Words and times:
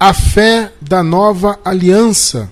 a 0.00 0.14
fé 0.14 0.72
da 0.80 1.02
nova 1.02 1.60
aliança. 1.62 2.50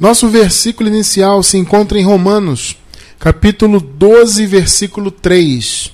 Nosso 0.00 0.26
versículo 0.26 0.88
inicial 0.88 1.42
se 1.42 1.58
encontra 1.58 1.98
em 1.98 2.02
Romanos, 2.02 2.78
capítulo 3.18 3.78
12, 3.78 4.46
versículo 4.46 5.10
3. 5.10 5.92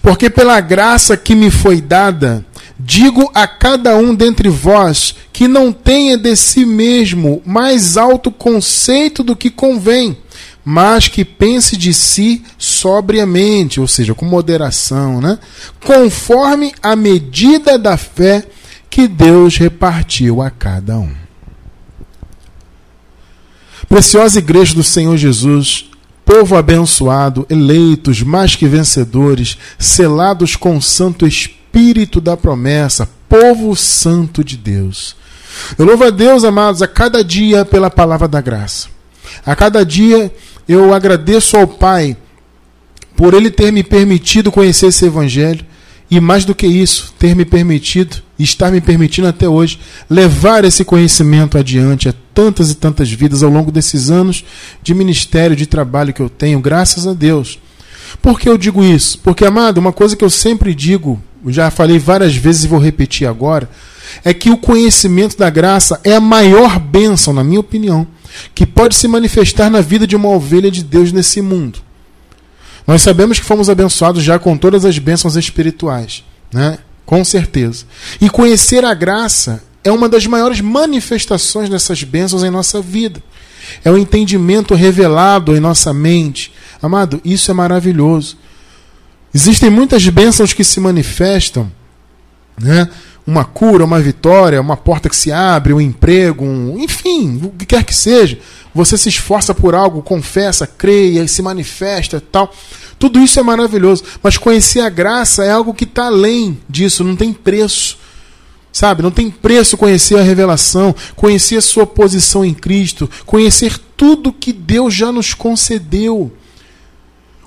Porque 0.00 0.30
pela 0.30 0.58
graça 0.62 1.18
que 1.18 1.34
me 1.34 1.50
foi 1.50 1.82
dada, 1.82 2.44
digo 2.78 3.30
a 3.34 3.46
cada 3.46 3.94
um 3.94 4.14
dentre 4.14 4.48
vós 4.48 5.14
que 5.30 5.46
não 5.46 5.70
tenha 5.70 6.16
de 6.16 6.34
si 6.34 6.64
mesmo 6.64 7.42
mais 7.44 7.98
alto 7.98 8.30
conceito 8.30 9.22
do 9.22 9.36
que 9.36 9.50
convém, 9.50 10.16
mas 10.64 11.08
que 11.08 11.26
pense 11.26 11.76
de 11.76 11.92
si 11.92 12.42
sobriamente, 12.56 13.80
ou 13.80 13.86
seja, 13.86 14.14
com 14.14 14.24
moderação, 14.24 15.20
né? 15.20 15.38
conforme 15.84 16.72
a 16.82 16.96
medida 16.96 17.78
da 17.78 17.98
fé 17.98 18.46
que 18.46 18.59
Deus 19.06 19.56
repartiu 19.56 20.42
a 20.42 20.50
cada 20.50 20.98
um. 20.98 21.14
Preciosa 23.88 24.38
Igreja 24.38 24.74
do 24.74 24.84
Senhor 24.84 25.16
Jesus, 25.16 25.90
povo 26.24 26.56
abençoado, 26.56 27.46
eleitos, 27.48 28.22
mais 28.22 28.54
que 28.54 28.66
vencedores, 28.66 29.56
selados 29.78 30.56
com 30.56 30.76
o 30.76 30.82
Santo 30.82 31.26
Espírito 31.26 32.20
da 32.20 32.36
promessa, 32.36 33.08
povo 33.28 33.74
santo 33.74 34.44
de 34.44 34.56
Deus. 34.56 35.16
Eu 35.78 35.84
louvo 35.84 36.04
a 36.04 36.10
Deus, 36.10 36.44
amados, 36.44 36.82
a 36.82 36.88
cada 36.88 37.24
dia 37.24 37.64
pela 37.64 37.90
palavra 37.90 38.28
da 38.28 38.40
graça. 38.40 38.88
A 39.44 39.56
cada 39.56 39.84
dia 39.84 40.32
eu 40.68 40.94
agradeço 40.94 41.56
ao 41.56 41.66
Pai 41.66 42.16
por 43.16 43.34
Ele 43.34 43.50
ter 43.50 43.72
me 43.72 43.82
permitido 43.82 44.52
conhecer 44.52 44.86
esse 44.86 45.04
Evangelho 45.04 45.64
e 46.10 46.18
mais 46.18 46.44
do 46.44 46.54
que 46.54 46.66
isso, 46.66 47.14
ter 47.18 47.36
me 47.36 47.44
permitido, 47.44 48.16
estar 48.38 48.70
me 48.72 48.80
permitindo 48.80 49.28
até 49.28 49.48
hoje, 49.48 49.78
levar 50.08 50.64
esse 50.64 50.84
conhecimento 50.84 51.56
adiante 51.56 52.08
a 52.08 52.14
tantas 52.34 52.70
e 52.70 52.74
tantas 52.74 53.10
vidas 53.10 53.42
ao 53.42 53.50
longo 53.50 53.70
desses 53.70 54.10
anos 54.10 54.44
de 54.82 54.92
ministério, 54.92 55.54
de 55.54 55.66
trabalho 55.66 56.12
que 56.12 56.20
eu 56.20 56.28
tenho, 56.28 56.58
graças 56.58 57.06
a 57.06 57.12
Deus. 57.12 57.58
Por 58.20 58.40
que 58.40 58.48
eu 58.48 58.58
digo 58.58 58.82
isso? 58.82 59.18
Porque, 59.18 59.44
amado, 59.44 59.78
uma 59.78 59.92
coisa 59.92 60.16
que 60.16 60.24
eu 60.24 60.30
sempre 60.30 60.74
digo, 60.74 61.22
já 61.46 61.70
falei 61.70 61.98
várias 61.98 62.34
vezes 62.34 62.64
e 62.64 62.68
vou 62.68 62.80
repetir 62.80 63.28
agora, 63.28 63.70
é 64.24 64.34
que 64.34 64.50
o 64.50 64.56
conhecimento 64.56 65.38
da 65.38 65.48
graça 65.48 66.00
é 66.02 66.16
a 66.16 66.20
maior 66.20 66.80
bênção, 66.80 67.32
na 67.32 67.44
minha 67.44 67.60
opinião, 67.60 68.04
que 68.52 68.66
pode 68.66 68.96
se 68.96 69.06
manifestar 69.06 69.70
na 69.70 69.80
vida 69.80 70.08
de 70.08 70.16
uma 70.16 70.28
ovelha 70.28 70.70
de 70.72 70.82
Deus 70.82 71.12
nesse 71.12 71.40
mundo. 71.40 71.78
Nós 72.90 73.02
sabemos 73.02 73.38
que 73.38 73.44
fomos 73.44 73.70
abençoados 73.70 74.20
já 74.20 74.36
com 74.36 74.56
todas 74.56 74.84
as 74.84 74.98
bênçãos 74.98 75.36
espirituais, 75.36 76.24
né? 76.52 76.78
Com 77.06 77.24
certeza. 77.24 77.84
E 78.20 78.28
conhecer 78.28 78.84
a 78.84 78.92
graça 78.94 79.62
é 79.84 79.92
uma 79.92 80.08
das 80.08 80.26
maiores 80.26 80.60
manifestações 80.60 81.68
dessas 81.70 82.02
bênçãos 82.02 82.42
em 82.42 82.50
nossa 82.50 82.82
vida. 82.82 83.22
É 83.84 83.92
o 83.92 83.96
entendimento 83.96 84.74
revelado 84.74 85.56
em 85.56 85.60
nossa 85.60 85.94
mente. 85.94 86.52
Amado, 86.82 87.20
isso 87.24 87.48
é 87.52 87.54
maravilhoso. 87.54 88.36
Existem 89.32 89.70
muitas 89.70 90.04
bênçãos 90.08 90.52
que 90.52 90.64
se 90.64 90.80
manifestam, 90.80 91.70
né? 92.60 92.88
Uma 93.26 93.44
cura, 93.44 93.84
uma 93.84 94.00
vitória, 94.00 94.60
uma 94.60 94.76
porta 94.76 95.08
que 95.08 95.16
se 95.16 95.30
abre, 95.30 95.72
um 95.72 95.80
emprego, 95.80 96.44
um... 96.44 96.78
enfim, 96.78 97.40
o 97.44 97.50
que 97.50 97.66
quer 97.66 97.84
que 97.84 97.94
seja 97.94 98.38
você 98.74 98.96
se 98.96 99.08
esforça 99.08 99.54
por 99.54 99.74
algo, 99.74 100.02
confessa, 100.02 100.66
creia, 100.66 101.26
se 101.26 101.42
manifesta 101.42 102.20
tal. 102.20 102.52
Tudo 102.98 103.18
isso 103.18 103.40
é 103.40 103.42
maravilhoso. 103.42 104.04
Mas 104.22 104.36
conhecer 104.36 104.80
a 104.80 104.88
graça 104.88 105.44
é 105.44 105.50
algo 105.50 105.74
que 105.74 105.84
está 105.84 106.06
além 106.06 106.58
disso, 106.68 107.04
não 107.04 107.16
tem 107.16 107.32
preço. 107.32 107.98
Sabe? 108.72 109.02
Não 109.02 109.10
tem 109.10 109.30
preço 109.30 109.76
conhecer 109.76 110.16
a 110.16 110.22
revelação, 110.22 110.94
conhecer 111.16 111.56
a 111.56 111.62
sua 111.62 111.84
posição 111.86 112.44
em 112.44 112.54
Cristo, 112.54 113.10
conhecer 113.26 113.76
tudo 113.96 114.32
que 114.32 114.52
Deus 114.52 114.94
já 114.94 115.10
nos 115.10 115.34
concedeu. 115.34 116.32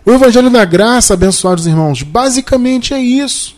O 0.05 0.11
Evangelho 0.11 0.49
da 0.49 0.65
Graça, 0.65 1.13
abençoados 1.13 1.65
irmãos, 1.65 2.03
basicamente 2.03 2.93
é 2.93 2.99
isso. 2.99 3.55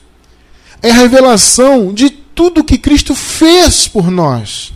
É 0.81 0.91
a 0.91 0.93
revelação 0.95 1.93
de 1.93 2.09
tudo 2.09 2.63
que 2.63 2.77
Cristo 2.77 3.15
fez 3.15 3.87
por 3.87 4.11
nós. 4.11 4.73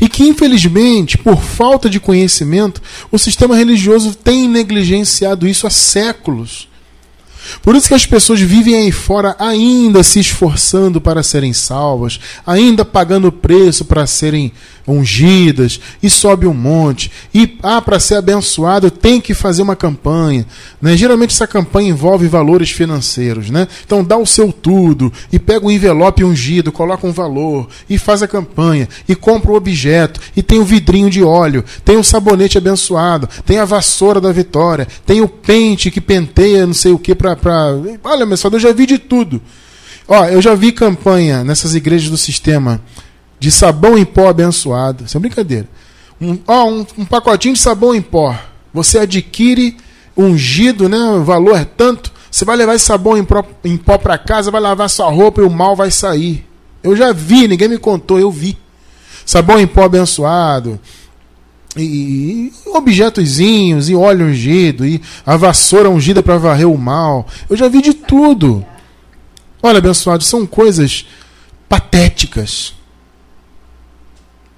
E 0.00 0.08
que, 0.08 0.24
infelizmente, 0.24 1.18
por 1.18 1.42
falta 1.42 1.88
de 1.88 2.00
conhecimento, 2.00 2.80
o 3.10 3.18
sistema 3.18 3.56
religioso 3.56 4.14
tem 4.14 4.48
negligenciado 4.48 5.46
isso 5.46 5.66
há 5.66 5.70
séculos. 5.70 6.68
Por 7.62 7.76
isso 7.76 7.88
que 7.88 7.94
as 7.94 8.06
pessoas 8.06 8.40
vivem 8.40 8.76
aí 8.76 8.92
fora 8.92 9.36
ainda 9.38 10.02
se 10.02 10.20
esforçando 10.20 11.00
para 11.00 11.22
serem 11.22 11.52
salvas, 11.52 12.20
ainda 12.46 12.84
pagando 12.84 13.32
preço 13.32 13.84
para 13.84 14.06
serem 14.06 14.52
ungidas, 14.86 15.80
e 16.02 16.10
sobe 16.10 16.46
um 16.46 16.54
monte. 16.54 17.10
E 17.32 17.56
ah, 17.62 17.80
para 17.80 18.00
ser 18.00 18.16
abençoado 18.16 18.90
tem 18.90 19.20
que 19.20 19.34
fazer 19.34 19.62
uma 19.62 19.76
campanha. 19.76 20.46
Né? 20.80 20.96
Geralmente 20.96 21.30
essa 21.30 21.46
campanha 21.46 21.90
envolve 21.90 22.26
valores 22.26 22.70
financeiros. 22.70 23.50
Né? 23.50 23.68
Então 23.84 24.02
dá 24.02 24.16
o 24.16 24.26
seu 24.26 24.52
tudo, 24.52 25.12
e 25.32 25.38
pega 25.38 25.66
um 25.66 25.70
envelope 25.70 26.24
ungido, 26.24 26.72
coloca 26.72 27.06
um 27.06 27.12
valor, 27.12 27.68
e 27.88 27.98
faz 27.98 28.22
a 28.22 28.28
campanha, 28.28 28.88
e 29.08 29.14
compra 29.14 29.52
o 29.52 29.56
objeto, 29.56 30.20
e 30.36 30.42
tem 30.42 30.58
o 30.58 30.64
vidrinho 30.64 31.10
de 31.10 31.22
óleo, 31.22 31.64
tem 31.84 31.96
o 31.96 32.04
sabonete 32.04 32.58
abençoado, 32.58 33.28
tem 33.44 33.58
a 33.58 33.64
vassoura 33.64 34.20
da 34.20 34.32
vitória, 34.32 34.86
tem 35.06 35.20
o 35.20 35.28
pente 35.28 35.90
que 35.90 36.00
penteia 36.00 36.66
não 36.66 36.74
sei 36.74 36.92
o 36.92 36.98
que 36.98 37.14
para. 37.14 37.31
Pra... 37.36 37.66
Olha, 38.04 38.26
meu 38.26 38.36
eu 38.52 38.60
já 38.60 38.72
vi 38.72 38.86
de 38.86 38.98
tudo. 38.98 39.40
Ó, 40.08 40.26
eu 40.26 40.42
já 40.42 40.54
vi 40.54 40.72
campanha 40.72 41.44
nessas 41.44 41.74
igrejas 41.74 42.10
do 42.10 42.16
sistema 42.16 42.80
de 43.38 43.50
sabão 43.50 43.96
em 43.96 44.04
pó 44.04 44.28
abençoado. 44.28 45.04
Isso 45.04 45.16
é 45.16 45.20
brincadeira. 45.20 45.68
Um, 46.20 46.38
ó, 46.46 46.68
um, 46.68 46.86
um 46.98 47.04
pacotinho 47.04 47.54
de 47.54 47.60
sabão 47.60 47.94
em 47.94 48.02
pó. 48.02 48.38
Você 48.72 48.98
adquire 48.98 49.76
ungido, 50.16 50.88
né? 50.88 50.98
O 50.98 51.24
valor 51.24 51.56
é 51.56 51.64
tanto. 51.64 52.12
Você 52.30 52.44
vai 52.44 52.56
levar 52.56 52.74
esse 52.74 52.84
sabão 52.84 53.16
em, 53.18 53.26
em 53.64 53.76
pó 53.76 53.98
para 53.98 54.16
casa, 54.16 54.50
vai 54.50 54.60
lavar 54.60 54.88
sua 54.88 55.10
roupa 55.10 55.42
e 55.42 55.44
o 55.44 55.50
mal 55.50 55.76
vai 55.76 55.90
sair. 55.90 56.46
Eu 56.82 56.96
já 56.96 57.12
vi, 57.12 57.46
ninguém 57.46 57.68
me 57.68 57.78
contou, 57.78 58.18
eu 58.18 58.30
vi. 58.30 58.56
Sabão 59.24 59.60
em 59.60 59.66
pó 59.66 59.84
abençoado. 59.84 60.80
E, 61.76 62.52
objetozinhos, 62.66 63.88
e 63.88 63.94
óleo 63.94 64.26
ungido, 64.26 64.84
e 64.84 65.00
a 65.24 65.36
vassoura 65.36 65.88
ungida 65.88 66.22
para 66.22 66.36
varrer 66.36 66.68
o 66.68 66.76
mal. 66.76 67.26
Eu 67.48 67.56
já 67.56 67.68
vi 67.68 67.80
de 67.80 67.94
tudo. 67.94 68.64
Olha, 69.62 69.78
abençoado, 69.78 70.24
são 70.24 70.44
coisas 70.46 71.06
patéticas 71.68 72.74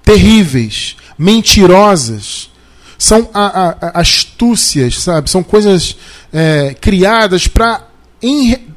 terríveis, 0.03 0.95
mentirosas, 1.17 2.51
são 2.97 3.27
a, 3.33 3.45
a, 3.45 3.69
a 3.87 4.01
astúcias, 4.01 4.99
sabe? 4.99 5.29
São 5.29 5.43
coisas 5.43 5.97
é, 6.31 6.75
criadas 6.79 7.47
para 7.47 7.87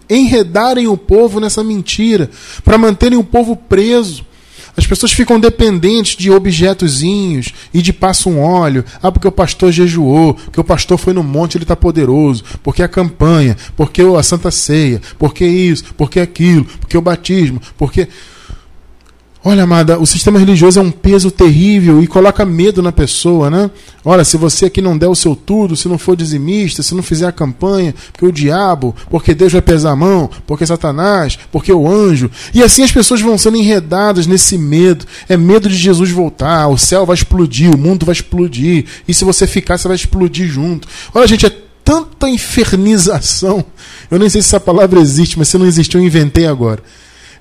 enredarem 0.08 0.88
o 0.88 0.96
povo 0.96 1.38
nessa 1.38 1.62
mentira, 1.62 2.30
para 2.64 2.78
manterem 2.78 3.18
o 3.18 3.24
povo 3.24 3.54
preso. 3.54 4.26
As 4.78 4.86
pessoas 4.86 5.10
ficam 5.10 5.40
dependentes 5.40 6.16
de 6.16 6.30
objetozinhos 6.30 7.52
e 7.74 7.82
de 7.82 7.92
passa 7.92 8.28
um 8.28 8.40
óleo. 8.40 8.84
Ah, 9.02 9.10
porque 9.10 9.26
o 9.26 9.32
pastor 9.32 9.72
jejuou, 9.72 10.34
porque 10.34 10.60
o 10.60 10.64
pastor 10.64 10.96
foi 10.96 11.12
no 11.12 11.24
monte, 11.24 11.58
ele 11.58 11.64
está 11.64 11.74
poderoso, 11.74 12.44
porque 12.62 12.80
a 12.80 12.86
campanha, 12.86 13.56
porque 13.76 14.00
a 14.00 14.22
Santa 14.22 14.52
Ceia, 14.52 15.02
porque 15.18 15.44
isso, 15.44 15.82
porque 15.96 16.20
aquilo, 16.20 16.64
porque 16.64 16.96
o 16.96 17.02
batismo, 17.02 17.60
porque. 17.76 18.06
Olha, 19.44 19.62
amada, 19.62 20.00
o 20.00 20.06
sistema 20.06 20.36
religioso 20.36 20.80
é 20.80 20.82
um 20.82 20.90
peso 20.90 21.30
terrível 21.30 22.02
e 22.02 22.08
coloca 22.08 22.44
medo 22.44 22.82
na 22.82 22.90
pessoa, 22.90 23.48
né? 23.48 23.70
Olha, 24.04 24.24
se 24.24 24.36
você 24.36 24.66
aqui 24.66 24.82
não 24.82 24.98
der 24.98 25.06
o 25.06 25.14
seu 25.14 25.36
tudo, 25.36 25.76
se 25.76 25.86
não 25.86 25.96
for 25.96 26.16
dizimista, 26.16 26.82
se 26.82 26.92
não 26.92 27.04
fizer 27.04 27.26
a 27.26 27.32
campanha, 27.32 27.94
porque 28.12 28.26
o 28.26 28.32
diabo, 28.32 28.96
porque 29.08 29.34
Deus 29.34 29.52
vai 29.52 29.62
pesar 29.62 29.92
a 29.92 29.96
mão, 29.96 30.28
porque 30.44 30.66
Satanás, 30.66 31.38
porque 31.52 31.72
o 31.72 31.88
anjo. 31.88 32.28
E 32.52 32.64
assim 32.64 32.82
as 32.82 32.90
pessoas 32.90 33.20
vão 33.20 33.38
sendo 33.38 33.56
enredadas 33.56 34.26
nesse 34.26 34.58
medo. 34.58 35.06
É 35.28 35.36
medo 35.36 35.68
de 35.68 35.76
Jesus 35.76 36.10
voltar, 36.10 36.66
o 36.66 36.76
céu 36.76 37.06
vai 37.06 37.14
explodir, 37.14 37.72
o 37.72 37.78
mundo 37.78 38.04
vai 38.04 38.14
explodir. 38.14 38.86
E 39.06 39.14
se 39.14 39.24
você 39.24 39.46
ficar, 39.46 39.78
você 39.78 39.86
vai 39.86 39.96
explodir 39.96 40.48
junto. 40.48 40.88
Olha, 41.14 41.28
gente, 41.28 41.46
é 41.46 41.52
tanta 41.84 42.28
infernização. 42.28 43.64
Eu 44.10 44.18
nem 44.18 44.28
sei 44.28 44.42
se 44.42 44.48
essa 44.48 44.60
palavra 44.60 44.98
existe, 44.98 45.38
mas 45.38 45.46
se 45.46 45.56
não 45.56 45.64
existiu, 45.64 46.00
eu 46.00 46.06
inventei 46.06 46.46
agora 46.46 46.82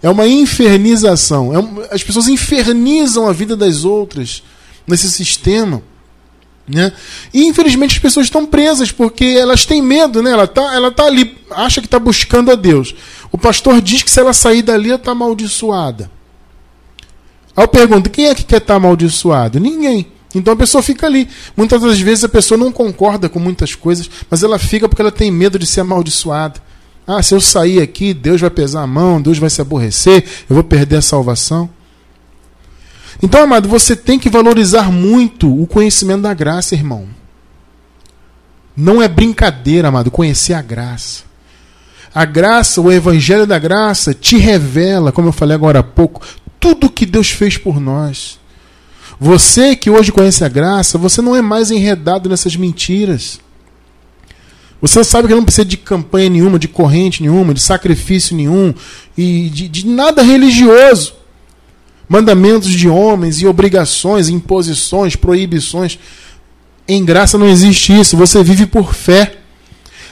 é 0.02 0.10
uma 0.10 0.28
infernização. 0.28 1.54
É 1.54 1.60
um, 1.60 1.84
as 1.92 2.04
pessoas 2.04 2.28
infernizam 2.28 3.28
a 3.28 3.34
vida 3.34 3.56
das 3.56 3.84
outras 3.84 4.44
nesse 4.88 5.10
sistema. 5.12 5.82
Né? 6.68 6.92
E 7.34 7.46
infelizmente 7.46 7.94
as 7.96 8.00
pessoas 8.00 8.26
estão 8.26 8.46
presas 8.46 8.92
porque 8.92 9.24
elas 9.24 9.66
têm 9.66 9.82
medo, 9.82 10.22
né? 10.22 10.32
Ela 10.32 10.44
está 10.44 10.76
ela 10.76 10.92
tá 10.92 11.06
ali, 11.06 11.38
acha 11.50 11.80
que 11.80 11.88
está 11.88 11.98
buscando 11.98 12.52
a 12.52 12.56
Deus. 12.56 12.94
O 13.32 13.38
pastor 13.38 13.82
diz 13.82 14.04
que 14.04 14.12
se 14.12 14.20
ela 14.20 14.34
sair 14.34 14.62
dali, 14.62 14.90
ela 14.90 14.98
está 14.98 15.12
amaldiçoada. 15.12 16.12
Aí 17.56 17.64
eu 17.64 17.68
pergunto: 17.70 18.10
quem 18.10 18.28
é 18.28 18.36
que 18.36 18.44
quer 18.44 18.58
estar 18.58 18.74
tá 18.74 18.76
amaldiçoado? 18.76 19.62
Ninguém. 19.62 20.08
Então 20.36 20.54
a 20.54 20.58
pessoa 20.58 20.84
fica 20.84 21.08
ali. 21.08 21.30
Muitas 21.56 21.82
das 21.82 22.00
vezes 22.02 22.26
a 22.26 22.30
pessoa 22.30 22.58
não 22.58 22.72
concorda 22.72 23.30
com 23.30 23.40
muitas 23.40 23.74
coisas, 23.74 24.10
mas 24.30 24.44
ela 24.44 24.60
fica 24.60 24.90
porque 24.90 25.02
ela 25.02 25.12
tem 25.12 25.32
medo 25.32 25.58
de 25.58 25.66
ser 25.66 25.82
amaldiçoada. 25.82 26.62
Ah, 27.08 27.24
se 27.24 27.34
eu 27.34 27.40
sair 27.40 27.82
aqui, 27.82 28.14
Deus 28.14 28.42
vai 28.42 28.50
pesar 28.50 28.82
a 28.82 28.88
mão, 28.88 29.22
Deus 29.22 29.38
vai 29.38 29.50
se 29.50 29.62
aborrecer, 29.62 30.26
eu 30.50 30.56
vou 30.56 30.64
perder 30.64 30.98
a 30.98 31.02
salvação. 31.02 31.70
Então, 33.24 33.42
amado, 33.42 33.70
você 33.70 33.96
tem 33.96 34.20
que 34.20 34.30
valorizar 34.30 34.92
muito 34.92 35.62
o 35.62 35.66
conhecimento 35.66 36.24
da 36.24 36.34
graça, 36.34 36.76
irmão. 36.76 37.08
Não 38.76 39.02
é 39.02 39.08
brincadeira, 39.08 39.88
amado, 39.88 40.12
conhecer 40.12 40.54
a 40.54 40.62
graça. 40.62 41.24
A 42.14 42.26
graça, 42.26 42.82
o 42.82 42.92
evangelho 42.92 43.48
da 43.48 43.58
graça, 43.58 44.14
te 44.14 44.38
revela, 44.38 45.12
como 45.12 45.30
eu 45.30 45.34
falei 45.34 45.56
agora 45.56 45.80
há 45.80 45.84
pouco, 45.84 46.22
tudo 46.60 46.90
que 46.90 47.06
Deus 47.06 47.32
fez 47.32 47.58
por 47.58 47.80
nós. 47.80 48.38
Você 49.20 49.76
que 49.76 49.90
hoje 49.90 50.12
conhece 50.12 50.44
a 50.44 50.50
graça, 50.50 50.98
você 50.98 51.22
não 51.22 51.36
é 51.36 51.42
mais 51.42 51.72
enredado 51.72 52.30
nessas 52.30 52.56
mentiras. 52.56 53.40
Você 54.82 55.04
sabe 55.04 55.28
que 55.28 55.34
não 55.34 55.44
precisa 55.44 55.66
de 55.66 55.76
campanha 55.76 56.30
nenhuma, 56.30 56.60
de 56.60 56.68
corrente 56.68 57.22
nenhuma, 57.22 57.54
de 57.54 57.60
sacrifício 57.62 58.36
nenhum 58.36 58.74
e 59.18 59.50
de, 59.50 59.68
de 59.68 59.88
nada 59.88 60.22
religioso. 60.22 61.16
Mandamentos 62.08 62.72
de 62.72 62.88
homens 62.88 63.42
e 63.42 63.48
obrigações, 63.48 64.30
imposições, 64.30 65.16
proibições. 65.16 65.98
Em 66.88 67.04
graça 67.04 67.38
não 67.38 67.48
existe 67.48 67.92
isso. 67.92 68.16
Você 68.16 68.44
vive 68.44 68.66
por 68.66 68.94
fé. 68.94 69.38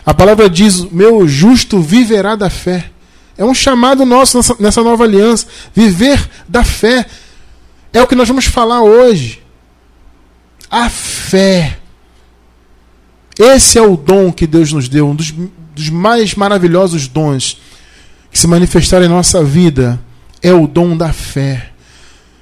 A 0.06 0.14
palavra 0.14 0.50
diz: 0.50 0.84
Meu 0.92 1.28
justo 1.28 1.80
viverá 1.80 2.36
da 2.36 2.50
fé. 2.50 2.90
É 3.38 3.46
um 3.46 3.54
chamado 3.54 4.06
nosso 4.06 4.40
nessa, 4.60 4.84
nova 4.84 5.04
aliança. 5.04 5.48
Viver 5.74 6.30
da 6.50 6.64
fé. 6.64 7.06
É 7.94 8.02
o 8.02 8.08
que 8.08 8.16
nós 8.16 8.28
vamos 8.28 8.46
falar 8.46 8.82
hoje. 8.82 9.42
A 10.70 10.90
fé. 10.90 11.78
Esse 13.38 13.78
é 13.78 13.82
o 13.82 13.98
dom 13.98 14.32
que 14.32 14.48
Deus 14.48 14.72
nos 14.72 14.88
deu, 14.88 15.10
um 15.10 15.16
dos, 15.16 15.34
dos 15.76 15.90
mais 15.90 16.36
maravilhosos 16.36 17.08
dons 17.08 17.60
que 18.32 18.40
se 18.40 18.48
manifestaram 18.48 19.06
em 19.06 19.10
nossa 19.10 19.44
vida. 19.44 20.00
É 20.42 20.54
o 20.54 20.68
dom 20.68 20.96
da 20.96 21.12
fé, 21.12 21.72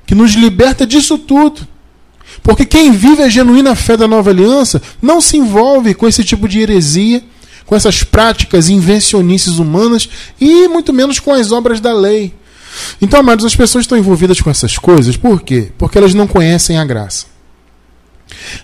que 0.06 0.14
nos 0.14 0.34
liberta 0.34 0.86
disso 0.86 1.18
tudo. 1.18 1.68
Porque 2.42 2.66
quem 2.66 2.92
vive 2.92 3.22
a 3.24 3.30
genuína 3.30 3.76
fé 3.76 3.96
da 3.96 4.08
nova 4.08 4.30
aliança 4.30 4.82
não 5.02 5.22
se 5.22 5.38
envolve 5.38 5.94
com 5.94 6.08
esse 6.08 6.24
tipo 6.24 6.48
de 6.48 6.60
heresia, 6.60 7.24
com 7.66 7.76
essas 7.76 8.04
práticas 8.04 8.70
invencionices 8.70 9.58
humanas 9.58 10.10
e 10.40 10.68
muito 10.68 10.92
menos 10.92 11.20
com 11.20 11.32
as 11.32 11.52
obras 11.52 11.80
da 11.80 11.94
lei. 11.94 12.34
Então, 13.02 13.20
amados, 13.20 13.46
as 13.46 13.56
pessoas 13.56 13.84
estão 13.84 13.98
envolvidas 13.98 14.42
com 14.42 14.50
essas 14.50 14.78
coisas, 14.78 15.16
por 15.16 15.42
quê? 15.42 15.72
Porque 15.78 15.98
elas 15.98 16.14
não 16.14 16.28
conhecem 16.28 16.78
a 16.78 16.86
graça. 16.86 17.33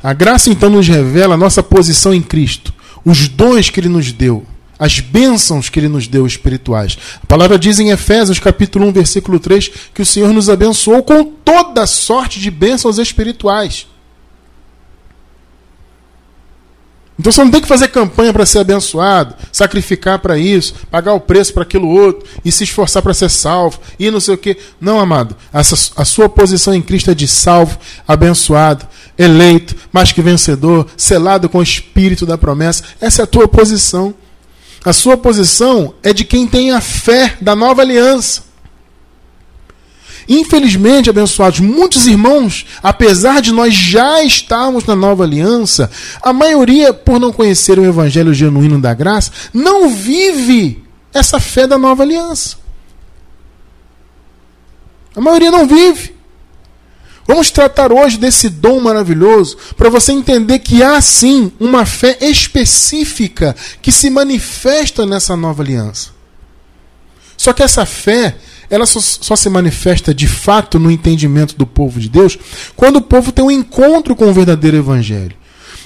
A 0.01 0.13
graça 0.13 0.49
então 0.49 0.69
nos 0.69 0.87
revela 0.87 1.35
a 1.35 1.37
nossa 1.37 1.61
posição 1.61 2.13
em 2.13 2.21
Cristo, 2.21 2.73
os 3.05 3.27
dons 3.27 3.69
que 3.69 3.79
ele 3.79 3.89
nos 3.89 4.11
deu, 4.11 4.45
as 4.77 4.99
bênçãos 4.99 5.69
que 5.69 5.79
ele 5.79 5.89
nos 5.89 6.07
deu 6.07 6.25
espirituais. 6.25 6.97
A 7.21 7.25
palavra 7.25 7.59
diz 7.59 7.79
em 7.79 7.89
Efésios 7.89 8.39
capítulo 8.39 8.87
1, 8.87 8.91
versículo 8.93 9.39
3, 9.39 9.69
que 9.93 10.01
o 10.01 10.05
Senhor 10.05 10.33
nos 10.33 10.49
abençoou 10.49 11.03
com 11.03 11.23
toda 11.23 11.85
sorte 11.85 12.39
de 12.39 12.49
bênçãos 12.49 12.97
espirituais. 12.97 13.87
Então 17.19 17.33
você 17.33 17.43
não 17.43 17.51
tem 17.51 17.61
que 17.61 17.67
fazer 17.67 17.89
campanha 17.89 18.31
para 18.31 18.45
ser 18.45 18.59
abençoado, 18.59 19.35
sacrificar 19.51 20.19
para 20.19 20.37
isso, 20.37 20.73
pagar 20.89 21.13
o 21.13 21.19
preço 21.19 21.53
para 21.53 21.63
aquilo 21.63 21.89
outro 21.89 22.25
e 22.45 22.51
se 22.51 22.63
esforçar 22.63 23.03
para 23.03 23.13
ser 23.13 23.29
salvo 23.29 23.77
e 23.99 24.09
não 24.09 24.21
sei 24.21 24.35
o 24.35 24.37
que. 24.37 24.55
Não, 24.79 24.97
amado. 24.97 25.35
Essa, 25.51 25.75
a 25.97 26.05
sua 26.05 26.29
posição 26.29 26.73
em 26.73 26.81
Cristo 26.81 27.11
é 27.11 27.13
de 27.13 27.27
salvo, 27.27 27.77
abençoado, 28.07 28.87
eleito, 29.17 29.75
mais 29.91 30.13
que 30.13 30.21
vencedor, 30.21 30.87
selado 30.95 31.49
com 31.49 31.57
o 31.57 31.63
espírito 31.63 32.25
da 32.25 32.37
promessa. 32.37 32.85
Essa 33.01 33.21
é 33.21 33.23
a 33.23 33.27
tua 33.27 33.49
posição. 33.49 34.15
A 34.85 34.93
sua 34.93 35.17
posição 35.17 35.93
é 36.01 36.13
de 36.13 36.23
quem 36.23 36.47
tem 36.47 36.71
a 36.71 36.79
fé 36.79 37.35
da 37.41 37.53
nova 37.53 37.81
aliança. 37.81 38.48
Infelizmente, 40.29 41.09
abençoados, 41.09 41.59
muitos 41.59 42.05
irmãos, 42.05 42.63
apesar 42.83 43.41
de 43.41 43.51
nós 43.51 43.73
já 43.73 44.23
estarmos 44.23 44.85
na 44.85 44.95
nova 44.95 45.23
aliança, 45.23 45.89
a 46.21 46.31
maioria, 46.31 46.93
por 46.93 47.19
não 47.19 47.33
conhecer 47.33 47.79
o 47.79 47.85
evangelho 47.85 48.31
genuíno 48.31 48.79
da 48.79 48.93
graça, 48.93 49.31
não 49.51 49.89
vive 49.89 50.83
essa 51.11 51.39
fé 51.39 51.65
da 51.65 51.79
nova 51.79 52.03
aliança. 52.03 52.57
A 55.15 55.19
maioria 55.19 55.49
não 55.49 55.67
vive. 55.67 56.15
Vamos 57.27 57.49
tratar 57.49 57.91
hoje 57.91 58.17
desse 58.17 58.49
dom 58.49 58.79
maravilhoso 58.79 59.57
para 59.75 59.89
você 59.89 60.11
entender 60.11 60.59
que 60.59 60.83
há 60.83 61.01
sim 61.01 61.51
uma 61.59 61.87
fé 61.87 62.17
específica 62.21 63.55
que 63.81 63.91
se 63.91 64.11
manifesta 64.11 65.07
nessa 65.07 65.35
nova 65.35 65.63
aliança. 65.63 66.11
Só 67.35 67.51
que 67.51 67.63
essa 67.63 67.85
fé 67.85 68.35
ela 68.69 68.85
só, 68.85 68.99
só, 68.99 69.35
se 69.35 69.49
manifesta 69.49 70.13
de 70.13 70.27
fato 70.27 70.77
no 70.79 70.91
entendimento 70.91 71.55
do 71.55 71.65
povo 71.65 71.99
de 71.99 72.09
Deus 72.09 72.37
quando 72.75 72.97
o 72.97 73.01
povo 73.01 73.31
tem 73.31 73.43
um 73.43 73.51
encontro 73.51 74.15
com 74.15 74.25
o 74.29 74.33
verdadeiro 74.33 74.77
evangelho. 74.77 75.39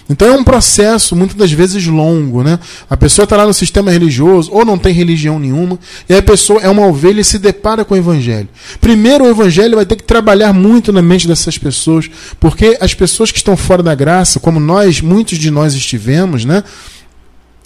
Então 0.09 0.27
é 0.27 0.31
um 0.33 0.43
processo 0.43 1.15
muitas 1.15 1.37
das 1.37 1.51
vezes 1.51 1.87
longo, 1.87 2.43
né? 2.43 2.59
A 2.89 2.97
pessoa 2.97 3.23
está 3.23 3.37
lá 3.37 3.45
no 3.45 3.53
sistema 3.53 3.89
religioso 3.89 4.51
ou 4.51 4.65
não 4.65 4.77
tem 4.77 4.93
religião 4.93 5.39
nenhuma, 5.39 5.79
e 6.09 6.13
a 6.13 6.21
pessoa 6.21 6.59
é 6.61 6.69
uma 6.69 6.85
ovelha 6.85 7.21
e 7.21 7.23
se 7.23 7.39
depara 7.39 7.85
com 7.85 7.93
o 7.93 7.97
evangelho. 7.97 8.49
Primeiro 8.81 9.23
o 9.23 9.29
evangelho 9.29 9.77
vai 9.77 9.85
ter 9.85 9.95
que 9.95 10.03
trabalhar 10.03 10.51
muito 10.51 10.91
na 10.91 11.01
mente 11.01 11.27
dessas 11.27 11.57
pessoas, 11.57 12.09
porque 12.39 12.77
as 12.81 12.93
pessoas 12.93 13.31
que 13.31 13.37
estão 13.37 13.55
fora 13.55 13.81
da 13.81 13.95
graça, 13.95 14.39
como 14.39 14.59
nós, 14.59 14.99
muitos 14.99 15.37
de 15.37 15.49
nós 15.49 15.73
estivemos, 15.73 16.43
né? 16.43 16.63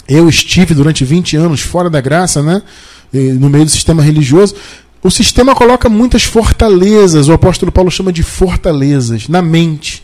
Eu 0.07 0.29
estive 0.29 0.73
durante 0.73 1.03
20 1.03 1.35
anos 1.35 1.61
fora 1.61 1.89
da 1.89 1.99
graça, 1.99 2.41
né? 2.41 2.61
No 3.11 3.49
meio 3.49 3.65
do 3.65 3.71
sistema 3.71 4.01
religioso. 4.01 4.55
O 5.03 5.11
sistema 5.11 5.53
coloca 5.53 5.87
muitas 5.89 6.23
fortalezas, 6.23 7.27
o 7.27 7.33
apóstolo 7.33 7.71
Paulo 7.71 7.91
chama 7.91 8.11
de 8.11 8.23
fortalezas, 8.23 9.27
na 9.27 9.41
mente. 9.41 10.03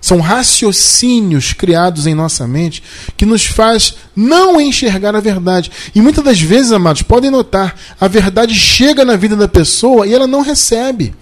São 0.00 0.20
raciocínios 0.20 1.54
criados 1.54 2.06
em 2.06 2.14
nossa 2.14 2.46
mente 2.46 2.82
que 3.16 3.24
nos 3.24 3.46
faz 3.46 3.94
não 4.14 4.60
enxergar 4.60 5.16
a 5.16 5.20
verdade. 5.20 5.70
E 5.94 6.00
muitas 6.02 6.22
das 6.22 6.40
vezes, 6.40 6.72
amados, 6.72 7.02
podem 7.02 7.30
notar, 7.30 7.74
a 7.98 8.06
verdade 8.06 8.54
chega 8.54 9.04
na 9.04 9.16
vida 9.16 9.34
da 9.34 9.48
pessoa 9.48 10.06
e 10.06 10.12
ela 10.12 10.26
não 10.26 10.42
recebe. 10.42 11.14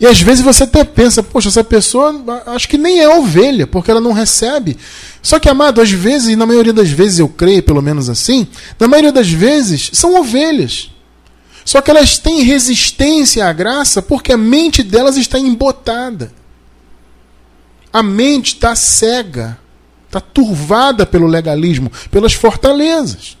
E 0.00 0.06
às 0.06 0.20
vezes 0.20 0.44
você 0.44 0.64
até 0.64 0.82
pensa, 0.82 1.22
poxa, 1.22 1.48
essa 1.48 1.62
pessoa 1.62 2.42
acho 2.46 2.68
que 2.68 2.76
nem 2.76 2.98
é 2.98 3.08
ovelha, 3.08 3.66
porque 3.66 3.90
ela 3.90 4.00
não 4.00 4.12
recebe. 4.12 4.76
Só 5.22 5.38
que, 5.38 5.48
amado, 5.48 5.80
às 5.80 5.90
vezes, 5.90 6.28
e 6.28 6.36
na 6.36 6.46
maioria 6.46 6.72
das 6.72 6.90
vezes 6.90 7.20
eu 7.20 7.28
creio, 7.28 7.62
pelo 7.62 7.80
menos 7.80 8.08
assim, 8.08 8.46
na 8.78 8.88
maioria 8.88 9.12
das 9.12 9.30
vezes 9.30 9.90
são 9.92 10.20
ovelhas. 10.20 10.90
Só 11.64 11.80
que 11.80 11.90
elas 11.90 12.18
têm 12.18 12.42
resistência 12.42 13.46
à 13.46 13.52
graça 13.52 14.02
porque 14.02 14.32
a 14.32 14.36
mente 14.36 14.82
delas 14.82 15.16
está 15.16 15.38
embotada. 15.38 16.32
A 17.92 18.02
mente 18.02 18.54
está 18.54 18.74
cega, 18.74 19.58
está 20.06 20.20
turvada 20.20 21.06
pelo 21.06 21.26
legalismo, 21.26 21.90
pelas 22.10 22.32
fortalezas. 22.32 23.38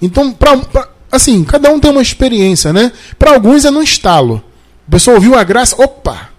Então, 0.00 0.32
pra, 0.32 0.56
pra, 0.56 0.88
assim, 1.10 1.44
cada 1.44 1.70
um 1.70 1.78
tem 1.78 1.90
uma 1.90 2.02
experiência, 2.02 2.72
né? 2.72 2.92
Para 3.18 3.32
alguns 3.32 3.64
é 3.64 3.70
no 3.70 3.82
estalo. 3.82 4.42
A 4.86 4.90
pessoa 4.90 5.16
ouviu 5.16 5.36
a 5.36 5.44
graça, 5.44 5.76
opa? 5.82 6.30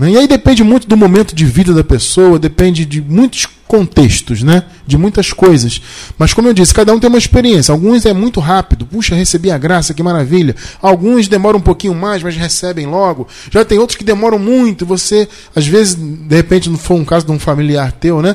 E 0.00 0.16
aí 0.16 0.28
depende 0.28 0.62
muito 0.62 0.86
do 0.86 0.96
momento 0.96 1.34
de 1.34 1.44
vida 1.44 1.74
da 1.74 1.82
pessoa, 1.82 2.38
depende 2.38 2.84
de 2.84 3.00
muitos 3.02 3.46
contextos, 3.66 4.42
né? 4.42 4.62
de 4.86 4.96
muitas 4.96 5.32
coisas. 5.32 5.82
Mas 6.16 6.32
como 6.32 6.48
eu 6.48 6.54
disse, 6.54 6.72
cada 6.72 6.94
um 6.94 6.98
tem 6.98 7.08
uma 7.08 7.18
experiência. 7.18 7.72
Alguns 7.72 8.06
é 8.06 8.12
muito 8.14 8.40
rápido, 8.40 8.86
puxa, 8.86 9.14
recebi 9.14 9.50
a 9.50 9.58
graça, 9.58 9.92
que 9.92 10.02
maravilha. 10.02 10.56
Alguns 10.80 11.28
demoram 11.28 11.58
um 11.58 11.62
pouquinho 11.62 11.94
mais, 11.94 12.22
mas 12.22 12.36
recebem 12.36 12.86
logo. 12.86 13.28
Já 13.50 13.64
tem 13.64 13.78
outros 13.78 13.96
que 13.96 14.04
demoram 14.04 14.38
muito. 14.38 14.86
Você, 14.86 15.28
às 15.54 15.66
vezes, 15.66 15.94
de 15.94 16.34
repente, 16.34 16.70
não 16.70 16.78
foi 16.78 16.96
um 16.96 17.04
caso 17.04 17.26
de 17.26 17.32
um 17.32 17.38
familiar 17.38 17.92
teu, 17.92 18.22
né? 18.22 18.34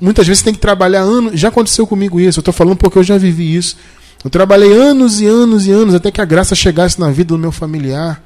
Muitas 0.00 0.26
vezes 0.26 0.42
tem 0.42 0.52
que 0.52 0.60
trabalhar 0.60 1.00
anos. 1.00 1.40
Já 1.40 1.48
aconteceu 1.48 1.86
comigo 1.86 2.20
isso. 2.20 2.38
Eu 2.38 2.42
estou 2.42 2.54
falando 2.54 2.76
porque 2.76 2.98
eu 2.98 3.04
já 3.04 3.16
vivi 3.16 3.56
isso. 3.56 3.76
Eu 4.24 4.30
trabalhei 4.30 4.72
anos 4.72 5.20
e 5.20 5.26
anos 5.26 5.66
e 5.66 5.70
anos 5.70 5.94
até 5.94 6.10
que 6.10 6.20
a 6.20 6.24
graça 6.24 6.54
chegasse 6.54 6.98
na 6.98 7.10
vida 7.10 7.28
do 7.28 7.38
meu 7.38 7.52
familiar. 7.52 8.22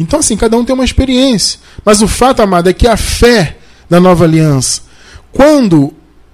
Então, 0.00 0.18
assim, 0.20 0.34
cada 0.34 0.56
um 0.56 0.64
tem 0.64 0.74
uma 0.74 0.84
experiência. 0.84 1.60
Mas 1.84 2.00
o 2.00 2.08
fato, 2.08 2.40
amado, 2.40 2.70
é 2.70 2.72
que 2.72 2.88
a 2.88 2.96
fé 2.96 3.58
da 3.88 4.00
nova 4.00 4.24
aliança, 4.24 4.80
quando 5.30 5.92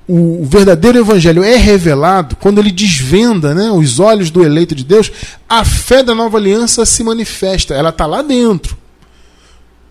o 0.08 0.44
verdadeiro 0.44 1.00
evangelho 1.00 1.42
é 1.42 1.56
revelado, 1.56 2.36
quando 2.36 2.60
ele 2.60 2.70
desvenda 2.70 3.52
né, 3.52 3.68
os 3.72 3.98
olhos 3.98 4.30
do 4.30 4.44
eleito 4.44 4.72
de 4.72 4.84
Deus, 4.84 5.10
a 5.48 5.64
fé 5.64 6.00
da 6.00 6.14
nova 6.14 6.38
aliança 6.38 6.86
se 6.86 7.02
manifesta. 7.02 7.74
Ela 7.74 7.88
está 7.88 8.06
lá 8.06 8.22
dentro. 8.22 8.76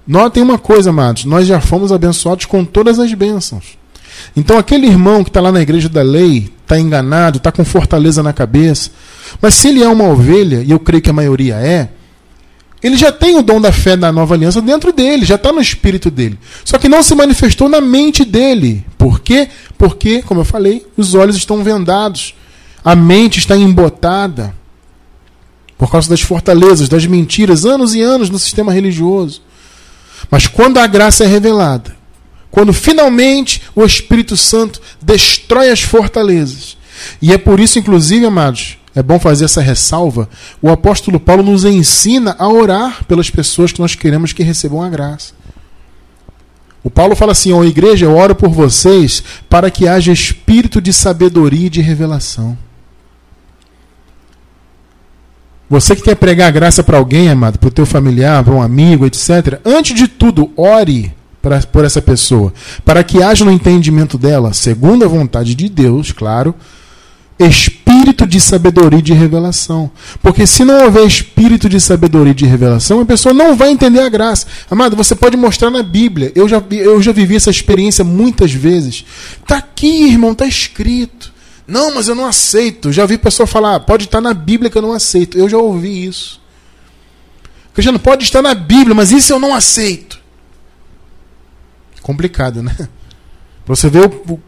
Notem 0.08 0.41
uma 0.41 0.58
coisa, 0.58 0.91
amados: 0.91 1.25
nós 1.25 1.46
já 1.46 1.60
fomos 1.60 1.91
abençoados 1.91 2.46
com 2.46 2.63
todas 2.63 2.98
as 2.98 3.13
bênçãos. 3.13 3.77
Então, 4.38 4.58
aquele 4.58 4.88
irmão 4.88 5.22
que 5.22 5.29
está 5.29 5.41
lá 5.41 5.51
na 5.51 5.62
igreja 5.62 5.89
da 5.89 6.01
lei, 6.01 6.50
está 6.62 6.79
enganado, 6.79 7.38
está 7.38 7.51
com 7.51 7.65
fortaleza 7.65 8.24
na 8.24 8.32
cabeça, 8.32 8.89
mas 9.41 9.53
se 9.55 9.67
ele 9.67 9.84
é 9.84 9.89
uma 9.89 10.08
ovelha, 10.08 10.63
e 10.63 10.72
eu 10.72 10.79
creio 10.79 11.01
que 11.01 11.10
a 11.10 11.13
maioria 11.13 11.55
é, 11.55 11.89
ele 12.86 12.98
já 12.98 13.12
tem 13.12 13.36
o 13.36 13.42
dom 13.42 13.60
da 13.60 13.72
fé 13.72 13.98
da 13.98 14.12
nova 14.12 14.36
aliança 14.36 14.62
dentro 14.62 14.94
dele, 14.94 15.25
já 15.25 15.34
está 15.34 15.51
no 15.51 15.60
espírito 15.60 16.12
dele. 16.12 16.38
Só 16.63 16.77
que 16.77 16.88
não 16.88 17.01
se 17.01 17.15
manifestou 17.15 17.68
na 17.68 17.82
mente 17.82 18.24
dele. 18.24 18.86
Por 18.96 19.22
quê? 19.22 19.50
Porque, 19.75 20.22
como 20.22 20.42
eu 20.42 20.46
falei, 20.46 20.86
os 20.96 21.15
olhos 21.15 21.36
estão 21.36 21.63
vendados, 21.63 22.36
a 22.84 22.96
mente 22.96 23.39
está 23.39 23.58
embotada 23.58 24.54
por 25.75 25.89
causa 25.89 26.08
das 26.08 26.22
fortalezas, 26.22 26.88
das 26.88 27.08
mentiras, 27.08 27.65
anos 27.65 27.96
e 27.96 28.04
anos 28.04 28.30
no 28.30 28.38
sistema 28.38 28.72
religioso. 28.72 29.42
Mas 30.30 30.46
quando 30.46 30.77
a 30.77 30.86
graça 30.86 31.24
é 31.24 31.27
revelada, 31.27 31.96
quando 32.51 32.72
finalmente 32.72 33.63
o 33.74 33.84
Espírito 33.84 34.38
Santo 34.38 34.80
destrói 35.01 35.72
as 35.72 35.82
fortalezas, 35.82 36.77
e 37.20 37.34
é 37.34 37.38
por 37.39 37.60
isso, 37.60 37.80
inclusive, 37.80 38.27
amados, 38.27 38.77
é 38.96 39.04
bom 39.04 39.20
fazer 39.20 39.46
essa 39.46 39.62
ressalva, 39.62 40.30
o 40.62 40.70
apóstolo 40.70 41.20
Paulo 41.20 41.44
nos 41.44 41.66
ensina 41.66 42.36
a 42.40 42.48
orar 42.48 43.04
pelas 43.06 43.30
pessoas 43.30 43.74
que 43.74 43.82
nós 43.82 43.94
queremos 43.94 44.32
que 44.32 44.42
recebam 44.42 44.82
a 44.82 44.90
graça. 44.90 45.34
O 46.82 46.90
Paulo 46.90 47.16
fala 47.16 47.34
assim: 47.34 47.52
ó, 47.52 47.64
igreja, 47.64 48.06
eu 48.06 48.16
oro 48.16 48.34
por 48.34 48.50
vocês 48.50 49.22
para 49.50 49.70
que 49.70 49.88
haja 49.88 50.14
espírito 50.14 50.80
de 50.80 50.94
sabedoria 50.94 51.68
e 51.68 51.70
de 51.70 51.82
revelação. 51.82 52.58
Você 55.70 55.96
que 55.96 56.04
quer 56.04 56.16
pregar 56.16 56.52
graça 56.52 56.84
para 56.84 56.98
alguém, 56.98 57.28
amado, 57.28 57.58
para 57.58 57.68
o 57.68 57.72
teu 57.72 57.88
familiar, 57.88 58.44
para 58.44 58.54
um 58.54 58.62
amigo, 58.62 59.06
etc., 59.06 59.60
antes 59.66 59.98
de 59.98 60.08
tudo, 60.08 60.52
ore 60.56 61.12
pra, 61.42 61.60
por 61.62 61.84
essa 61.84 62.02
pessoa, 62.02 62.54
para 62.86 63.04
que 63.04 63.22
haja 63.22 63.44
no 63.44 63.52
entendimento 63.52 64.16
dela, 64.16 64.54
segundo 64.54 65.04
a 65.04 65.08
vontade 65.08 65.56
de 65.56 65.68
Deus, 65.68 66.12
claro, 66.12 66.54
espírito 67.38 68.25
de 68.25 68.39
sabedoria 68.39 69.00
e 69.00 69.01
de 69.01 69.13
revelação. 69.13 69.92
Porque 70.22 70.48
se 70.48 70.63
não 70.63 70.86
houver 70.86 71.06
espírito 71.06 71.68
de 71.68 71.80
sabedoria 71.80 72.32
e 72.32 72.36
de 72.36 72.46
revelação, 72.46 73.01
a 73.01 73.06
pessoa 73.06 73.34
não 73.34 73.56
vai 73.56 73.72
entender 73.72 74.00
a 74.00 74.10
graça. 74.10 74.48
Amado, 74.70 74.96
você 74.96 75.15
pode 75.15 75.36
mostrar 75.36 75.70
na 75.70 75.84
Bíblia. 75.84 76.32
Eu 76.36 76.48
já, 76.48 76.63
eu 76.72 77.01
já 77.01 77.12
vivi 77.12 77.36
essa 77.36 77.50
experiência 77.50 78.04
muitas 78.04 78.51
vezes. 78.51 79.06
Está 79.42 79.58
aqui, 79.58 80.06
irmão, 80.06 80.32
está 80.32 80.46
escrito. 80.46 81.34
Não, 81.68 81.94
mas 81.94 82.08
eu 82.08 82.15
não 82.15 82.25
aceito. 82.25 82.92
Já 82.92 83.06
vi 83.06 83.18
pessoa 83.18 83.48
falar, 83.48 83.75
ah, 83.75 83.80
pode 83.80 84.06
estar 84.06 84.22
na 84.22 84.34
Bíblia 84.34 84.70
que 84.70 84.77
eu 84.77 84.82
não 84.82 84.94
aceito. 84.94 85.38
Eu 85.38 85.50
já 85.50 85.58
ouvi 85.58 86.06
isso. 86.06 86.42
Cristiano, 87.74 88.00
pode 88.00 88.24
estar 88.24 88.42
na 88.42 88.54
Bíblia, 88.54 88.96
mas 88.96 89.12
isso 89.12 89.34
eu 89.34 89.39
não 89.39 89.54
aceito. 89.54 90.20
Complicado, 92.01 92.62
né? 92.63 92.88
Você 93.65 93.89
vê 93.89 94.00
o, 94.00 94.39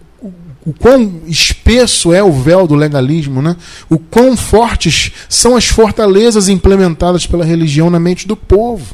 o, 0.67 0.73
quão 0.73 1.21
espesso 1.27 2.11
é 2.11 2.21
o 2.21 2.29
véu 2.29 2.67
do 2.67 2.75
legalismo, 2.75 3.41
né? 3.41 3.55
O 3.89 3.97
quão 3.97 4.35
fortes 4.35 5.13
são 5.29 5.55
as 5.55 5.65
fortalezas 5.65 6.49
implementadas 6.49 7.25
pela 7.25 7.45
religião 7.45 7.89
na 7.89 8.01
mente 8.01 8.27
do 8.27 8.35
povo. 8.35 8.93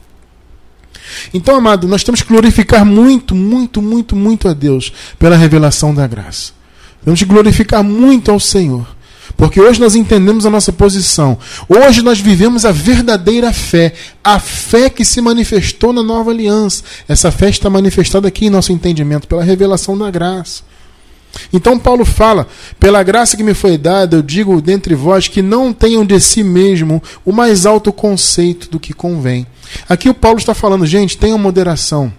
Então, 1.33 1.55
amado, 1.55 1.87
nós 1.87 2.03
temos 2.03 2.21
que 2.21 2.27
glorificar 2.27 2.85
muito, 2.85 3.33
muito, 3.33 3.81
muito, 3.81 4.15
muito 4.15 4.47
a 4.47 4.53
Deus 4.53 4.93
pela 5.17 5.35
revelação 5.35 5.95
da 5.95 6.05
graça. 6.05 6.53
Temos 7.03 7.19
que 7.19 7.25
glorificar 7.25 7.83
muito 7.83 8.29
ao 8.29 8.39
Senhor. 8.39 8.85
Porque 9.35 9.59
hoje 9.59 9.79
nós 9.79 9.95
entendemos 9.95 10.45
a 10.45 10.51
nossa 10.51 10.71
posição. 10.71 11.39
Hoje 11.67 12.03
nós 12.03 12.19
vivemos 12.19 12.65
a 12.65 12.71
verdadeira 12.71 13.51
fé. 13.51 13.95
A 14.23 14.37
fé 14.37 14.91
que 14.91 15.03
se 15.03 15.19
manifestou 15.21 15.91
na 15.91 16.03
nova 16.03 16.29
aliança. 16.29 16.83
Essa 17.07 17.31
fé 17.31 17.49
está 17.49 17.67
manifestada 17.67 18.27
aqui 18.27 18.45
em 18.45 18.51
nosso 18.51 18.71
entendimento, 18.71 19.27
pela 19.27 19.43
revelação 19.43 19.97
da 19.97 20.11
graça. 20.11 20.61
Então 21.51 21.79
Paulo 21.79 22.05
fala: 22.05 22.47
pela 22.79 23.03
graça 23.03 23.37
que 23.37 23.43
me 23.43 23.53
foi 23.53 23.77
dada, 23.77 24.17
eu 24.17 24.21
digo 24.21 24.61
dentre 24.61 24.95
vós 24.95 25.27
que 25.27 25.41
não 25.41 25.73
tenham 25.73 26.05
de 26.05 26.19
si 26.19 26.43
mesmo 26.43 27.01
o 27.25 27.31
mais 27.31 27.65
alto 27.65 27.91
conceito 27.91 28.69
do 28.69 28.79
que 28.79 28.93
convém. 28.93 29.45
Aqui 29.87 30.09
o 30.09 30.13
Paulo 30.13 30.37
está 30.37 30.53
falando, 30.53 30.85
gente, 30.85 31.17
tenham 31.17 31.37
moderação. 31.37 32.11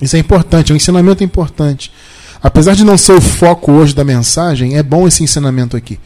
Isso 0.00 0.16
é 0.16 0.18
importante, 0.18 0.72
é 0.72 0.74
um 0.74 0.76
ensinamento 0.76 1.24
importante. 1.24 1.90
Apesar 2.42 2.74
de 2.74 2.84
não 2.84 2.98
ser 2.98 3.12
o 3.12 3.20
foco 3.20 3.72
hoje 3.72 3.94
da 3.94 4.04
mensagem, 4.04 4.76
é 4.76 4.82
bom 4.82 5.08
esse 5.08 5.22
ensinamento 5.22 5.76
aqui. 5.76 5.98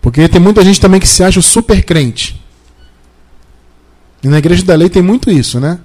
Porque 0.00 0.28
tem 0.28 0.40
muita 0.40 0.64
gente 0.64 0.80
também 0.80 1.00
que 1.00 1.08
se 1.08 1.22
acha 1.22 1.40
super 1.40 1.82
crente. 1.84 2.42
E 4.22 4.28
na 4.28 4.38
igreja 4.38 4.64
da 4.64 4.74
lei 4.74 4.88
tem 4.88 5.02
muito 5.02 5.30
isso, 5.30 5.60
né? 5.60 5.78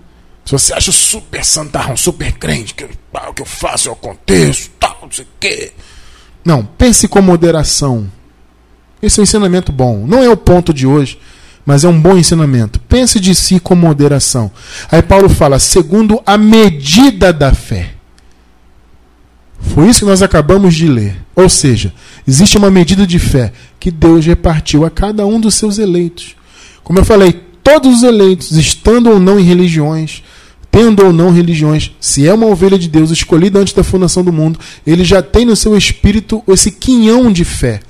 Se 0.49 0.53
você 0.53 0.73
acha 0.73 0.91
super 0.91 1.45
santarrão, 1.45 1.95
super 1.95 2.31
crente, 2.31 2.73
que 2.73 2.83
o 2.83 3.33
que 3.35 3.41
eu 3.43 3.45
faço, 3.45 3.87
eu 3.87 3.93
aconteço, 3.93 4.71
tal, 4.79 4.97
não 5.03 5.11
sei 5.11 5.23
o 5.23 5.27
quê. 5.39 5.71
Não, 6.43 6.65
pense 6.65 7.07
com 7.07 7.21
moderação. 7.21 8.11
Esse 8.99 9.19
é 9.19 9.21
um 9.21 9.25
ensinamento 9.25 9.71
bom. 9.71 10.07
Não 10.07 10.23
é 10.23 10.27
o 10.27 10.35
ponto 10.35 10.73
de 10.73 10.87
hoje, 10.87 11.19
mas 11.63 11.83
é 11.83 11.87
um 11.87 12.01
bom 12.01 12.17
ensinamento. 12.17 12.79
Pense 12.79 13.19
de 13.19 13.35
si 13.35 13.59
com 13.59 13.75
moderação. 13.75 14.49
Aí 14.91 15.03
Paulo 15.03 15.29
fala, 15.29 15.59
segundo 15.59 16.19
a 16.25 16.35
medida 16.35 17.31
da 17.31 17.53
fé. 17.53 17.93
Foi 19.59 19.87
isso 19.87 19.99
que 19.99 20.05
nós 20.05 20.23
acabamos 20.23 20.73
de 20.73 20.87
ler. 20.87 21.15
Ou 21.35 21.47
seja, 21.47 21.93
existe 22.27 22.57
uma 22.57 22.71
medida 22.71 23.05
de 23.05 23.19
fé 23.19 23.53
que 23.79 23.91
Deus 23.91 24.25
repartiu 24.25 24.83
a 24.83 24.89
cada 24.89 25.27
um 25.27 25.39
dos 25.39 25.53
seus 25.53 25.77
eleitos. 25.77 26.35
Como 26.83 26.97
eu 26.97 27.05
falei, 27.05 27.39
todos 27.63 27.97
os 27.97 28.01
eleitos, 28.01 28.53
estando 28.53 29.11
ou 29.11 29.19
não 29.19 29.39
em 29.39 29.43
religiões, 29.43 30.23
tendo 30.71 31.05
ou 31.05 31.11
não 31.11 31.31
religiões, 31.31 31.91
se 31.99 32.27
é 32.27 32.33
uma 32.33 32.47
ovelha 32.47 32.77
de 32.77 32.87
Deus 32.87 33.09
escolhida 33.09 33.59
antes 33.59 33.73
da 33.73 33.83
fundação 33.83 34.23
do 34.23 34.31
mundo, 34.31 34.59
ele 34.85 35.03
já 35.03 35.21
tem 35.21 35.45
no 35.45 35.55
seu 35.55 35.75
espírito 35.75 36.43
esse 36.47 36.71
quinhão 36.71 37.31
de 37.31 37.43
fé. 37.43 37.81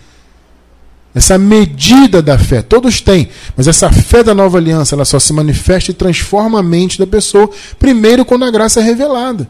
Essa 1.13 1.37
medida 1.37 2.21
da 2.21 2.37
fé, 2.37 2.61
todos 2.61 3.01
têm, 3.01 3.29
mas 3.57 3.67
essa 3.67 3.91
fé 3.91 4.23
da 4.23 4.33
nova 4.33 4.57
aliança, 4.57 4.95
ela 4.95 5.05
só 5.05 5.19
se 5.19 5.33
manifesta 5.33 5.91
e 5.91 5.93
transforma 5.93 6.59
a 6.59 6.63
mente 6.63 6.99
da 6.99 7.07
pessoa, 7.07 7.49
primeiro 7.79 8.23
quando 8.23 8.45
a 8.45 8.51
graça 8.51 8.79
é 8.79 8.83
revelada. 8.83 9.47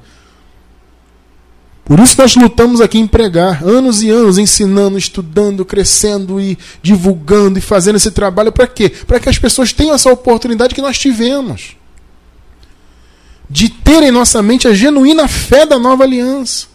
Por 1.84 2.00
isso 2.00 2.16
nós 2.20 2.36
lutamos 2.36 2.82
aqui 2.82 3.00
em 3.00 3.08
pregar, 3.08 3.64
anos 3.64 4.04
e 4.04 4.10
anos, 4.10 4.38
ensinando, 4.38 4.98
estudando, 4.98 5.66
crescendo 5.66 6.40
e 6.40 6.58
divulgando 6.84 7.58
e 7.58 7.62
fazendo 7.62 7.96
esse 7.96 8.12
trabalho 8.12 8.52
para 8.52 8.68
quê? 8.68 8.90
Para 8.90 9.20
que 9.20 9.28
as 9.28 9.40
pessoas 9.40 9.74
tenham 9.74 9.96
essa 9.96 10.12
oportunidade 10.12 10.76
que 10.76 10.84
nós 10.84 11.00
tivemos. 11.00 11.79
De 13.50 13.70
ter 13.70 14.04
em 14.04 14.12
nossa 14.12 14.42
mente 14.42 14.68
a 14.68 14.74
genuína 14.74 15.28
fé 15.28 15.66
da 15.66 15.80
nova 15.80 16.04
aliança. 16.04 16.68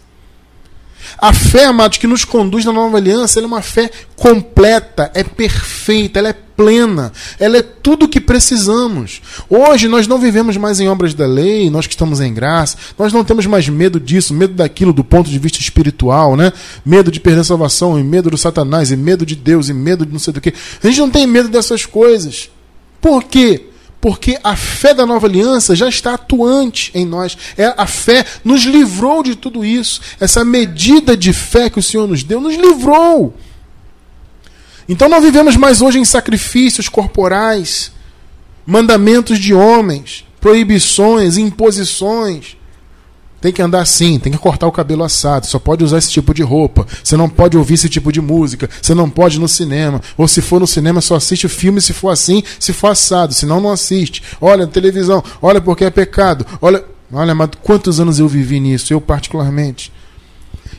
A 1.17 1.31
fé, 1.31 1.65
amados, 1.65 1.97
que 1.97 2.07
nos 2.07 2.25
conduz 2.25 2.65
na 2.65 2.73
nova 2.73 2.97
aliança, 2.97 3.39
ela 3.39 3.45
é 3.45 3.47
uma 3.47 3.61
fé 3.61 3.89
completa, 4.15 5.09
é 5.13 5.23
perfeita, 5.23 6.19
ela 6.19 6.29
é 6.29 6.33
plena, 6.33 7.11
ela 7.39 7.57
é 7.57 7.61
tudo 7.61 8.05
o 8.05 8.09
que 8.09 8.19
precisamos. 8.19 9.21
Hoje 9.49 9.87
nós 9.87 10.07
não 10.07 10.17
vivemos 10.17 10.57
mais 10.57 10.79
em 10.79 10.87
obras 10.87 11.13
da 11.13 11.25
lei, 11.25 11.69
nós 11.69 11.87
que 11.87 11.93
estamos 11.93 12.19
em 12.19 12.33
graça, 12.33 12.77
nós 12.97 13.13
não 13.13 13.23
temos 13.23 13.45
mais 13.45 13.67
medo 13.67 13.99
disso, 13.99 14.33
medo 14.33 14.53
daquilo 14.53 14.91
do 14.91 15.03
ponto 15.03 15.29
de 15.29 15.39
vista 15.39 15.59
espiritual, 15.59 16.35
né? 16.35 16.51
Medo 16.85 17.11
de 17.11 17.19
perder 17.19 17.41
a 17.41 17.45
salvação, 17.45 17.97
e 17.99 18.03
medo 18.03 18.29
do 18.29 18.37
Satanás, 18.37 18.91
e 18.91 18.97
medo 18.97 19.25
de 19.25 19.35
Deus, 19.35 19.69
e 19.69 19.73
medo 19.73 20.05
de 20.05 20.11
não 20.11 20.19
sei 20.19 20.33
do 20.33 20.41
que. 20.41 20.53
A 20.83 20.87
gente 20.87 20.99
não 20.99 21.09
tem 21.09 21.25
medo 21.27 21.49
dessas 21.49 21.85
coisas. 21.85 22.49
Por 22.99 23.23
quê? 23.23 23.69
Porque 24.05 24.37
a 24.43 24.55
fé 24.55 24.93
da 24.93 25.03
nova 25.03 25.25
aliança 25.25 25.75
já 25.75 25.89
está 25.89 26.13
atuante 26.13 26.91
em 26.93 27.03
nós. 27.03 27.35
É, 27.57 27.73
a 27.75 27.87
fé 27.87 28.23
nos 28.43 28.61
livrou 28.61 29.23
de 29.23 29.35
tudo 29.35 29.65
isso. 29.65 29.99
Essa 30.19 30.45
medida 30.45 31.17
de 31.17 31.33
fé 31.33 31.71
que 31.71 31.79
o 31.79 31.81
Senhor 31.81 32.07
nos 32.07 32.21
deu 32.21 32.39
nos 32.39 32.53
livrou. 32.53 33.33
Então 34.87 35.09
não 35.09 35.19
vivemos 35.19 35.55
mais 35.55 35.81
hoje 35.81 35.97
em 35.97 36.05
sacrifícios 36.05 36.87
corporais, 36.87 37.91
mandamentos 38.63 39.39
de 39.39 39.55
homens, 39.55 40.23
proibições, 40.39 41.35
imposições. 41.35 42.55
Tem 43.41 43.51
que 43.51 43.61
andar 43.61 43.81
assim, 43.81 44.17
tem 44.17 44.31
que 44.31 44.39
cortar 44.39 44.65
o 44.65 44.71
cabelo 44.71 45.03
assado, 45.03 45.45
só 45.45 45.59
pode 45.59 45.83
usar 45.83 45.99
esse 45.99 46.09
tipo 46.09 46.33
de 46.33 46.41
roupa, 46.41 46.87
você 47.03 47.15
não 47.15 47.29
pode 47.29 47.55
ouvir 47.55 47.75
esse 47.75 47.87
tipo 47.87 48.11
de 48.11 48.19
música, 48.19 48.69
você 48.81 48.95
não 48.95 49.09
pode 49.09 49.37
ir 49.37 49.39
no 49.39 49.47
cinema, 49.47 50.01
ou 50.17 50.27
se 50.27 50.41
for 50.41 50.59
no 50.59 50.65
cinema 50.65 50.99
só 50.99 51.15
assiste 51.15 51.45
o 51.45 51.49
filme 51.49 51.79
se 51.79 51.93
for 51.93 52.09
assim, 52.09 52.41
se 52.59 52.73
for 52.73 52.87
assado, 52.87 53.33
senão 53.33 53.61
não 53.61 53.71
assiste. 53.71 54.23
Olha, 54.41 54.65
televisão, 54.65 55.23
olha 55.41 55.61
porque 55.61 55.85
é 55.85 55.89
pecado. 55.89 56.45
Olha, 56.61 56.83
olha, 57.13 57.33
amado, 57.33 57.57
quantos 57.61 57.99
anos 57.99 58.19
eu 58.19 58.27
vivi 58.27 58.59
nisso, 58.59 58.91
eu 58.91 58.99
particularmente. 58.99 59.91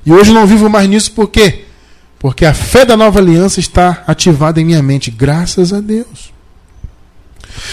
E 0.05 0.13
hoje 0.13 0.33
não 0.33 0.47
vivo 0.47 0.69
mais 0.69 0.89
nisso 0.89 1.13
por 1.13 1.29
quê? 1.29 1.65
Porque 2.19 2.45
a 2.45 2.55
fé 2.55 2.85
da 2.85 2.97
nova 2.97 3.19
aliança 3.19 3.61
está 3.61 4.03
ativada 4.07 4.61
em 4.61 4.65
minha 4.65 4.83
mente, 4.83 5.11
graças 5.11 5.73
a 5.73 5.81
Deus. 5.81 6.36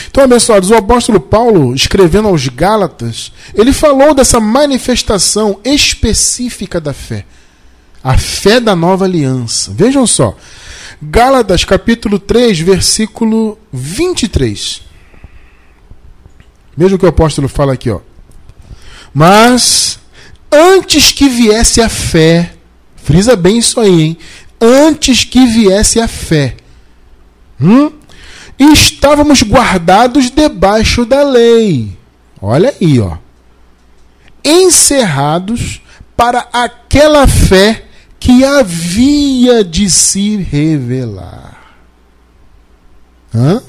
Então, 0.09 0.23
abençoados, 0.23 0.69
o 0.69 0.75
apóstolo 0.75 1.19
Paulo, 1.19 1.73
escrevendo 1.73 2.27
aos 2.27 2.47
Gálatas, 2.47 3.31
ele 3.53 3.73
falou 3.73 4.13
dessa 4.13 4.39
manifestação 4.39 5.59
específica 5.63 6.79
da 6.79 6.93
fé. 6.93 7.25
A 8.03 8.17
fé 8.17 8.59
da 8.59 8.75
nova 8.75 9.05
aliança. 9.05 9.71
Vejam 9.73 10.05
só. 10.05 10.35
Gálatas 11.01 11.63
capítulo 11.63 12.19
3, 12.19 12.59
versículo 12.59 13.57
23. 13.71 14.81
Veja 16.75 16.95
o 16.95 16.99
que 16.99 17.05
o 17.05 17.09
apóstolo 17.09 17.47
fala 17.47 17.73
aqui, 17.73 17.89
ó. 17.89 17.99
Mas 19.13 19.99
antes 20.51 21.11
que 21.11 21.29
viesse 21.29 21.81
a 21.81 21.89
fé, 21.89 22.53
frisa 22.95 23.35
bem 23.35 23.59
isso 23.59 23.79
aí, 23.79 24.01
hein? 24.01 24.17
Antes 24.59 25.23
que 25.23 25.45
viesse 25.45 25.99
a 25.99 26.07
fé. 26.07 26.55
Hum? 27.61 27.91
Estávamos 28.59 29.43
guardados 29.43 30.29
debaixo 30.29 31.05
da 31.05 31.23
lei. 31.23 31.97
Olha 32.41 32.73
aí, 32.79 32.99
ó. 32.99 33.17
Encerrados 34.43 35.81
para 36.15 36.47
aquela 36.51 37.27
fé 37.27 37.85
que 38.19 38.43
havia 38.43 39.63
de 39.63 39.89
se 39.89 40.37
revelar. 40.37 41.57
Hã? 43.33 43.61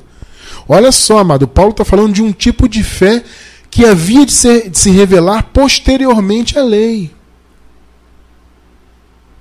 Olha 0.68 0.92
só, 0.92 1.18
amado, 1.18 1.46
Paulo 1.48 1.72
está 1.72 1.84
falando 1.84 2.12
de 2.12 2.22
um 2.22 2.32
tipo 2.32 2.68
de 2.68 2.82
fé 2.82 3.22
que 3.70 3.84
havia 3.84 4.24
de, 4.24 4.32
ser, 4.32 4.70
de 4.70 4.78
se 4.78 4.90
revelar 4.90 5.50
posteriormente 5.52 6.58
à 6.58 6.62
lei. 6.62 7.10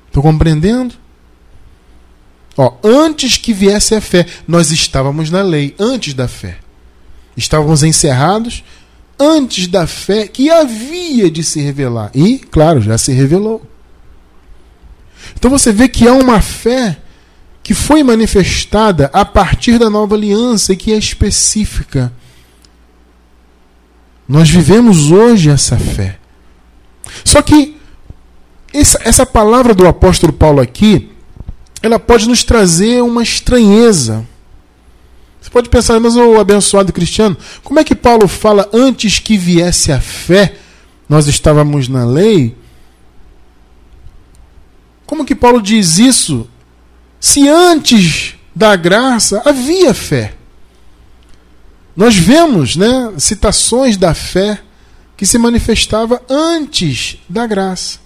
Estou 0.08 0.24
compreendendo? 0.24 0.96
Ó, 2.58 2.74
antes 2.84 3.38
que 3.38 3.54
viesse 3.54 3.96
a 3.96 4.02
fé, 4.02 4.26
nós 4.48 4.72
estávamos 4.72 5.30
na 5.30 5.42
lei, 5.42 5.76
antes 5.80 6.14
da 6.14 6.28
fé. 6.28 6.58
Estávamos 7.36 7.84
encerrados 7.84 8.64
antes 9.20 9.68
da 9.68 9.88
fé 9.88 10.28
que 10.28 10.50
havia 10.50 11.30
de 11.30 11.44
se 11.44 11.62
revelar. 11.62 12.12
E, 12.14 12.38
claro, 12.40 12.82
já 12.82 12.98
se 12.98 13.12
revelou. 13.14 13.62
Então 15.36 15.50
você 15.50 15.72
vê 15.72 15.88
que 15.88 16.08
há 16.08 16.14
uma 16.14 16.42
fé 16.42 16.98
que 17.62 17.74
foi 17.74 18.04
manifestada 18.04 19.10
a 19.14 19.24
partir 19.24 19.80
da 19.80 19.90
nova 19.90 20.16
aliança 20.16 20.74
e 20.74 20.76
que 20.76 20.92
é 20.92 20.98
específica. 20.98 22.12
Nós 24.28 24.50
vivemos 24.50 25.12
hoje 25.12 25.50
essa 25.50 25.78
fé. 25.78 26.20
Só 27.24 27.42
que 27.42 27.78
essa, 28.74 29.00
essa 29.04 29.26
palavra 29.26 29.74
do 29.74 29.88
apóstolo 29.88 30.34
Paulo 30.34 30.60
aqui, 30.60 31.13
ela 31.84 32.00
pode 32.00 32.30
nos 32.30 32.46
trazer 32.46 33.04
uma 33.04 33.22
estranheza. 33.22 34.26
Você 35.42 35.50
pode 35.50 35.68
pensar, 35.68 36.00
mas 36.00 36.16
o 36.16 36.40
abençoado 36.40 36.94
cristiano, 36.94 37.36
como 37.62 37.78
é 37.78 37.84
que 37.84 37.94
Paulo 37.94 38.26
fala 38.30 38.70
antes 38.72 39.20
que 39.20 39.38
viesse 39.38 39.92
a 39.92 40.00
fé, 40.00 40.56
nós 41.10 41.28
estávamos 41.28 41.90
na 41.90 42.06
lei? 42.06 42.56
Como 45.06 45.26
que 45.26 45.36
Paulo 45.36 45.62
diz 45.62 46.00
isso 46.00 46.50
se 47.20 47.50
antes 47.50 48.36
da 48.56 48.78
graça 48.78 49.42
havia 49.44 49.94
fé? 49.94 50.36
Nós 51.94 52.16
vemos 52.16 52.78
né, 52.78 53.14
citações 53.18 53.98
da 53.98 54.14
fé 54.14 54.62
que 55.18 55.26
se 55.26 55.38
manifestava 55.38 56.22
antes 56.30 57.18
da 57.28 57.46
graça. 57.46 58.03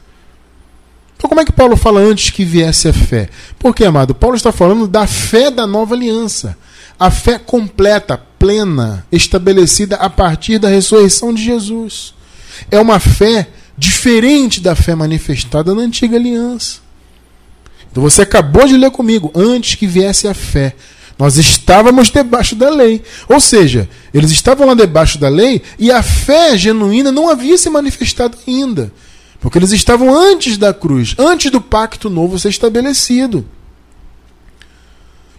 Então, 1.18 1.28
como 1.28 1.42
é 1.42 1.46
que 1.46 1.52
Paulo 1.52 1.76
fala 1.76 2.00
antes 2.00 2.30
que 2.30 2.46
viesse 2.46 2.88
a 2.88 2.94
fé? 2.94 3.28
Porque, 3.58 3.84
amado, 3.84 4.14
Paulo 4.14 4.36
está 4.36 4.52
falando 4.52 4.88
da 4.88 5.08
fé 5.08 5.50
da 5.50 5.66
nova 5.66 5.96
aliança. 5.96 6.56
A 7.00 7.10
fé 7.10 7.40
completa, 7.40 8.22
plena, 8.38 9.06
estabelecida 9.12 9.96
a 9.96 10.10
partir 10.10 10.60
da 10.60 10.70
ressurreição 10.70 11.34
de 11.34 11.44
Jesus. 11.44 12.14
É 12.70 12.80
uma 12.80 13.00
fé 13.00 13.48
diferente 13.78 14.62
da 14.62 14.76
fé 14.76 14.96
manifestada 14.96 15.74
na 15.74 15.82
antiga 15.82 16.18
aliança. 16.18 16.80
Então 17.92 18.02
você 18.02 18.22
acabou 18.22 18.68
de 18.68 18.78
ler 18.78 18.92
comigo, 18.92 19.32
antes 19.36 19.76
que 19.76 19.88
viesse 19.88 20.28
a 20.28 20.34
fé. 20.34 20.76
Nós 21.18 21.38
estávamos 21.38 22.12
debaixo 22.12 22.56
da 22.56 22.70
lei. 22.70 23.02
Ou 23.28 23.40
seja, 23.40 23.90
eles 24.14 24.30
estavam 24.30 24.68
lá 24.68 24.76
debaixo 24.76 25.18
da 25.18 25.30
lei 25.30 25.64
e 25.80 25.92
a 25.92 26.04
fé 26.04 26.56
genuína 26.56 27.12
não 27.12 27.28
havia 27.28 27.58
se 27.58 27.70
manifestado 27.72 28.38
ainda. 28.48 28.92
Porque 29.39 29.58
eles 29.58 29.72
estavam 29.72 30.13
antes 30.13 30.58
da 30.58 30.74
cruz, 30.74 31.15
antes 31.17 31.51
do 31.51 31.62
pacto 31.62 32.10
novo 32.10 32.39
ser 32.39 32.50
estabelecido. 32.50 33.46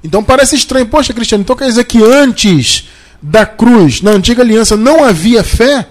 Então 0.02 0.23
parece 0.23 0.55
estranho, 0.55 0.87
poxa, 0.87 1.12
Cristiano, 1.12 1.43
então 1.43 1.57
quer 1.57 1.67
dizer 1.67 1.85
que 1.85 2.02
antes 2.02 2.88
da 3.21 3.45
cruz, 3.45 4.00
na 4.00 4.12
antiga 4.12 4.43
aliança, 4.43 4.76
não 4.76 5.05
havia 5.05 5.43
fé? 5.43 5.88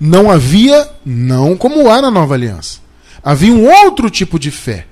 Não 0.00 0.30
havia, 0.30 0.88
não 1.04 1.56
como 1.56 1.90
há 1.90 2.00
na 2.00 2.10
nova 2.10 2.34
aliança. 2.34 2.80
Havia 3.22 3.52
um 3.52 3.66
outro 3.66 4.08
tipo 4.08 4.38
de 4.38 4.50
fé. 4.50 4.86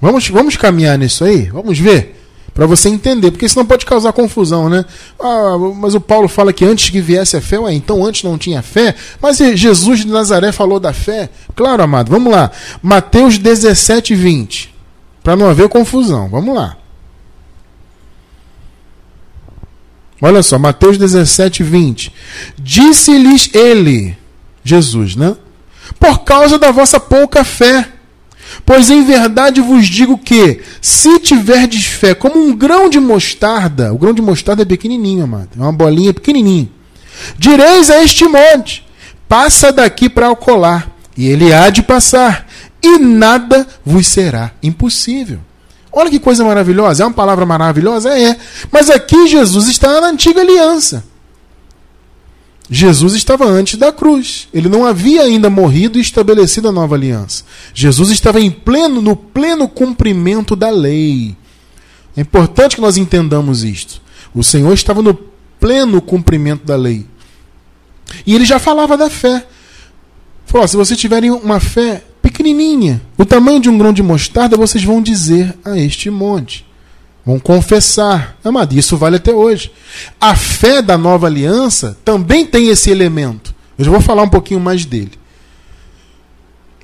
Vamos, 0.00 0.28
vamos 0.28 0.56
caminhar 0.56 0.98
nisso 0.98 1.24
aí? 1.24 1.42
Vamos 1.50 1.78
ver? 1.78 2.19
Para 2.60 2.66
você 2.66 2.90
entender, 2.90 3.30
porque 3.30 3.48
senão 3.48 3.64
pode 3.64 3.86
causar 3.86 4.12
confusão, 4.12 4.68
né? 4.68 4.84
Ah, 5.18 5.56
mas 5.76 5.94
o 5.94 6.00
Paulo 6.00 6.28
fala 6.28 6.52
que 6.52 6.62
antes 6.62 6.90
que 6.90 7.00
viesse 7.00 7.34
a 7.34 7.40
fé, 7.40 7.58
ué, 7.58 7.72
então 7.72 8.04
antes 8.04 8.22
não 8.22 8.36
tinha 8.36 8.60
fé. 8.60 8.94
Mas 9.18 9.38
Jesus 9.38 10.00
de 10.00 10.08
Nazaré 10.08 10.52
falou 10.52 10.78
da 10.78 10.92
fé? 10.92 11.30
Claro, 11.56 11.82
amado, 11.82 12.10
vamos 12.10 12.30
lá. 12.30 12.50
Mateus 12.82 13.38
17, 13.38 14.14
20. 14.14 14.74
Para 15.22 15.36
não 15.36 15.48
haver 15.48 15.70
confusão, 15.70 16.28
vamos 16.28 16.54
lá. 16.54 16.76
Olha 20.20 20.42
só, 20.42 20.58
Mateus 20.58 20.98
17, 20.98 21.62
20. 21.62 22.12
Disse-lhes 22.58 23.54
ele, 23.54 24.18
Jesus, 24.62 25.16
né? 25.16 25.34
Por 25.98 26.24
causa 26.24 26.58
da 26.58 26.70
vossa 26.70 27.00
pouca 27.00 27.42
fé. 27.42 27.90
Pois 28.64 28.90
em 28.90 29.04
verdade 29.04 29.60
vos 29.60 29.86
digo 29.86 30.18
que, 30.18 30.60
se 30.80 31.18
tiverdes 31.20 31.84
fé 31.86 32.14
como 32.14 32.38
um 32.38 32.54
grão 32.54 32.88
de 32.88 33.00
mostarda, 33.00 33.92
o 33.92 33.98
grão 33.98 34.12
de 34.12 34.22
mostarda 34.22 34.62
é 34.62 34.64
pequenininho, 34.64 35.24
amado, 35.24 35.50
é 35.58 35.62
uma 35.62 35.72
bolinha 35.72 36.12
pequenininha, 36.12 36.68
direis 37.38 37.90
a 37.90 38.02
este 38.02 38.24
monte: 38.26 38.86
passa 39.28 39.72
daqui 39.72 40.08
para 40.08 40.26
alcolar, 40.26 40.90
e 41.16 41.26
ele 41.26 41.52
há 41.52 41.70
de 41.70 41.82
passar, 41.82 42.46
e 42.82 42.98
nada 42.98 43.66
vos 43.84 44.06
será 44.06 44.52
impossível. 44.62 45.38
Olha 45.92 46.10
que 46.10 46.20
coisa 46.20 46.44
maravilhosa, 46.44 47.02
é 47.02 47.06
uma 47.06 47.12
palavra 47.12 47.44
maravilhosa? 47.44 48.16
É, 48.16 48.36
mas 48.70 48.88
aqui 48.88 49.26
Jesus 49.26 49.68
está 49.68 50.00
na 50.00 50.08
antiga 50.08 50.40
aliança. 50.40 51.04
Jesus 52.72 53.14
estava 53.14 53.44
antes 53.44 53.76
da 53.76 53.92
cruz. 53.92 54.46
Ele 54.54 54.68
não 54.68 54.86
havia 54.86 55.22
ainda 55.22 55.50
morrido 55.50 55.98
e 55.98 56.00
estabelecido 56.00 56.68
a 56.68 56.72
nova 56.72 56.94
aliança. 56.94 57.44
Jesus 57.74 58.10
estava 58.10 58.40
em 58.40 58.48
pleno, 58.48 59.02
no 59.02 59.16
pleno 59.16 59.68
cumprimento 59.68 60.54
da 60.54 60.70
lei. 60.70 61.36
É 62.16 62.20
importante 62.20 62.76
que 62.76 62.82
nós 62.82 62.96
entendamos 62.96 63.64
isto. 63.64 64.00
O 64.32 64.44
Senhor 64.44 64.72
estava 64.72 65.02
no 65.02 65.14
pleno 65.58 66.00
cumprimento 66.00 66.64
da 66.64 66.76
lei. 66.76 67.04
E 68.24 68.36
ele 68.36 68.44
já 68.44 68.60
falava 68.60 68.96
da 68.96 69.10
fé. 69.10 69.44
Falou: 70.46 70.68
se 70.68 70.76
vocês 70.76 70.98
tiverem 70.98 71.30
uma 71.32 71.58
fé 71.58 72.04
pequenininha, 72.22 73.02
o 73.18 73.24
tamanho 73.24 73.60
de 73.60 73.68
um 73.68 73.76
grão 73.76 73.92
de 73.92 74.02
mostarda, 74.02 74.56
vocês 74.56 74.84
vão 74.84 75.02
dizer 75.02 75.58
a 75.64 75.76
este 75.76 76.08
monte. 76.08 76.64
Vão 77.24 77.38
confessar. 77.38 78.36
Amado, 78.42 78.72
isso 78.72 78.96
vale 78.96 79.16
até 79.16 79.32
hoje. 79.32 79.72
A 80.20 80.34
fé 80.34 80.80
da 80.80 80.96
nova 80.96 81.26
aliança 81.26 81.96
também 82.04 82.46
tem 82.46 82.68
esse 82.68 82.90
elemento. 82.90 83.54
Eu 83.78 83.84
já 83.84 83.90
vou 83.90 84.00
falar 84.00 84.22
um 84.22 84.28
pouquinho 84.28 84.60
mais 84.60 84.84
dele. 84.84 85.12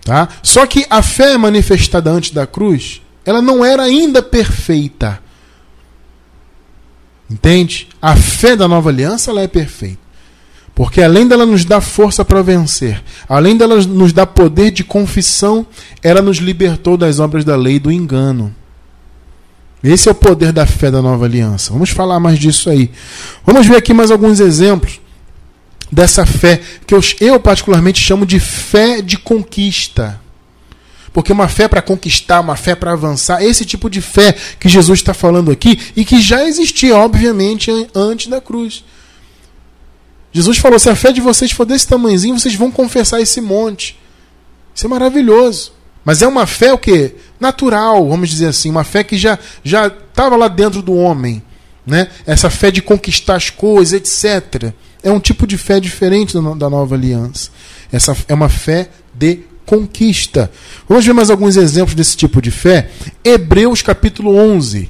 Tá? 0.05 0.29
Só 0.43 0.67
que 0.67 0.87
a 0.89 1.03
fé 1.03 1.37
manifestada 1.37 2.11
antes 2.11 2.31
da 2.31 2.47
cruz, 2.47 3.03
ela 3.25 3.43
não 3.43 3.65
era 3.65 3.83
ainda 3.83 4.23
perfeita. 4.23 5.21
Entende? 7.29 7.89
A 8.01 8.15
fé 8.15 8.55
da 8.55 8.69
nova 8.69 8.89
aliança 8.89 9.31
ela 9.31 9.43
é 9.43 9.49
perfeita. 9.49 10.07
Porque 10.77 11.01
além 11.01 11.27
dela 11.27 11.47
nos 11.47 11.65
dar 11.65 11.81
força 11.81 12.25
para 12.25 12.43
vencer, 12.43 13.03
além 13.29 13.57
dela 13.57 13.77
nos 13.77 14.13
dar 14.13 14.27
poder 14.27 14.71
de 14.71 14.85
confissão, 14.85 15.67
ela 16.03 16.21
nos 16.21 16.37
libertou 16.37 16.97
das 16.99 17.19
obras 17.19 17.45
da 17.45 17.57
lei 17.57 17.81
do 17.81 17.91
engano. 17.91 18.55
Esse 19.93 20.09
é 20.09 20.13
o 20.13 20.15
poder 20.15 20.53
da 20.53 20.67
fé 20.67 20.91
da 20.91 21.01
nova 21.01 21.25
aliança. 21.25 21.73
Vamos 21.73 21.91
falar 21.91 22.19
mais 22.19 22.39
disso 22.39 22.69
aí. 22.69 22.91
Vamos 23.45 23.67
ver 23.67 23.77
aqui 23.77 23.95
mais 23.95 24.11
alguns 24.11 24.41
exemplos 24.41 25.01
dessa 25.91 26.27
fé 26.27 26.61
que 26.87 26.95
eu, 26.95 27.01
eu 27.21 27.39
particularmente 27.39 28.01
chamo 28.01 28.27
de 28.27 28.41
fé 28.41 29.01
de 29.01 29.17
conquista. 29.17 30.21
Porque 31.13 31.33
uma 31.33 31.49
fé 31.49 31.67
para 31.67 31.81
conquistar, 31.81 32.41
uma 32.41 32.57
fé 32.57 32.75
para 32.75 32.93
avançar, 32.93 33.43
esse 33.43 33.65
tipo 33.65 33.89
de 33.89 34.03
fé 34.03 34.35
que 34.61 34.69
Jesus 34.69 34.99
está 34.99 35.15
falando 35.15 35.51
aqui 35.51 35.79
e 35.97 36.05
que 36.05 36.21
já 36.21 36.45
existia, 36.45 36.95
obviamente, 36.97 37.71
antes 37.95 38.27
da 38.27 38.41
cruz. 38.41 38.85
Jesus 40.31 40.59
falou: 40.59 40.79
se 40.79 40.91
a 40.91 40.95
fé 40.95 41.13
de 41.13 41.23
vocês 41.23 41.51
for 41.53 41.65
desse 41.65 41.89
tamanhozinho, 41.89 42.39
vocês 42.39 42.55
vão 42.55 42.71
confessar 42.71 43.21
esse 43.21 43.41
monte. 43.41 43.99
Isso 44.75 44.85
é 44.85 44.89
maravilhoso. 44.91 45.73
Mas 46.07 46.23
é 46.23 46.27
uma 46.29 46.47
fé 46.47 46.73
o 46.73 46.79
quê? 46.79 47.17
Natural, 47.41 48.09
vamos 48.09 48.31
dizer 48.31 48.47
assim, 48.47 48.71
uma 48.71 48.85
fé 48.85 49.03
que 49.03 49.19
já 49.19 49.37
já 49.65 49.89
estava 49.89 50.37
lá 50.37 50.47
dentro 50.47 50.81
do 50.81 50.95
homem, 50.95 51.43
né? 51.85 52.07
Essa 52.25 52.49
fé 52.49 52.71
de 52.71 52.81
conquistar 52.81 53.35
as 53.35 53.51
coisas, 53.51 53.93
etc. 53.93 54.73
É 55.03 55.11
um 55.11 55.19
tipo 55.19 55.49
de 55.49 55.59
fé 55.59 55.81
diferente 55.81 56.33
da 56.33 56.71
nova 56.71 56.95
aliança. 56.95 57.51
Essa 57.91 58.17
é 58.29 58.35
uma 58.35 58.49
fé 58.49 58.89
de 59.13 59.41
conquista. 59.67 60.49
Vamos 60.89 61.05
ver 61.05 61.13
mais 61.13 61.29
alguns 61.29 61.57
exemplos 61.57 61.97
desse 61.97 62.17
tipo 62.17 62.41
de 62.41 62.53
fé. 62.53 62.89
Hebreus 63.25 63.83
capítulo 63.83 64.37
11. 64.37 64.89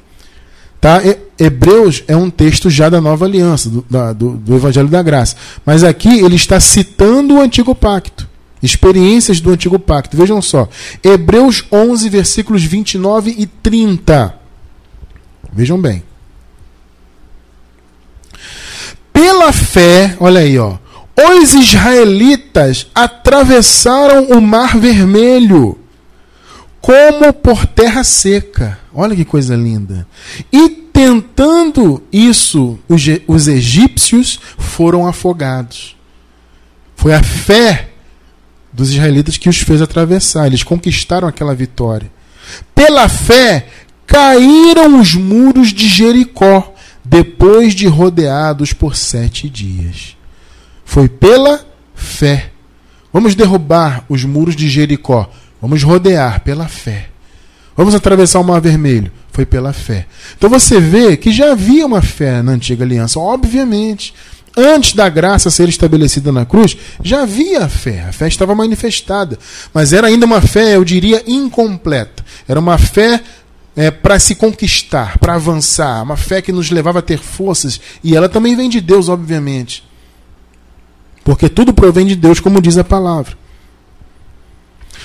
Tá? 0.82 1.00
Hebreus 1.38 2.04
é 2.06 2.14
um 2.14 2.28
texto 2.28 2.68
já 2.68 2.90
da 2.90 3.00
nova 3.00 3.24
aliança, 3.24 3.70
do, 3.70 3.86
da, 3.88 4.12
do, 4.12 4.32
do 4.32 4.54
Evangelho 4.54 4.88
da 4.88 5.02
Graça. 5.02 5.34
Mas 5.64 5.82
aqui 5.82 6.20
ele 6.20 6.36
está 6.36 6.60
citando 6.60 7.36
o 7.36 7.40
antigo 7.40 7.74
pacto. 7.74 8.35
Experiências 8.66 9.40
do 9.40 9.50
antigo 9.50 9.78
pacto. 9.78 10.16
Vejam 10.16 10.42
só. 10.42 10.68
Hebreus 11.02 11.64
11, 11.70 12.08
versículos 12.08 12.64
29 12.64 13.32
e 13.38 13.46
30. 13.46 14.34
Vejam 15.52 15.80
bem. 15.80 16.02
Pela 19.12 19.52
fé, 19.52 20.16
olha 20.18 20.40
aí, 20.40 20.58
ó. 20.58 20.78
Os 21.16 21.54
israelitas 21.54 22.88
atravessaram 22.94 24.24
o 24.30 24.40
Mar 24.40 24.76
Vermelho 24.76 25.78
como 26.80 27.32
por 27.32 27.66
terra 27.66 28.02
seca. 28.02 28.78
Olha 28.92 29.14
que 29.14 29.24
coisa 29.24 29.54
linda. 29.54 30.06
E 30.52 30.68
tentando 30.68 32.02
isso, 32.12 32.78
os, 32.88 33.02
os 33.28 33.46
egípcios 33.46 34.40
foram 34.58 35.06
afogados. 35.06 35.96
Foi 36.96 37.14
a 37.14 37.22
fé 37.22 37.90
dos 38.76 38.90
israelitas 38.90 39.38
que 39.38 39.48
os 39.48 39.58
fez 39.58 39.80
atravessar. 39.80 40.46
Eles 40.46 40.62
conquistaram 40.62 41.26
aquela 41.26 41.54
vitória. 41.54 42.10
Pela 42.74 43.08
fé, 43.08 43.66
caíram 44.06 45.00
os 45.00 45.14
muros 45.14 45.72
de 45.72 45.88
Jericó, 45.88 46.74
depois 47.02 47.74
de 47.74 47.86
rodeados 47.86 48.74
por 48.74 48.94
sete 48.94 49.48
dias. 49.48 50.16
Foi 50.84 51.08
pela 51.08 51.64
fé. 51.94 52.50
Vamos 53.12 53.34
derrubar 53.34 54.04
os 54.08 54.24
muros 54.24 54.54
de 54.54 54.68
Jericó. 54.68 55.30
Vamos 55.60 55.82
rodear 55.82 56.40
pela 56.40 56.68
fé. 56.68 57.08
Vamos 57.74 57.94
atravessar 57.94 58.40
o 58.40 58.44
Mar 58.44 58.60
Vermelho. 58.60 59.10
Foi 59.32 59.46
pela 59.46 59.72
fé. 59.72 60.06
Então 60.36 60.50
você 60.50 60.78
vê 60.80 61.16
que 61.16 61.32
já 61.32 61.52
havia 61.52 61.86
uma 61.86 62.02
fé 62.02 62.42
na 62.42 62.52
antiga 62.52 62.84
aliança, 62.84 63.18
obviamente. 63.18 64.14
Antes 64.56 64.94
da 64.94 65.06
graça 65.10 65.50
ser 65.50 65.68
estabelecida 65.68 66.32
na 66.32 66.46
cruz, 66.46 66.76
já 67.02 67.22
havia 67.22 67.68
fé. 67.68 68.06
A 68.08 68.12
fé 68.12 68.26
estava 68.26 68.54
manifestada. 68.54 69.38
Mas 69.74 69.92
era 69.92 70.06
ainda 70.06 70.24
uma 70.24 70.40
fé, 70.40 70.76
eu 70.76 70.84
diria, 70.84 71.22
incompleta. 71.26 72.24
Era 72.48 72.58
uma 72.58 72.78
fé 72.78 73.22
é, 73.76 73.90
para 73.90 74.18
se 74.18 74.34
conquistar, 74.34 75.18
para 75.18 75.34
avançar. 75.34 76.02
Uma 76.02 76.16
fé 76.16 76.40
que 76.40 76.52
nos 76.52 76.70
levava 76.70 77.00
a 77.00 77.02
ter 77.02 77.18
forças. 77.18 77.78
E 78.02 78.16
ela 78.16 78.30
também 78.30 78.56
vem 78.56 78.70
de 78.70 78.80
Deus, 78.80 79.10
obviamente. 79.10 79.84
Porque 81.22 81.50
tudo 81.50 81.74
provém 81.74 82.06
de 82.06 82.16
Deus, 82.16 82.40
como 82.40 82.62
diz 82.62 82.78
a 82.78 82.84
palavra. 82.84 83.36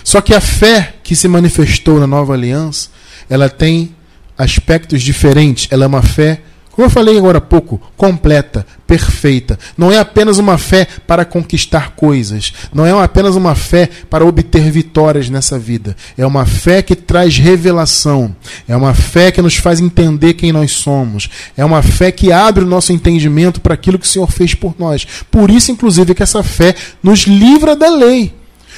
Só 0.01 0.21
que 0.21 0.33
a 0.33 0.39
fé 0.39 0.95
que 1.03 1.13
se 1.13 1.27
manifestou 1.27 1.99
na 1.99 2.07
nova 2.07 2.33
aliança, 2.33 2.89
ela 3.29 3.49
tem 3.49 3.93
aspectos 4.37 5.01
diferentes. 5.03 5.67
Ela 5.69 5.83
é 5.83 5.87
uma 5.87 6.01
fé 6.01 6.41
como 6.81 6.89
eu 6.89 6.93
falei 6.95 7.15
agora 7.15 7.37
há 7.37 7.41
pouco, 7.41 7.79
completa, 7.95 8.65
perfeita. 8.87 9.59
Não 9.77 9.91
é 9.91 9.99
apenas 9.99 10.39
uma 10.39 10.57
fé 10.57 10.87
para 11.05 11.23
conquistar 11.23 11.91
coisas. 11.91 12.51
Não 12.73 12.83
é 12.83 13.03
apenas 13.03 13.35
uma 13.35 13.53
fé 13.53 13.87
para 14.09 14.25
obter 14.25 14.71
vitórias 14.71 15.29
nessa 15.29 15.59
vida. 15.59 15.95
É 16.17 16.25
uma 16.25 16.43
fé 16.43 16.81
que 16.81 16.95
traz 16.95 17.37
revelação. 17.37 18.35
É 18.67 18.75
uma 18.75 18.95
fé 18.95 19.31
que 19.31 19.43
nos 19.43 19.57
faz 19.57 19.79
entender 19.79 20.33
quem 20.33 20.51
nós 20.51 20.71
somos. 20.71 21.29
É 21.55 21.63
uma 21.63 21.83
fé 21.83 22.11
que 22.11 22.31
abre 22.31 22.63
o 22.63 22.67
nosso 22.67 22.91
entendimento 22.91 23.61
para 23.61 23.75
aquilo 23.75 23.99
que 23.99 24.07
o 24.07 24.09
Senhor 24.09 24.31
fez 24.31 24.55
por 24.55 24.73
nós. 24.79 25.05
Por 25.29 25.51
isso, 25.51 25.71
inclusive, 25.71 26.15
que 26.15 26.23
essa 26.23 26.41
fé 26.41 26.73
nos 27.03 27.27
livra 27.27 27.75
da 27.75 27.91
lei. 27.91 28.33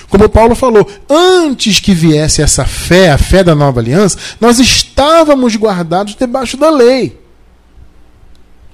Como 0.10 0.28
Paulo 0.28 0.56
falou, 0.56 0.86
antes 1.10 1.80
que 1.80 1.94
viesse 1.94 2.42
essa 2.42 2.66
fé, 2.66 3.12
a 3.12 3.18
fé 3.18 3.46
da 3.46 3.56
nova 3.56 3.80
aliança, 3.80 4.18
nós 4.42 4.60
estávamos 4.60 5.56
guardados 5.56 6.16
debaixo 6.16 6.58
da 6.58 6.70
lei. 6.70 7.23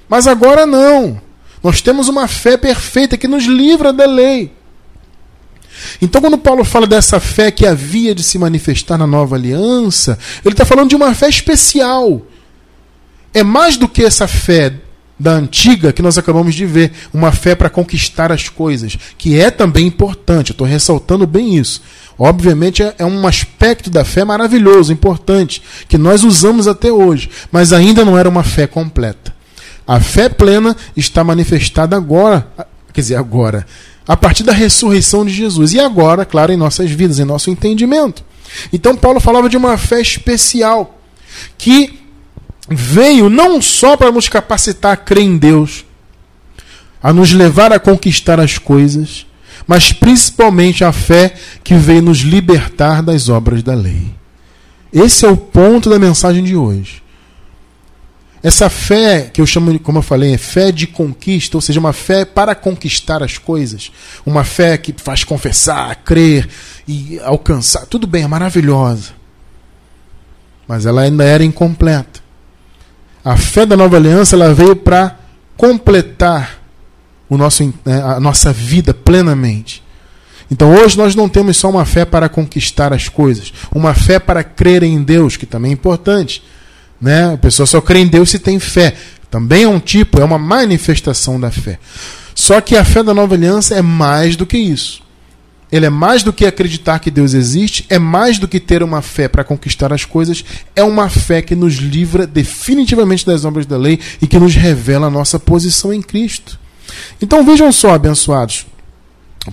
Mas 0.10 0.28
agora 0.28 0.66
não. 0.66 1.22
Nós 1.64 1.82
temos 1.82 2.08
uma 2.10 2.28
fé 2.28 2.58
perfeita 2.58 3.18
que 3.18 3.28
nos 3.28 3.46
livra 3.46 3.94
da 3.94 4.06
lei. 4.06 4.52
Então, 6.02 6.22
quando 6.22 6.38
Paulo 6.38 6.64
fala 6.64 6.88
dessa 6.88 7.20
fé 7.20 7.52
que 7.52 7.66
havia 7.66 8.14
de 8.16 8.24
se 8.24 8.38
manifestar 8.38 8.98
na 8.98 9.08
nova 9.08 9.36
aliança, 9.36 10.18
ele 10.44 10.54
está 10.54 10.66
falando 10.66 10.90
de 10.90 10.96
uma 10.96 11.14
fé 11.14 11.30
especial. 11.30 12.22
É 13.34 13.44
mais 13.44 13.78
do 13.78 13.88
que 13.88 14.04
essa 14.04 14.28
fé 14.28 14.74
da 15.20 15.34
antiga 15.34 15.92
que 15.92 16.02
nós 16.02 16.18
acabamos 16.18 16.56
de 16.56 16.66
ver, 16.66 16.94
uma 17.14 17.32
fé 17.32 17.54
para 17.54 17.70
conquistar 17.70 18.32
as 18.32 18.48
coisas, 18.48 18.98
que 19.18 19.38
é 19.38 19.52
também 19.52 19.86
importante, 19.86 20.54
estou 20.54 20.66
ressaltando 20.66 21.28
bem 21.28 21.58
isso. 21.58 21.82
Obviamente 22.18 22.82
é 22.98 23.06
um 23.06 23.28
aspecto 23.28 23.90
da 23.90 24.06
fé 24.06 24.24
maravilhoso, 24.24 24.94
importante, 24.94 25.62
que 25.90 25.98
nós 25.98 26.24
usamos 26.24 26.68
até 26.68 26.90
hoje, 26.90 27.30
mas 27.52 27.74
ainda 27.74 28.06
não 28.06 28.18
era 28.18 28.30
uma 28.30 28.44
fé 28.44 28.66
completa. 28.66 29.39
A 29.90 30.00
fé 30.00 30.30
plena 30.30 30.78
está 30.96 31.24
manifestada 31.24 31.98
agora, 31.98 32.48
quer 32.94 33.02
dizer, 33.02 33.16
agora, 33.16 33.66
a 34.08 34.16
partir 34.16 34.44
da 34.44 34.54
ressurreição 34.54 35.26
de 35.26 35.34
Jesus. 35.34 35.74
E 35.74 35.80
agora, 35.80 36.26
claro, 36.26 36.54
em 36.54 36.58
nossas 36.58 36.92
vidas, 36.92 37.18
em 37.18 37.26
nosso 37.26 37.50
entendimento. 37.50 38.24
Então, 38.72 38.96
Paulo 38.96 39.20
falava 39.20 39.50
de 39.50 39.58
uma 39.58 39.80
fé 39.80 40.00
especial, 40.00 41.00
que 41.58 42.00
veio 42.70 43.32
não 43.32 43.60
só 43.60 43.98
para 43.98 44.12
nos 44.12 44.30
capacitar 44.30 44.92
a 44.92 44.96
crer 44.96 45.24
em 45.24 45.40
Deus, 45.40 45.84
a 47.02 47.12
nos 47.12 47.32
levar 47.32 47.74
a 47.74 47.80
conquistar 47.80 48.40
as 48.40 48.60
coisas, 48.60 49.26
mas 49.66 49.92
principalmente 49.92 50.84
a 50.84 50.92
fé 50.92 51.34
que 51.64 51.74
veio 51.74 52.04
nos 52.04 52.20
libertar 52.20 53.02
das 53.02 53.28
obras 53.28 53.64
da 53.64 53.74
lei. 53.74 54.14
Esse 54.94 55.26
é 55.26 55.32
o 55.32 55.36
ponto 55.36 55.90
da 55.90 55.98
mensagem 55.98 56.44
de 56.44 56.56
hoje. 56.56 57.02
Essa 58.42 58.70
fé, 58.70 59.30
que 59.34 59.42
eu 59.42 59.46
chamo, 59.46 59.78
como 59.80 59.98
eu 59.98 60.02
falei, 60.02 60.34
é 60.34 60.38
fé 60.38 60.72
de 60.72 60.88
conquista, 60.88 61.58
ou 61.58 61.62
seja, 61.62 61.80
uma 61.80 61.92
fé 61.92 62.24
para 62.24 62.56
conquistar 62.56 63.22
as 63.22 63.38
coisas. 63.38 63.92
Uma 64.26 64.46
fé 64.46 64.78
que 64.78 64.94
faz 64.98 65.24
confessar, 65.26 65.94
crer 65.98 66.48
e 66.88 67.20
alcançar. 67.20 67.86
Tudo 67.86 68.08
bem, 68.08 68.24
é 68.24 68.28
maravilhosa. 68.28 69.12
Mas 70.68 70.86
ela 70.86 71.02
ainda 71.02 71.24
era 71.26 71.44
incompleta. 71.44 72.22
A 73.26 73.36
fé 73.36 73.66
da 73.66 73.76
nova 73.76 73.98
aliança 73.98 74.36
ela 74.36 74.54
veio 74.54 74.76
para 74.76 75.20
completar 75.58 76.60
o 77.30 77.38
nosso, 77.38 77.74
né, 77.86 78.02
a 78.02 78.20
nossa 78.20 78.54
vida 78.54 78.94
plenamente. 78.94 79.84
Então 80.50 80.74
hoje 80.74 80.98
nós 80.98 81.14
não 81.14 81.28
temos 81.28 81.58
só 81.58 81.70
uma 81.70 81.86
fé 81.86 82.06
para 82.06 82.30
conquistar 82.30 82.94
as 82.94 83.10
coisas, 83.10 83.54
uma 83.72 83.94
fé 83.94 84.18
para 84.18 84.44
crer 84.44 84.82
em 84.82 85.04
Deus, 85.04 85.36
que 85.36 85.46
também 85.46 85.72
é 85.72 85.74
importante 85.74 86.42
né? 87.02 87.34
A 87.34 87.38
pessoa 87.38 87.66
só 87.66 87.82
crê 87.82 88.00
em 88.00 88.08
Deus 88.08 88.30
se 88.30 88.40
tem 88.40 88.60
fé. 88.60 88.96
Também 89.30 89.64
é 89.64 89.68
um 89.68 89.80
tipo, 89.80 90.20
é 90.20 90.24
uma 90.24 90.40
manifestação 90.40 91.40
da 91.40 91.52
fé. 91.52 91.80
Só 92.34 92.60
que 92.62 92.76
a 92.76 92.84
fé 92.84 93.04
da 93.04 93.14
nova 93.14 93.36
aliança 93.36 93.76
é 93.76 93.82
mais 93.82 94.36
do 94.36 94.46
que 94.46 94.58
isso. 94.58 95.04
Ele 95.72 95.86
é 95.86 95.90
mais 95.90 96.24
do 96.24 96.34
que 96.34 96.48
acreditar 96.48 96.98
que 96.98 97.12
Deus 97.12 97.36
existe, 97.36 97.86
é 97.90 98.00
mais 98.00 98.40
do 98.40 98.48
que 98.48 98.60
ter 98.60 98.82
uma 98.82 99.04
fé 99.04 99.28
para 99.28 99.44
conquistar 99.44 99.94
as 99.94 100.04
coisas, 100.04 100.44
é 100.76 100.84
uma 100.84 101.10
fé 101.10 101.44
que 101.44 101.56
nos 101.56 101.76
livra 101.76 102.26
definitivamente 102.26 103.24
das 103.24 103.46
obras 103.46 103.68
da 103.68 103.78
lei 103.78 104.00
e 104.20 104.26
que 104.26 104.40
nos 104.40 104.56
revela 104.56 105.08
a 105.08 105.12
nossa 105.12 105.38
posição 105.38 105.94
em 105.94 106.02
Cristo. 106.02 106.60
Então 107.22 107.46
vejam 107.46 107.72
só, 107.72 107.94
abençoados. 107.94 108.66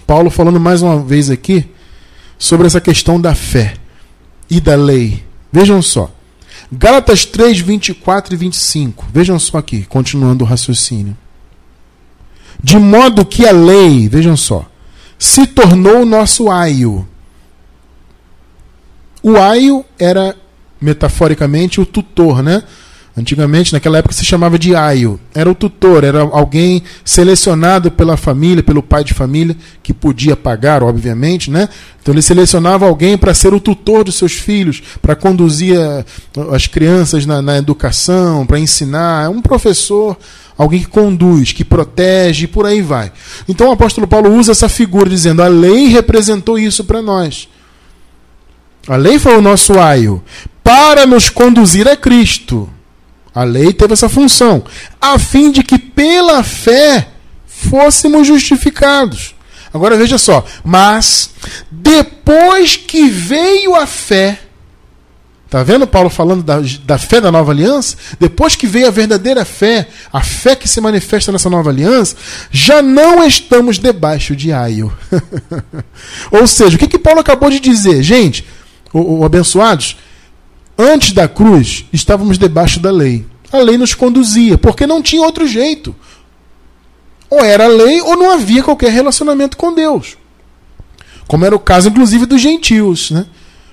Paulo 0.06 0.30
falando 0.30 0.58
mais 0.58 0.80
uma 0.80 1.02
vez 1.02 1.28
aqui 1.28 1.66
sobre 2.38 2.66
essa 2.66 2.80
questão 2.80 3.20
da 3.20 3.34
fé 3.34 3.74
e 4.48 4.58
da 4.58 4.74
lei. 4.74 5.22
Vejam 5.52 5.82
só. 5.82 6.15
Gálatas 6.70 7.24
3, 7.24 7.60
24 7.60 8.34
e 8.34 8.36
25. 8.36 9.06
Vejam 9.12 9.38
só 9.38 9.58
aqui, 9.58 9.84
continuando 9.84 10.44
o 10.44 10.46
raciocínio. 10.46 11.16
De 12.62 12.78
modo 12.78 13.24
que 13.24 13.46
a 13.46 13.52
lei, 13.52 14.08
vejam 14.08 14.36
só, 14.36 14.68
se 15.18 15.46
tornou 15.46 16.04
nosso 16.04 16.50
aio. 16.50 17.06
O 19.22 19.36
aio 19.36 19.84
era, 19.98 20.36
metaforicamente, 20.80 21.80
o 21.80 21.86
tutor, 21.86 22.42
né? 22.42 22.62
Antigamente, 23.18 23.72
naquela 23.72 23.96
época, 23.96 24.14
se 24.14 24.26
chamava 24.26 24.58
de 24.58 24.76
aio. 24.76 25.18
Era 25.34 25.50
o 25.50 25.54
tutor, 25.54 26.04
era 26.04 26.20
alguém 26.20 26.82
selecionado 27.02 27.90
pela 27.90 28.14
família, 28.14 28.62
pelo 28.62 28.82
pai 28.82 29.02
de 29.02 29.14
família, 29.14 29.56
que 29.82 29.94
podia 29.94 30.36
pagar, 30.36 30.82
obviamente, 30.82 31.50
né? 31.50 31.66
Então 32.02 32.12
ele 32.12 32.20
selecionava 32.20 32.86
alguém 32.86 33.16
para 33.16 33.32
ser 33.32 33.54
o 33.54 33.60
tutor 33.60 34.04
dos 34.04 34.16
seus 34.16 34.32
filhos, 34.32 34.82
para 35.00 35.16
conduzir 35.16 35.78
as 36.52 36.66
crianças 36.66 37.24
na, 37.24 37.40
na 37.40 37.56
educação, 37.56 38.44
para 38.44 38.58
ensinar. 38.58 39.24
É 39.24 39.28
um 39.30 39.40
professor, 39.40 40.18
alguém 40.58 40.80
que 40.80 40.86
conduz, 40.86 41.52
que 41.52 41.64
protege, 41.64 42.46
por 42.46 42.66
aí 42.66 42.82
vai. 42.82 43.10
Então 43.48 43.70
o 43.70 43.72
apóstolo 43.72 44.06
Paulo 44.06 44.30
usa 44.30 44.52
essa 44.52 44.68
figura 44.68 45.08
dizendo: 45.08 45.42
a 45.42 45.48
lei 45.48 45.88
representou 45.88 46.58
isso 46.58 46.84
para 46.84 47.00
nós. 47.00 47.48
A 48.86 48.96
lei 48.96 49.18
foi 49.18 49.38
o 49.38 49.42
nosso 49.42 49.78
aio 49.80 50.22
para 50.62 51.06
nos 51.06 51.30
conduzir 51.30 51.88
a 51.88 51.96
Cristo. 51.96 52.68
A 53.36 53.44
lei 53.44 53.70
teve 53.70 53.92
essa 53.92 54.08
função, 54.08 54.64
a 54.98 55.18
fim 55.18 55.52
de 55.52 55.62
que 55.62 55.78
pela 55.78 56.42
fé 56.42 57.08
fôssemos 57.46 58.26
justificados. 58.26 59.34
Agora 59.74 59.94
veja 59.94 60.16
só, 60.16 60.42
mas 60.64 61.28
depois 61.70 62.76
que 62.76 63.10
veio 63.10 63.74
a 63.74 63.86
fé, 63.86 64.40
Está 65.44 65.62
vendo 65.62 65.86
Paulo 65.86 66.10
falando 66.10 66.42
da, 66.42 66.56
da, 66.84 66.98
fé 66.98 67.20
da 67.20 67.30
nova 67.30 67.52
aliança? 67.52 67.96
Depois 68.18 68.56
que 68.56 68.66
veio 68.66 68.88
a 68.88 68.90
verdadeira 68.90 69.44
fé, 69.44 69.86
a 70.12 70.20
fé 70.20 70.56
que 70.56 70.66
se 70.68 70.80
manifesta 70.80 71.30
nessa 71.30 71.48
nova 71.48 71.70
aliança, 71.70 72.16
já 72.50 72.82
não 72.82 73.24
estamos 73.24 73.78
debaixo 73.78 74.34
de 74.34 74.52
aio. 74.52 74.92
Ou 76.32 76.48
seja, 76.48 76.74
o 76.74 76.78
que, 76.78 76.88
que 76.88 76.98
Paulo 76.98 77.20
acabou 77.20 77.48
de 77.48 77.60
dizer? 77.60 78.02
Gente, 78.02 78.44
o, 78.92 79.20
o 79.20 79.24
abençoados, 79.24 79.96
Antes 80.78 81.12
da 81.12 81.26
cruz, 81.26 81.86
estávamos 81.92 82.38
debaixo 82.38 82.78
da 82.80 82.90
lei. 82.90 83.24
A 83.52 83.58
lei 83.58 83.78
nos 83.78 83.94
conduzia, 83.94 84.58
porque 84.58 84.86
não 84.86 85.02
tinha 85.02 85.22
outro 85.22 85.46
jeito. 85.46 85.94
Ou 87.30 87.40
era 87.40 87.66
lei 87.66 88.00
ou 88.02 88.16
não 88.16 88.30
havia 88.30 88.62
qualquer 88.62 88.92
relacionamento 88.92 89.56
com 89.56 89.72
Deus. 89.72 90.16
Como 91.26 91.44
era 91.44 91.56
o 91.56 91.60
caso, 91.60 91.88
inclusive, 91.88 92.26
dos 92.26 92.40
gentios. 92.40 93.10
Né? 93.10 93.26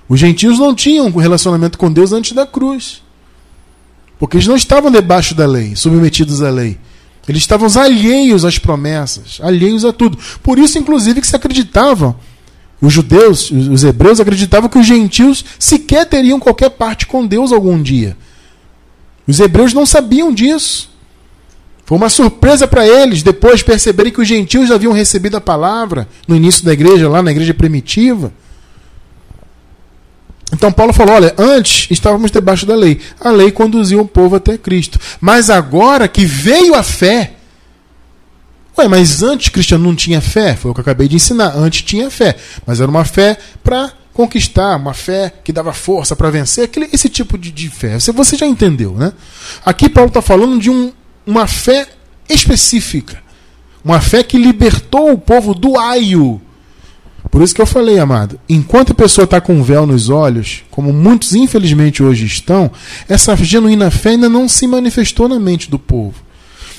Os 0.08 0.20
gentios 0.20 0.60
não 0.60 0.74
tinham 0.74 1.10
relacionamento 1.12 1.78
com 1.78 1.92
Deus 1.92 2.12
antes 2.12 2.32
da 2.32 2.46
cruz. 2.46 3.04
Porque 4.18 4.38
eles 4.38 4.48
não 4.48 4.56
estavam 4.56 4.90
debaixo 4.90 5.36
da 5.36 5.46
lei, 5.46 5.76
submetidos 5.76 6.42
à 6.42 6.50
lei. 6.50 6.78
Eles 7.28 7.42
estavam 7.42 7.70
alheios 7.82 8.44
às 8.44 8.58
promessas, 8.58 9.40
alheios 9.42 9.86
a 9.86 9.94
tudo. 9.94 10.18
Por 10.42 10.60
isso, 10.60 10.78
inclusive, 10.78 11.22
que 11.22 11.28
se 11.28 11.36
acreditavam, 11.36 12.16
os 12.86 12.92
judeus, 12.92 13.50
os 13.50 13.84
hebreus 13.84 14.20
acreditavam 14.20 14.70
que 14.70 14.78
os 14.78 14.86
gentios 14.86 15.46
sequer 15.58 16.06
teriam 16.06 16.40
qualquer 16.40 16.70
parte 16.70 17.08
com 17.08 17.26
Deus 17.26 17.54
algum 17.54 17.82
dia. 17.82 18.18
Os 19.26 19.40
hebreus 19.40 19.74
não 19.74 19.86
sabiam 19.86 20.34
disso. 20.34 20.92
Foi 21.86 21.98
uma 21.98 22.10
surpresa 22.10 22.68
para 22.68 22.86
eles 22.86 23.24
depois 23.24 23.64
perceberem 23.64 24.12
que 24.12 24.20
os 24.20 24.28
gentios 24.28 24.70
haviam 24.70 24.92
recebido 24.92 25.38
a 25.38 25.42
palavra 25.42 26.10
no 26.28 26.36
início 26.36 26.66
da 26.66 26.74
igreja, 26.74 27.08
lá 27.08 27.22
na 27.22 27.32
igreja 27.32 27.54
primitiva. 27.54 28.34
Então 30.52 30.72
Paulo 30.72 30.92
falou: 30.92 31.16
olha, 31.16 31.34
antes 31.38 31.90
estávamos 31.90 32.32
debaixo 32.32 32.66
da 32.66 32.76
lei. 32.76 33.00
A 33.20 33.32
lei 33.32 33.50
conduziu 33.50 34.02
o 34.02 34.08
povo 34.08 34.36
até 34.36 34.58
Cristo. 34.58 35.00
Mas 35.22 35.50
agora 35.50 36.08
que 36.08 36.26
veio 36.26 36.76
a 36.76 36.84
fé. 36.84 37.34
Ué, 38.78 38.88
mas 38.88 39.22
antes 39.22 39.50
Cristiano 39.50 39.84
não 39.84 39.96
tinha 39.96 40.20
fé? 40.20 40.56
Foi 40.56 40.72
o 40.72 40.74
que 40.74 40.80
eu 40.80 40.84
acabei 40.84 41.08
de 41.08 41.16
ensinar. 41.16 41.56
Antes 41.56 41.84
tinha 41.84 42.10
fé. 42.10 42.36
Mas 42.66 42.80
era 42.82 42.90
uma 42.90 43.06
fé 43.06 43.38
para 43.64 43.92
conquistar, 44.14 44.76
uma 44.78 44.94
fé 44.94 45.34
que 45.44 45.52
dava 45.52 45.74
força 45.74 46.16
para 46.16 46.30
vencer, 46.30 46.66
aquele, 46.66 46.88
esse 46.94 47.10
tipo 47.10 47.38
de, 47.38 47.52
de 47.52 47.70
fé. 47.70 48.00
Você, 48.00 48.12
você 48.12 48.38
já 48.38 48.46
entendeu, 48.46 48.94
né? 48.94 49.12
Aqui 49.66 49.90
Paulo 49.90 50.10
está 50.10 50.22
falando 50.22 50.60
de 50.60 50.70
um, 50.70 50.92
uma 51.26 51.48
fé 51.48 51.88
específica. 52.30 53.22
Uma 53.84 54.00
fé 54.00 54.24
que 54.24 54.38
libertou 54.38 55.12
o 55.12 55.18
povo 55.18 55.54
do 55.54 55.78
aio. 55.78 56.42
Por 57.30 57.42
isso 57.42 57.56
que 57.56 57.62
eu 57.62 57.66
falei, 57.66 58.00
amado, 58.00 58.40
enquanto 58.48 58.92
a 58.92 58.96
pessoa 58.96 59.26
está 59.26 59.42
com 59.42 59.56
um 59.56 59.64
véu 59.64 59.88
nos 59.88 60.10
olhos, 60.10 60.64
como 60.70 60.94
muitos 60.94 61.34
infelizmente 61.34 62.04
hoje 62.04 62.26
estão, 62.26 62.70
essa 63.10 63.36
genuína 63.36 63.90
fé 63.90 64.12
ainda 64.12 64.30
não 64.30 64.48
se 64.48 64.68
manifestou 64.68 65.28
na 65.28 65.40
mente 65.40 65.70
do 65.70 65.80
povo. 65.80 66.16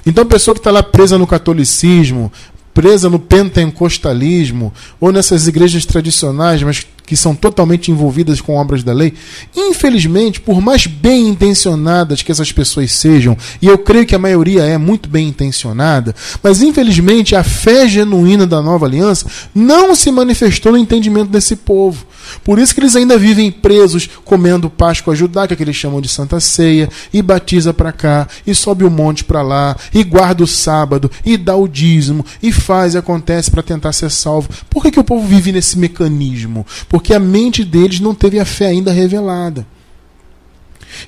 Então 0.07 0.23
a 0.23 0.27
pessoa 0.27 0.55
que 0.55 0.61
está 0.61 0.71
lá 0.71 0.83
presa 0.83 1.19
no 1.19 1.27
catolicismo, 1.27 2.33
presa 2.73 3.09
no 3.09 3.19
pentecostalismo, 3.19 4.73
ou 5.01 5.13
nessas 5.13 5.47
igrejas 5.47 5.87
tradicionais, 5.87 6.63
mas 6.63 6.87
que 7.07 7.17
são 7.17 7.35
totalmente 7.35 7.91
envolvidas 7.91 8.41
com 8.41 8.57
obras 8.57 8.83
da 8.83 8.93
lei, 8.93 9.15
infelizmente, 9.55 10.41
por 10.41 10.61
mais 10.61 10.87
bem 10.87 11.29
intencionadas 11.29 12.23
que 12.23 12.33
essas 12.33 12.51
pessoas 12.51 12.93
sejam, 12.93 13.37
e 13.61 13.67
eu 13.67 13.79
creio 13.79 14.07
que 14.07 14.15
a 14.15 14.19
maioria 14.19 14.63
é 14.63 14.79
muito 14.79 15.09
bem 15.09 15.29
intencionada, 15.29 16.15
mas 16.43 16.63
infelizmente 16.63 17.37
a 17.37 17.45
fé 17.45 17.87
genuína 17.87 18.47
da 18.47 18.63
nova 18.63 18.87
aliança 18.87 19.27
não 19.55 19.95
se 19.95 20.11
manifestou 20.11 20.73
no 20.73 20.79
entendimento 20.79 21.31
desse 21.31 21.57
povo. 21.57 22.07
Por 22.43 22.59
isso 22.59 22.75
que 22.75 22.81
eles 22.81 22.97
ainda 22.97 23.19
vivem 23.19 23.51
presos, 23.51 24.09
comendo 24.25 24.71
Páscoa 24.71 25.15
judaica, 25.15 25.55
que 25.55 25.63
eles 25.63 25.77
chamam 25.77 26.01
de 26.01 26.09
Santa 26.09 26.41
Ceia, 26.41 26.89
e 27.13 27.23
batiza 27.23 27.73
para 27.73 27.93
cá, 27.93 28.27
e 28.47 28.55
sobe 28.55 28.85
o 28.85 28.91
monte 28.91 29.25
para 29.25 29.43
lá, 29.43 29.77
e 29.93 30.03
guarda 30.03 30.43
o 30.43 30.47
sábado, 30.47 31.11
e 31.25 31.37
dá 31.37 31.55
o 31.55 31.69
dízimo, 31.69 32.25
e 32.43 32.51
faz 32.51 32.95
e 32.95 32.99
acontece 32.99 33.51
para 33.51 33.63
tentar 33.63 33.93
ser 33.93 34.11
salvo. 34.11 34.49
Por 34.71 34.83
que, 34.83 34.91
que 34.91 35.01
o 35.01 35.05
povo 35.05 35.27
vive 35.27 35.53
nesse 35.53 35.79
mecanismo? 35.79 36.67
Porque 36.95 37.13
a 37.13 37.19
mente 37.19 37.65
deles 37.65 37.99
não 37.99 38.15
teve 38.15 38.39
a 38.39 38.45
fé 38.45 38.67
ainda 38.67 38.93
revelada. 38.93 39.67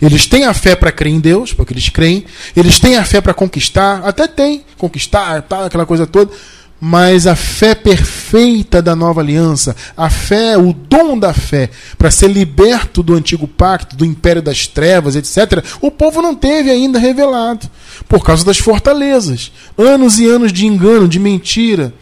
Eles 0.03 0.27
têm 0.27 0.45
a 0.45 0.53
fé 0.53 0.75
para 0.75 0.91
crer 0.91 1.13
em 1.13 1.21
Deus, 1.21 1.53
porque 1.53 1.73
eles 1.73 1.89
creem. 1.89 2.25
Eles 2.57 2.81
têm 2.81 2.97
a 2.97 3.05
fé 3.05 3.21
para 3.21 3.33
conquistar, 3.33 4.01
até 4.05 4.27
tem, 4.27 4.65
conquistar, 4.77 5.43
tal, 5.43 5.67
aquela 5.67 5.87
coisa 5.87 6.05
toda 6.05 6.33
mas 6.81 7.27
a 7.27 7.37
fé 7.37 7.73
perfeita 7.75 8.83
da 8.83 8.97
nova 8.97 9.21
aliança, 9.21 9.77
a 9.97 10.11
fé, 10.11 10.59
o 10.59 10.73
dom 10.73 11.17
da 11.17 11.33
fé, 11.33 11.71
para 11.97 12.11
ser 12.11 12.29
liberto 12.29 13.01
do 13.03 13.15
antigo 13.15 13.47
pacto, 13.47 13.97
do 13.97 14.05
império 14.05 14.43
das 14.43 14.67
trevas, 14.67 15.15
etc., 15.15 15.65
o 15.81 15.91
povo 15.91 16.21
não 16.21 16.35
teve 16.35 16.69
ainda 16.69 16.99
revelado, 16.99 17.71
por 18.09 18.25
causa 18.25 18.45
das 18.45 18.59
fortalezas. 18.59 19.53
Anos 19.79 20.19
e 20.19 20.27
anos 20.27 20.53
de 20.53 20.67
engano, 20.67 21.09
de 21.09 21.21
mentira. 21.21 21.95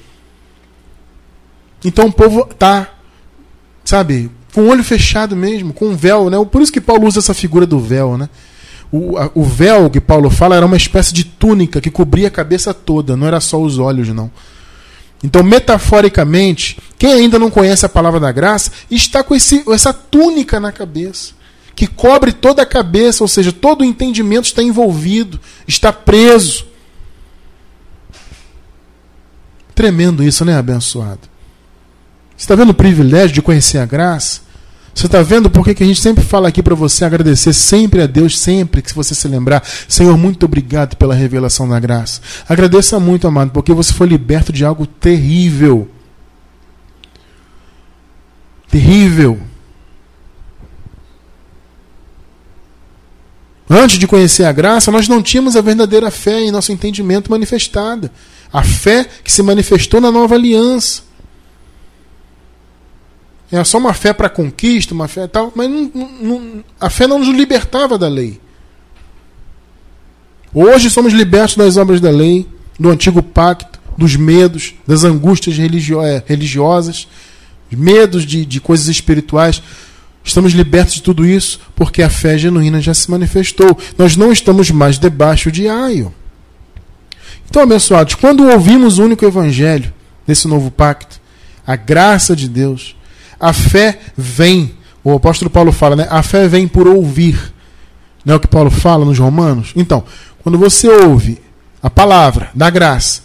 Então 1.85 2.07
o 2.07 2.13
povo 2.13 2.49
está, 2.51 2.94
sabe, 3.85 4.31
com 4.55 4.63
o 4.63 4.69
olho 4.69 4.85
fechado 4.85 5.37
mesmo, 5.37 5.73
com 5.73 5.89
um 5.89 5.97
véu, 5.97 6.31
né? 6.31 6.37
Por 6.51 6.63
isso 6.63 6.73
que 6.73 6.81
Paulo 6.81 7.07
usa 7.07 7.19
essa 7.19 7.35
figura 7.35 7.67
do 7.67 7.79
véu, 7.79 8.17
né? 8.17 8.29
O, 8.91 9.19
a, 9.19 9.31
o 9.35 9.43
véu 9.43 9.91
que 9.91 10.01
Paulo 10.01 10.31
fala 10.31 10.57
era 10.57 10.65
uma 10.65 10.77
espécie 10.77 11.13
de 11.13 11.25
túnica 11.25 11.81
que 11.81 11.91
cobria 11.91 12.29
a 12.29 12.31
cabeça 12.31 12.73
toda, 12.73 13.17
não 13.17 13.27
era 13.27 13.41
só 13.41 13.61
os 13.61 13.79
olhos, 13.79 14.09
não. 14.09 14.31
Então, 15.23 15.43
metaforicamente, 15.43 16.79
quem 16.99 17.13
ainda 17.13 17.39
não 17.39 17.51
conhece 17.51 17.85
a 17.85 17.89
palavra 17.89 18.21
da 18.21 18.31
graça 18.31 18.71
está 18.91 19.25
com 19.25 19.35
esse, 19.35 19.65
essa 19.73 19.93
túnica 19.93 20.61
na 20.61 20.71
cabeça, 20.71 21.33
que 21.75 21.87
cobre 21.87 22.33
toda 22.33 22.63
a 22.63 22.67
cabeça, 22.67 23.25
ou 23.25 23.29
seja, 23.29 23.51
todo 23.51 23.81
o 23.81 23.85
entendimento 23.85 24.45
está 24.45 24.63
envolvido, 24.63 25.41
está 25.67 25.93
preso. 25.93 26.67
Tremendo 29.75 30.23
isso, 30.23 30.45
né, 30.45 30.57
abençoado? 30.57 31.34
Você 32.37 32.45
está 32.45 32.55
vendo 32.55 32.71
o 32.71 32.75
privilégio 32.75 33.35
de 33.35 33.43
conhecer 33.43 33.79
a 33.79 33.87
graça? 33.87 34.43
Você 34.95 35.07
está 35.07 35.23
vendo 35.23 35.51
por 35.51 35.65
que 35.65 35.83
a 35.83 35.87
gente 35.87 36.01
sempre 36.01 36.23
fala 36.23 36.49
aqui 36.49 36.63
para 36.63 36.75
você 36.75 37.05
agradecer 37.05 37.53
sempre 37.53 38.01
a 38.01 38.07
Deus, 38.07 38.39
sempre 38.39 38.81
que 38.81 38.95
você 38.95 39.13
se 39.15 39.27
lembrar. 39.27 39.63
Senhor, 39.89 40.17
muito 40.17 40.45
obrigado 40.45 40.97
pela 40.97 41.15
revelação 41.15 41.69
da 41.69 41.81
graça. 41.81 42.21
Agradeça 42.49 43.01
muito, 43.01 43.27
amado, 43.27 43.51
porque 43.51 43.73
você 43.73 43.93
foi 43.93 44.07
liberto 44.07 44.53
de 44.53 44.65
algo 44.65 44.87
terrível. 44.87 45.89
Terrível. 48.71 49.41
Antes 53.69 53.99
de 53.99 54.07
conhecer 54.07 54.45
a 54.45 54.53
graça, 54.53 54.93
nós 54.93 55.09
não 55.09 55.21
tínhamos 55.21 55.57
a 55.57 55.61
verdadeira 55.61 56.11
fé 56.11 56.41
em 56.41 56.53
nosso 56.53 56.71
entendimento 56.71 57.31
manifestada. 57.31 58.13
A 58.53 58.63
fé 58.63 59.09
que 59.25 59.33
se 59.33 59.43
manifestou 59.43 60.01
na 60.01 60.13
nova 60.13 60.37
aliança. 60.37 61.03
É 63.53 63.63
só 63.63 63.79
uma 63.79 63.95
fé 63.95 64.13
para 64.13 64.29
conquista, 64.29 64.95
uma 64.95 65.07
fé 65.07 65.27
tal, 65.27 65.53
mas 65.55 65.71
não, 65.71 65.91
não, 66.21 66.65
a 66.81 66.91
fé 66.91 67.07
não 67.07 67.19
nos 67.19 67.29
libertava 67.29 67.97
da 67.99 68.09
lei. 68.09 68.41
Hoje 70.53 70.89
somos 70.91 71.13
libertos 71.13 71.57
das 71.57 71.77
obras 71.77 72.01
da 72.01 72.11
lei, 72.11 72.47
do 72.79 72.89
antigo 72.89 73.23
pacto, 73.23 73.81
dos 73.97 74.17
medos, 74.17 74.75
das 74.87 75.05
angústias 75.05 75.57
religio 75.57 76.01
é, 76.03 76.23
religiosas, 76.27 77.09
medos 77.71 78.25
de, 78.25 78.45
de 78.45 78.61
coisas 78.61 78.89
espirituais. 78.89 79.63
Estamos 80.23 80.53
libertos 80.53 80.95
de 80.95 81.03
tudo 81.03 81.27
isso 81.27 81.61
porque 81.75 82.03
a 82.03 82.09
fé 82.09 82.39
genuína 82.39 82.81
já 82.81 82.95
se 82.95 83.11
manifestou. 83.11 83.77
Nós 83.99 84.17
não 84.17 84.33
estamos 84.33 84.71
mais 84.71 84.99
debaixo 84.99 85.51
de 85.51 85.69
aio. 85.69 86.15
Então, 87.49 87.63
abençoados, 87.63 88.15
quando 88.15 88.49
ouvimos 88.49 88.99
o 88.99 89.05
único 89.05 89.25
evangelho 89.25 89.93
desse 90.27 90.49
novo 90.49 90.71
pacto, 90.71 91.21
a 91.67 91.77
graça 91.77 92.35
de 92.35 92.49
Deus, 92.49 92.97
a 93.45 93.53
fé 93.53 93.99
vem, 94.17 94.75
o 95.05 95.13
apóstolo 95.13 95.51
Paulo 95.51 95.71
fala, 95.71 95.95
né? 95.95 96.07
A 96.11 96.23
fé 96.23 96.49
vem 96.49 96.67
por 96.67 96.89
ouvir. 96.89 97.53
Não 98.25 98.33
é 98.33 98.37
o 98.39 98.41
que 98.41 98.49
Paulo 98.49 98.71
fala 98.71 99.05
nos 99.05 99.19
Romanos? 99.19 99.73
Então, 99.77 100.03
quando 100.43 100.57
você 100.57 100.89
ouve 100.89 101.39
a 101.83 101.91
palavra 101.91 102.49
da 102.55 102.71
graça, 102.71 103.21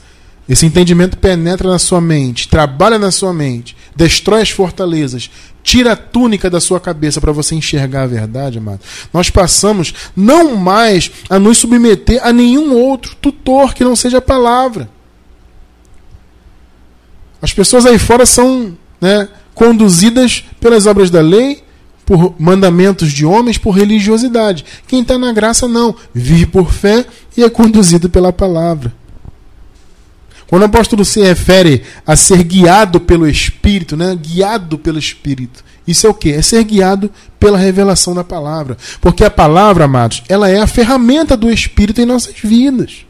esse 0.48 0.66
entendimento 0.66 1.18
penetra 1.18 1.70
na 1.70 1.80
sua 1.80 2.02
mente, 2.02 2.50
trabalha 2.50 3.00
na 3.00 3.12
sua 3.12 3.32
mente, 3.32 3.78
destrói 3.96 4.42
as 4.42 4.50
fortalezas, 4.50 5.32
tira 5.64 5.94
a 5.94 5.96
túnica 5.96 6.50
da 6.50 6.60
sua 6.60 6.82
cabeça 6.82 7.22
para 7.22 7.32
você 7.32 7.56
enxergar 7.56 8.04
a 8.04 8.08
verdade, 8.08 8.58
amado. 8.58 8.82
Nós 9.14 9.30
passamos 9.30 9.94
não 10.14 10.58
mais 10.58 11.10
a 11.30 11.40
nos 11.40 11.60
submeter 11.60 12.20
a 12.22 12.34
nenhum 12.34 12.76
outro 12.76 13.16
tutor 13.16 13.74
que 13.74 13.86
não 13.86 13.96
seja 13.96 14.18
a 14.18 14.22
palavra. 14.22 14.90
As 17.42 17.54
pessoas 17.54 17.86
aí 17.86 17.98
fora 17.98 18.26
são 18.26 18.78
né, 19.00 19.30
conduzidas 19.60 20.46
pelas 20.62 20.86
obras 20.86 21.10
da 21.10 21.20
lei, 21.20 21.62
por 22.06 22.34
mandamentos 22.40 23.12
de 23.12 23.26
homens, 23.26 23.58
por 23.58 23.72
religiosidade. 23.72 24.64
Quem 24.88 25.02
está 25.02 25.18
na 25.18 25.34
graça, 25.34 25.68
não. 25.68 25.94
Vive 26.14 26.46
por 26.46 26.72
fé 26.72 27.06
e 27.36 27.44
é 27.44 27.50
conduzido 27.50 28.10
pela 28.10 28.32
palavra. 28.32 28.94
Quando 30.48 30.62
o 30.62 30.66
apóstolo 30.66 31.04
se 31.04 31.20
refere 31.22 31.84
a 32.08 32.16
ser 32.16 32.42
guiado 32.42 33.02
pelo 33.02 33.28
Espírito, 33.28 33.98
né? 33.98 34.16
guiado 34.16 34.80
pelo 34.80 34.98
Espírito, 34.98 35.62
isso 35.86 36.08
é 36.08 36.10
o 36.10 36.14
que? 36.14 36.32
É 36.32 36.42
ser 36.42 36.64
guiado 36.64 37.12
pela 37.38 37.58
revelação 37.58 38.16
da 38.16 38.24
palavra. 38.24 38.78
Porque 39.02 39.26
a 39.26 39.30
palavra, 39.30 39.84
amados, 39.84 40.24
ela 40.30 40.50
é 40.50 40.62
a 40.62 40.68
ferramenta 40.68 41.36
do 41.36 41.52
Espírito 41.52 42.00
em 42.00 42.06
nossas 42.06 42.36
vidas. 42.42 43.06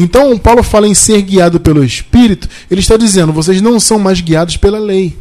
Então, 0.00 0.38
Paulo 0.38 0.62
fala 0.62 0.86
em 0.86 0.94
ser 0.94 1.20
guiado 1.22 1.58
pelo 1.58 1.82
Espírito, 1.82 2.48
ele 2.70 2.80
está 2.80 2.96
dizendo: 2.96 3.32
vocês 3.32 3.60
não 3.60 3.80
são 3.80 3.98
mais 3.98 4.20
guiados 4.20 4.56
pela 4.56 4.78
lei. 4.78 5.18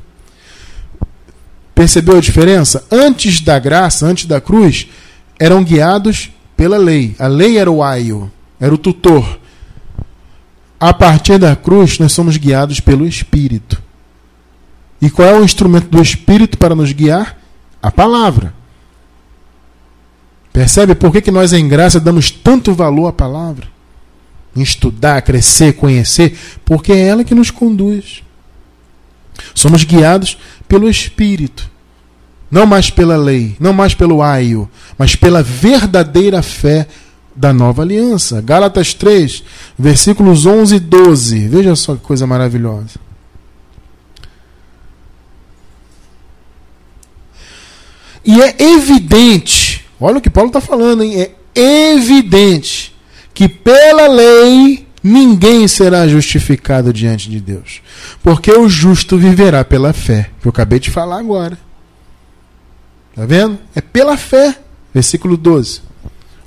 Percebeu 1.73 2.17
a 2.17 2.21
diferença? 2.21 2.85
Antes 2.91 3.41
da 3.41 3.57
graça, 3.57 4.05
antes 4.05 4.27
da 4.27 4.39
cruz, 4.39 4.87
eram 5.39 5.63
guiados 5.63 6.29
pela 6.55 6.77
lei. 6.77 7.15
A 7.17 7.25
lei 7.25 7.57
era 7.57 7.71
o 7.71 7.81
aio, 7.81 8.31
era 8.59 8.71
o 8.71 8.77
tutor. 8.77 9.39
A 10.79 10.93
partir 10.93 11.39
da 11.39 11.55
cruz, 11.55 11.97
nós 11.97 12.11
somos 12.11 12.37
guiados 12.37 12.79
pelo 12.79 13.07
Espírito. 13.07 13.81
E 15.01 15.09
qual 15.09 15.27
é 15.27 15.39
o 15.39 15.43
instrumento 15.43 15.87
do 15.87 15.99
Espírito 15.99 16.55
para 16.55 16.75
nos 16.75 16.91
guiar? 16.91 17.35
A 17.81 17.89
palavra. 17.89 18.53
Percebe 20.53 20.93
por 20.93 21.11
que, 21.11 21.21
que 21.21 21.31
nós 21.31 21.51
em 21.51 21.67
graça 21.67 21.99
damos 21.99 22.29
tanto 22.29 22.75
valor 22.75 23.07
à 23.07 23.13
palavra? 23.13 23.76
Em 24.57 24.61
estudar, 24.61 25.21
crescer, 25.21 25.73
conhecer, 25.73 26.35
porque 26.65 26.91
é 26.91 27.07
ela 27.07 27.23
que 27.23 27.35
nos 27.35 27.51
conduz. 27.51 28.23
Somos 29.53 29.83
guiados 29.83 30.35
pelo 30.67 30.89
Espírito. 30.89 31.69
Não 32.49 32.65
mais 32.65 32.89
pela 32.89 33.15
lei, 33.17 33.55
não 33.59 33.71
mais 33.71 33.93
pelo 33.93 34.23
aio, 34.23 34.69
mas 34.97 35.15
pela 35.15 35.43
verdadeira 35.43 36.41
fé 36.41 36.87
da 37.35 37.53
nova 37.53 37.83
aliança. 37.83 38.41
Gálatas 38.41 38.95
3, 38.95 39.43
versículos 39.77 40.45
11 40.47 40.75
e 40.75 40.79
12. 40.79 41.47
Veja 41.49 41.75
só 41.75 41.95
que 41.95 42.01
coisa 42.01 42.25
maravilhosa. 42.25 42.99
E 48.25 48.41
é 48.41 48.55
evidente, 48.59 49.85
olha 49.99 50.17
o 50.17 50.21
que 50.21 50.29
Paulo 50.29 50.49
está 50.49 50.59
falando, 50.59 51.03
hein? 51.03 51.29
é 51.55 51.93
evidente 51.93 52.96
que 53.38 53.47
pela 53.47 54.08
lei 54.08 54.88
ninguém 55.04 55.67
será 55.67 56.08
justificado 56.08 56.91
diante 56.91 57.30
de 57.30 57.39
Deus, 57.39 57.84
porque 58.23 58.52
o 58.52 58.67
justo 58.67 59.15
viverá 59.15 59.63
pela 59.63 59.93
fé, 59.93 60.32
que 60.41 60.47
eu 60.47 60.50
acabei 60.50 60.80
de 60.80 60.89
falar 60.89 61.19
agora. 61.19 61.56
Está 63.12 63.28
vendo? 63.28 63.60
É 63.76 63.80
pela 63.80 64.17
fé. 64.17 64.58
Versículo 64.91 65.38
12. 65.38 65.84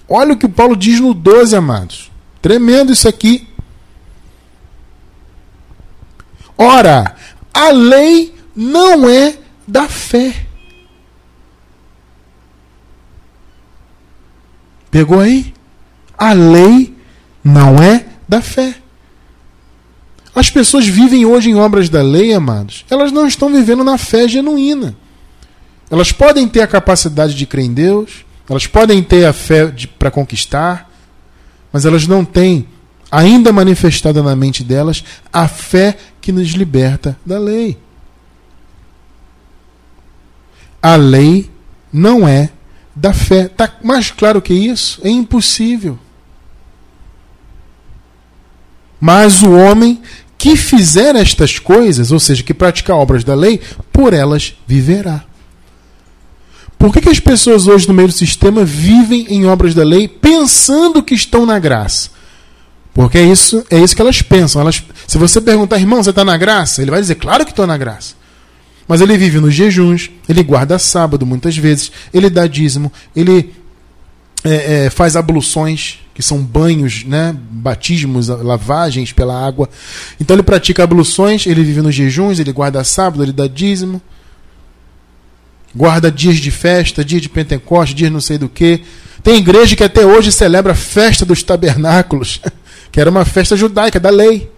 Olha 0.08 0.32
o 0.32 0.36
que 0.36 0.48
Paulo 0.48 0.74
diz 0.74 0.98
no 0.98 1.14
12, 1.14 1.54
amados. 1.54 2.10
Tremendo 2.42 2.92
isso 2.92 3.06
aqui. 3.06 3.46
Ora, 6.58 7.14
a 7.54 7.70
lei 7.70 8.34
não 8.56 9.08
é 9.08 9.38
da 9.64 9.88
fé. 9.88 10.44
Pegou 14.90 15.20
aí? 15.20 15.54
A 16.20 16.34
lei 16.34 16.94
não 17.42 17.82
é 17.82 18.04
da 18.28 18.42
fé. 18.42 18.74
As 20.34 20.50
pessoas 20.50 20.86
vivem 20.86 21.24
hoje 21.24 21.48
em 21.48 21.54
obras 21.54 21.88
da 21.88 22.02
lei, 22.02 22.34
amados. 22.34 22.84
Elas 22.90 23.10
não 23.10 23.26
estão 23.26 23.50
vivendo 23.50 23.82
na 23.82 23.96
fé 23.96 24.28
genuína. 24.28 24.94
Elas 25.90 26.12
podem 26.12 26.46
ter 26.46 26.60
a 26.60 26.66
capacidade 26.66 27.34
de 27.34 27.46
crer 27.46 27.64
em 27.64 27.72
Deus, 27.72 28.26
elas 28.46 28.66
podem 28.66 29.02
ter 29.02 29.24
a 29.24 29.32
fé 29.32 29.72
para 29.98 30.10
conquistar, 30.10 30.90
mas 31.72 31.86
elas 31.86 32.06
não 32.06 32.22
têm 32.22 32.68
ainda 33.10 33.50
manifestada 33.50 34.22
na 34.22 34.36
mente 34.36 34.62
delas 34.62 35.02
a 35.32 35.48
fé 35.48 35.96
que 36.20 36.32
nos 36.32 36.50
liberta 36.50 37.18
da 37.24 37.38
lei. 37.38 37.78
A 40.82 40.96
lei 40.96 41.50
não 41.90 42.28
é 42.28 42.50
da 42.94 43.14
fé. 43.14 43.46
Está 43.46 43.72
mais 43.82 44.10
claro 44.10 44.42
que 44.42 44.52
isso? 44.52 45.00
É 45.02 45.08
impossível. 45.08 45.98
Mas 49.00 49.42
o 49.42 49.50
homem 49.52 50.00
que 50.36 50.56
fizer 50.56 51.16
estas 51.16 51.58
coisas, 51.58 52.12
ou 52.12 52.20
seja, 52.20 52.42
que 52.42 52.54
praticar 52.54 52.96
obras 52.96 53.24
da 53.24 53.34
lei, 53.34 53.60
por 53.92 54.12
elas 54.12 54.54
viverá. 54.66 55.24
Por 56.78 56.92
que, 56.92 57.02
que 57.02 57.10
as 57.10 57.20
pessoas 57.20 57.66
hoje 57.66 57.86
no 57.86 57.92
meio 57.92 58.08
do 58.08 58.14
sistema 58.14 58.64
vivem 58.64 59.26
em 59.28 59.44
obras 59.44 59.74
da 59.74 59.84
lei 59.84 60.08
pensando 60.08 61.02
que 61.02 61.14
estão 61.14 61.44
na 61.44 61.58
graça? 61.58 62.08
Porque 62.94 63.18
é 63.18 63.22
isso, 63.22 63.64
é 63.70 63.78
isso 63.78 63.94
que 63.94 64.00
elas 64.00 64.22
pensam. 64.22 64.62
Elas, 64.62 64.82
se 65.06 65.18
você 65.18 65.40
perguntar, 65.40 65.78
irmão, 65.78 66.02
você 66.02 66.10
está 66.10 66.24
na 66.24 66.36
graça? 66.36 66.80
Ele 66.80 66.90
vai 66.90 67.00
dizer, 67.00 67.16
claro 67.16 67.44
que 67.44 67.52
estou 67.52 67.66
na 67.66 67.76
graça. 67.76 68.14
Mas 68.88 69.00
ele 69.00 69.16
vive 69.16 69.38
nos 69.38 69.54
jejuns, 69.54 70.10
ele 70.28 70.42
guarda 70.42 70.78
sábado 70.78 71.24
muitas 71.24 71.56
vezes, 71.56 71.92
ele 72.12 72.28
dá 72.28 72.46
dízimo, 72.46 72.90
ele 73.14 73.54
é, 74.42 74.86
é, 74.86 74.90
faz 74.90 75.14
abluções, 75.14 75.99
que 76.20 76.26
são 76.26 76.38
banhos, 76.42 77.04
né, 77.04 77.36
batismos, 77.50 78.28
lavagens 78.28 79.12
pela 79.12 79.46
água. 79.46 79.68
Então 80.20 80.36
ele 80.36 80.42
pratica 80.42 80.84
abluções, 80.84 81.46
ele 81.46 81.64
vive 81.64 81.82
nos 81.82 81.94
jejuns, 81.94 82.38
ele 82.38 82.52
guarda 82.52 82.84
sábado, 82.84 83.22
ele 83.22 83.32
dá 83.32 83.46
dízimo 83.46 84.00
guarda 85.74 86.10
dias 86.10 86.38
de 86.38 86.50
festa, 86.50 87.04
dia 87.04 87.20
de 87.20 87.28
Pentecoste, 87.28 87.94
dias 87.94 88.10
não 88.10 88.20
sei 88.20 88.38
do 88.38 88.48
que. 88.48 88.80
Tem 89.22 89.36
igreja 89.36 89.76
que 89.76 89.84
até 89.84 90.04
hoje 90.04 90.32
celebra 90.32 90.72
a 90.72 90.76
festa 90.76 91.24
dos 91.24 91.42
tabernáculos, 91.42 92.40
que 92.90 93.00
era 93.00 93.10
uma 93.10 93.24
festa 93.24 93.56
judaica 93.56 94.00
da 94.00 94.10
lei. 94.10 94.50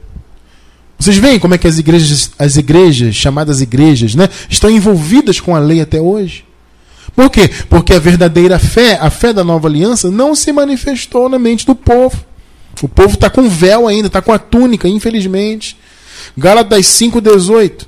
Vocês 0.98 1.16
veem 1.16 1.38
como 1.38 1.55
é 1.55 1.59
que 1.59 1.66
as 1.66 1.79
igrejas, 1.79 2.31
as 2.38 2.57
igrejas, 2.57 3.14
chamadas 3.14 3.61
igrejas, 3.61 4.14
né, 4.14 4.29
estão 4.48 4.70
envolvidas 4.70 5.40
com 5.40 5.55
a 5.55 5.59
lei 5.59 5.81
até 5.81 6.01
hoje? 6.01 6.44
Por 7.14 7.31
quê? 7.31 7.51
Porque 7.68 7.92
a 7.92 7.98
verdadeira 7.98 8.59
fé, 8.59 8.98
a 9.01 9.11
fé 9.11 9.33
da 9.33 9.44
nova 9.44 9.68
aliança, 9.68 10.11
não 10.11 10.35
se 10.35 10.53
manifestou 10.53 11.29
na 11.29 11.38
mente 11.38 11.66
do 11.66 11.75
povo. 11.75 12.25
O 12.83 12.88
povo 12.88 13.14
está 13.14 13.29
com 13.29 13.48
véu 13.48 13.87
ainda, 13.87 14.07
está 14.07 14.22
com 14.22 14.33
a 14.33 14.38
túnica, 14.38 14.88
infelizmente. 14.88 15.77
Gálatas 16.37 16.87
5,18. 16.87 17.87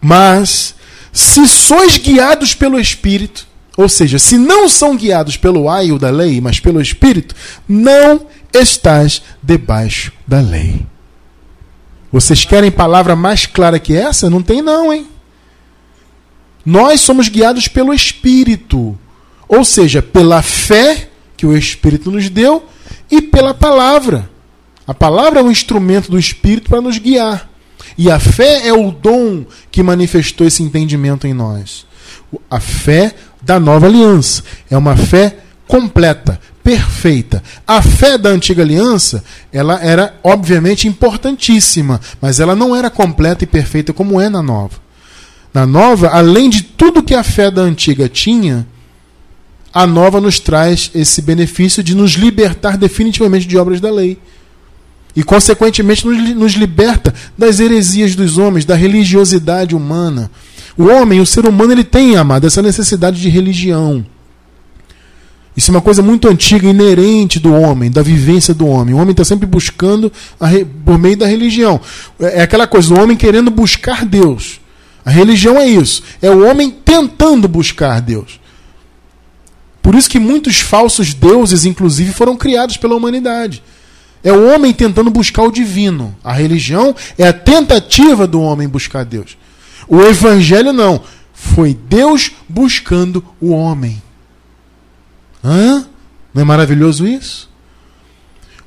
Mas, 0.00 0.74
se 1.12 1.46
sois 1.48 1.96
guiados 1.96 2.54
pelo 2.54 2.78
Espírito, 2.78 3.46
ou 3.76 3.88
seja, 3.88 4.18
se 4.18 4.36
não 4.36 4.68
são 4.68 4.96
guiados 4.96 5.36
pelo 5.36 5.68
aio 5.68 5.98
da 5.98 6.10
lei, 6.10 6.40
mas 6.40 6.60
pelo 6.60 6.80
Espírito, 6.80 7.34
não 7.66 8.26
estás 8.52 9.22
debaixo 9.42 10.12
da 10.26 10.40
lei. 10.40 10.84
Vocês 12.10 12.44
querem 12.44 12.70
palavra 12.70 13.14
mais 13.14 13.46
clara 13.46 13.78
que 13.78 13.94
essa? 13.94 14.30
Não 14.30 14.42
tem, 14.42 14.62
não, 14.62 14.92
hein? 14.92 15.06
Nós 16.64 17.00
somos 17.00 17.28
guiados 17.28 17.68
pelo 17.68 17.94
Espírito, 17.94 18.98
ou 19.48 19.64
seja, 19.64 20.02
pela 20.02 20.42
fé 20.42 21.08
que 21.36 21.46
o 21.46 21.56
Espírito 21.56 22.10
nos 22.10 22.28
deu 22.28 22.66
e 23.10 23.22
pela 23.22 23.54
palavra. 23.54 24.28
A 24.86 24.94
palavra 24.94 25.40
é 25.40 25.42
um 25.42 25.50
instrumento 25.50 26.10
do 26.10 26.18
Espírito 26.18 26.68
para 26.68 26.80
nos 26.80 26.98
guiar. 26.98 27.48
E 27.96 28.10
a 28.10 28.18
fé 28.18 28.66
é 28.66 28.72
o 28.72 28.90
dom 28.90 29.44
que 29.70 29.82
manifestou 29.82 30.46
esse 30.46 30.62
entendimento 30.62 31.26
em 31.26 31.34
nós. 31.34 31.86
A 32.50 32.60
fé 32.60 33.14
da 33.42 33.58
nova 33.58 33.86
aliança 33.86 34.42
é 34.70 34.76
uma 34.76 34.96
fé 34.96 35.38
completa, 35.66 36.40
perfeita. 36.68 37.42
A 37.66 37.80
fé 37.80 38.18
da 38.18 38.28
antiga 38.28 38.62
aliança, 38.62 39.24
ela 39.50 39.82
era 39.82 40.14
obviamente 40.22 40.86
importantíssima, 40.86 41.98
mas 42.20 42.40
ela 42.40 42.54
não 42.54 42.76
era 42.76 42.90
completa 42.90 43.42
e 43.42 43.46
perfeita 43.46 43.94
como 43.94 44.20
é 44.20 44.28
na 44.28 44.42
nova. 44.42 44.74
Na 45.54 45.64
nova, 45.64 46.08
além 46.08 46.50
de 46.50 46.62
tudo 46.62 47.02
que 47.02 47.14
a 47.14 47.22
fé 47.22 47.50
da 47.50 47.62
antiga 47.62 48.06
tinha, 48.06 48.66
a 49.72 49.86
nova 49.86 50.20
nos 50.20 50.38
traz 50.38 50.90
esse 50.94 51.22
benefício 51.22 51.82
de 51.82 51.94
nos 51.94 52.12
libertar 52.12 52.76
definitivamente 52.76 53.48
de 53.48 53.56
obras 53.56 53.80
da 53.80 53.90
lei 53.90 54.18
e, 55.16 55.22
consequentemente, 55.22 56.06
nos, 56.06 56.52
liberta 56.52 57.14
das 57.36 57.60
heresias 57.60 58.14
dos 58.14 58.36
homens, 58.36 58.66
da 58.66 58.74
religiosidade 58.74 59.74
humana. 59.74 60.30
O 60.76 60.84
homem, 60.84 61.18
o 61.18 61.24
ser 61.24 61.46
humano, 61.46 61.72
ele 61.72 61.84
tem, 61.84 62.18
amado, 62.18 62.46
essa 62.46 62.60
necessidade 62.60 63.18
de 63.18 63.30
religião. 63.30 64.04
Isso 65.58 65.72
é 65.72 65.74
uma 65.74 65.80
coisa 65.80 66.00
muito 66.02 66.28
antiga, 66.28 66.68
inerente 66.68 67.40
do 67.40 67.52
homem, 67.52 67.90
da 67.90 68.00
vivência 68.00 68.54
do 68.54 68.64
homem. 68.64 68.94
O 68.94 68.98
homem 68.98 69.10
está 69.10 69.24
sempre 69.24 69.44
buscando 69.44 70.12
re... 70.40 70.64
por 70.64 70.96
meio 70.96 71.16
da 71.16 71.26
religião. 71.26 71.80
É, 72.20 72.38
é 72.38 72.42
aquela 72.42 72.64
coisa, 72.64 72.94
o 72.94 73.02
homem 73.02 73.16
querendo 73.16 73.50
buscar 73.50 74.04
Deus. 74.04 74.60
A 75.04 75.10
religião 75.10 75.58
é 75.58 75.66
isso. 75.66 76.04
É 76.22 76.30
o 76.30 76.48
homem 76.48 76.70
tentando 76.70 77.48
buscar 77.48 78.00
Deus. 78.00 78.38
Por 79.82 79.96
isso 79.96 80.08
que 80.08 80.20
muitos 80.20 80.60
falsos 80.60 81.12
deuses, 81.12 81.64
inclusive, 81.64 82.12
foram 82.12 82.36
criados 82.36 82.76
pela 82.76 82.94
humanidade. 82.94 83.60
É 84.22 84.32
o 84.32 84.54
homem 84.54 84.72
tentando 84.72 85.10
buscar 85.10 85.42
o 85.42 85.50
divino. 85.50 86.14
A 86.22 86.34
religião 86.34 86.94
é 87.18 87.26
a 87.26 87.32
tentativa 87.32 88.28
do 88.28 88.40
homem 88.40 88.68
buscar 88.68 89.04
Deus. 89.04 89.36
O 89.88 90.00
evangelho 90.02 90.72
não. 90.72 91.02
Foi 91.34 91.74
Deus 91.74 92.30
buscando 92.48 93.24
o 93.40 93.50
homem. 93.50 94.00
Hã? 95.48 95.86
Não 96.34 96.42
é 96.42 96.44
maravilhoso 96.44 97.06
isso? 97.06 97.48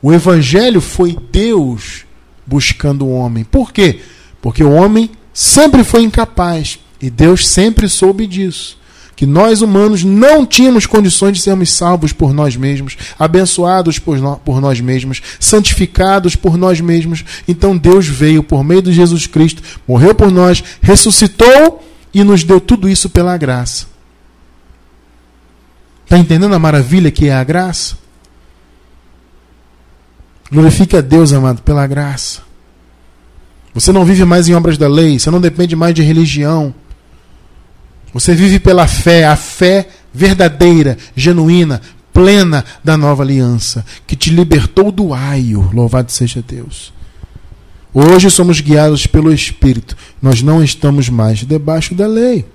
O 0.01 0.11
evangelho 0.11 0.81
foi 0.81 1.15
Deus 1.31 2.05
buscando 2.45 3.05
o 3.05 3.11
homem. 3.11 3.43
Por 3.43 3.71
quê? 3.71 3.99
Porque 4.41 4.63
o 4.63 4.71
homem 4.71 5.11
sempre 5.31 5.83
foi 5.83 6.01
incapaz 6.01 6.79
e 6.99 7.09
Deus 7.09 7.47
sempre 7.47 7.87
soube 7.87 8.25
disso 8.25 8.81
que 9.21 9.25
nós 9.27 9.61
humanos 9.61 10.03
não 10.03 10.47
tínhamos 10.47 10.87
condições 10.87 11.37
de 11.37 11.43
sermos 11.43 11.71
salvos 11.71 12.11
por 12.11 12.33
nós 12.33 12.55
mesmos, 12.55 12.97
abençoados 13.19 13.99
por, 13.99 14.17
no, 14.17 14.37
por 14.37 14.59
nós 14.59 14.81
mesmos, 14.81 15.21
santificados 15.39 16.35
por 16.35 16.57
nós 16.57 16.81
mesmos. 16.81 17.23
Então 17.47 17.77
Deus 17.77 18.07
veio 18.07 18.41
por 18.41 18.63
meio 18.63 18.81
de 18.81 18.91
Jesus 18.91 19.27
Cristo, 19.27 19.61
morreu 19.87 20.15
por 20.15 20.31
nós, 20.31 20.63
ressuscitou 20.81 21.83
e 22.11 22.23
nos 22.23 22.43
deu 22.43 22.59
tudo 22.59 22.89
isso 22.89 23.11
pela 23.11 23.37
graça. 23.37 23.85
Está 26.11 26.19
entendendo 26.19 26.53
a 26.53 26.59
maravilha 26.59 27.09
que 27.09 27.29
é 27.29 27.33
a 27.33 27.41
graça? 27.41 27.95
Glorifique 30.51 30.97
a 30.97 30.99
Deus, 30.99 31.31
amado, 31.31 31.61
pela 31.61 31.87
graça. 31.87 32.41
Você 33.73 33.93
não 33.93 34.03
vive 34.03 34.25
mais 34.25 34.49
em 34.49 34.53
obras 34.53 34.77
da 34.77 34.89
lei, 34.89 35.17
você 35.17 35.31
não 35.31 35.39
depende 35.39 35.73
mais 35.73 35.95
de 35.95 36.01
religião. 36.01 36.75
Você 38.13 38.35
vive 38.35 38.59
pela 38.59 38.87
fé, 38.87 39.23
a 39.23 39.37
fé 39.37 39.87
verdadeira, 40.13 40.97
genuína, 41.15 41.79
plena 42.11 42.65
da 42.83 42.97
nova 42.97 43.23
aliança, 43.23 43.85
que 44.05 44.17
te 44.17 44.31
libertou 44.31 44.91
do 44.91 45.13
aio. 45.13 45.69
Louvado 45.73 46.11
seja 46.11 46.43
Deus. 46.45 46.91
Hoje 47.93 48.29
somos 48.29 48.59
guiados 48.59 49.07
pelo 49.07 49.31
Espírito. 49.31 49.95
Nós 50.21 50.41
não 50.41 50.61
estamos 50.61 51.07
mais 51.07 51.39
debaixo 51.39 51.95
da 51.95 52.05
lei. 52.05 52.45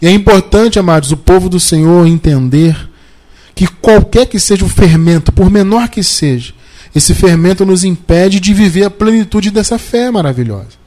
E 0.00 0.06
é 0.06 0.10
importante, 0.10 0.78
amados, 0.78 1.12
o 1.12 1.16
povo 1.16 1.48
do 1.48 1.60
Senhor 1.60 2.06
entender 2.06 2.88
que 3.54 3.66
qualquer 3.66 4.26
que 4.26 4.40
seja 4.40 4.64
o 4.64 4.68
fermento, 4.68 5.30
por 5.30 5.50
menor 5.50 5.88
que 5.88 6.02
seja, 6.02 6.54
esse 6.94 7.14
fermento 7.14 7.66
nos 7.66 7.84
impede 7.84 8.40
de 8.40 8.54
viver 8.54 8.84
a 8.84 8.90
plenitude 8.90 9.50
dessa 9.50 9.78
fé 9.78 10.10
maravilhosa. 10.10 10.80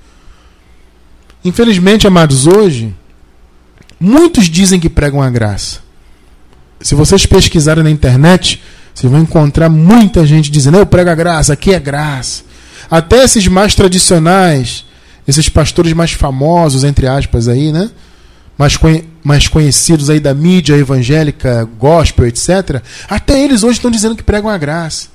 Infelizmente, 1.45 2.07
amados, 2.07 2.47
hoje, 2.47 2.93
muitos 3.99 4.45
dizem 4.45 4.79
que 4.79 4.89
pregam 4.89 5.21
a 5.21 5.29
graça. 5.29 5.79
Se 6.81 6.95
vocês 6.95 7.25
pesquisarem 7.25 7.83
na 7.83 7.89
internet, 7.89 8.61
vocês 8.93 9.11
vão 9.11 9.21
encontrar 9.21 9.69
muita 9.69 10.25
gente 10.25 10.51
dizendo: 10.51 10.77
Eu 10.77 10.85
prego 10.85 11.09
a 11.09 11.15
graça, 11.15 11.53
aqui 11.53 11.73
é 11.73 11.79
graça. 11.79 12.43
Até 12.89 13.23
esses 13.23 13.47
mais 13.47 13.75
tradicionais, 13.75 14.85
esses 15.27 15.47
pastores 15.47 15.93
mais 15.93 16.11
famosos, 16.11 16.83
entre 16.83 17.07
aspas, 17.07 17.47
aí, 17.47 17.71
né? 17.71 17.89
Mais, 18.57 18.77
mais 19.23 19.47
conhecidos 19.47 20.09
aí 20.09 20.19
da 20.19 20.33
mídia 20.33 20.75
evangélica, 20.75 21.67
gospel, 21.77 22.27
etc. 22.27 22.81
Até 23.09 23.43
eles 23.43 23.63
hoje 23.63 23.79
estão 23.79 23.89
dizendo 23.89 24.15
que 24.15 24.23
pregam 24.23 24.49
a 24.49 24.57
graça. 24.57 25.07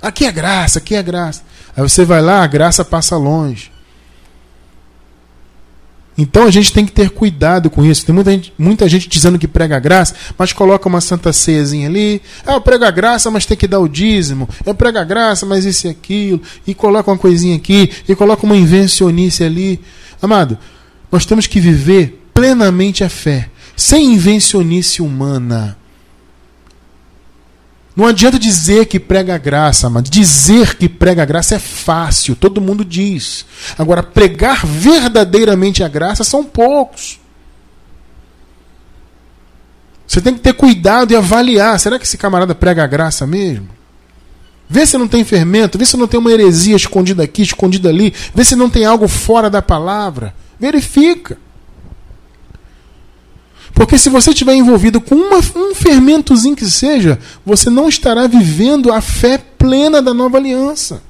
Aqui 0.00 0.26
é 0.26 0.32
graça, 0.32 0.78
aqui 0.78 0.94
é 0.94 1.02
graça. 1.02 1.42
Aí 1.76 1.82
você 1.82 2.04
vai 2.04 2.20
lá, 2.20 2.42
a 2.42 2.46
graça 2.46 2.84
passa 2.84 3.16
longe. 3.16 3.72
Então 6.16 6.44
a 6.44 6.50
gente 6.50 6.72
tem 6.72 6.84
que 6.84 6.92
ter 6.92 7.10
cuidado 7.10 7.70
com 7.70 7.84
isso. 7.84 8.04
Tem 8.04 8.14
muita 8.14 8.30
gente, 8.30 8.52
muita 8.58 8.88
gente 8.88 9.08
dizendo 9.08 9.38
que 9.38 9.48
prega 9.48 9.76
a 9.76 9.80
graça, 9.80 10.14
mas 10.36 10.52
coloca 10.52 10.88
uma 10.88 11.00
santa 11.00 11.32
ceiazinha 11.32 11.88
ali. 11.88 12.20
Ah, 12.46 12.54
eu 12.54 12.60
prego 12.60 12.84
a 12.84 12.90
graça, 12.90 13.30
mas 13.30 13.46
tem 13.46 13.56
que 13.56 13.66
dar 13.66 13.80
o 13.80 13.88
dízimo. 13.88 14.48
Eu 14.66 14.74
prego 14.74 14.98
a 14.98 15.04
graça, 15.04 15.46
mas 15.46 15.64
isso 15.64 15.86
e 15.86 15.90
aquilo. 15.90 16.40
E 16.66 16.74
coloca 16.74 17.10
uma 17.10 17.16
coisinha 17.16 17.56
aqui, 17.56 17.90
e 18.06 18.14
coloca 18.14 18.44
uma 18.44 18.56
invencionice 18.56 19.42
ali. 19.42 19.80
Amado, 20.20 20.58
nós 21.10 21.24
temos 21.24 21.46
que 21.46 21.58
viver 21.58 22.21
plenamente 22.32 23.04
a 23.04 23.08
fé, 23.08 23.50
sem 23.76 24.14
invencionice 24.14 25.02
humana. 25.02 25.76
Não 27.94 28.06
adianta 28.06 28.38
dizer 28.38 28.86
que 28.86 28.98
prega 28.98 29.34
a 29.34 29.38
graça, 29.38 29.90
mas 29.90 30.04
dizer 30.04 30.76
que 30.76 30.88
prega 30.88 31.22
a 31.22 31.26
graça 31.26 31.56
é 31.56 31.58
fácil, 31.58 32.34
todo 32.34 32.60
mundo 32.60 32.84
diz. 32.84 33.44
Agora, 33.78 34.02
pregar 34.02 34.64
verdadeiramente 34.64 35.84
a 35.84 35.88
graça 35.88 36.24
são 36.24 36.42
poucos. 36.42 37.20
Você 40.06 40.20
tem 40.20 40.34
que 40.34 40.40
ter 40.40 40.54
cuidado 40.54 41.12
e 41.12 41.16
avaliar: 41.16 41.78
será 41.78 41.98
que 41.98 42.04
esse 42.04 42.16
camarada 42.16 42.54
prega 42.54 42.82
a 42.82 42.86
graça 42.86 43.26
mesmo? 43.26 43.68
Vê 44.68 44.86
se 44.86 44.96
não 44.96 45.06
tem 45.06 45.22
fermento, 45.22 45.76
vê 45.76 45.84
se 45.84 45.98
não 45.98 46.08
tem 46.08 46.18
uma 46.18 46.32
heresia 46.32 46.76
escondida 46.76 47.22
aqui, 47.22 47.42
escondida 47.42 47.90
ali, 47.90 48.14
vê 48.34 48.42
se 48.42 48.56
não 48.56 48.70
tem 48.70 48.86
algo 48.86 49.06
fora 49.06 49.50
da 49.50 49.60
palavra. 49.60 50.34
Verifica. 50.58 51.36
Porque 53.74 53.98
se 53.98 54.10
você 54.10 54.30
estiver 54.30 54.54
envolvido 54.54 55.00
com 55.00 55.14
uma, 55.14 55.38
um 55.56 55.74
fermentozinho 55.74 56.54
que 56.54 56.70
seja, 56.70 57.18
você 57.44 57.70
não 57.70 57.88
estará 57.88 58.26
vivendo 58.26 58.92
a 58.92 59.00
fé 59.00 59.38
plena 59.38 60.02
da 60.02 60.12
nova 60.12 60.36
aliança. 60.36 61.02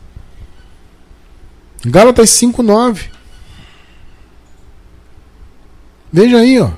Gálatas 1.85 2.31
5,9. 2.31 3.11
Veja 6.13 6.39
aí, 6.39 6.61
ó. 6.61 6.71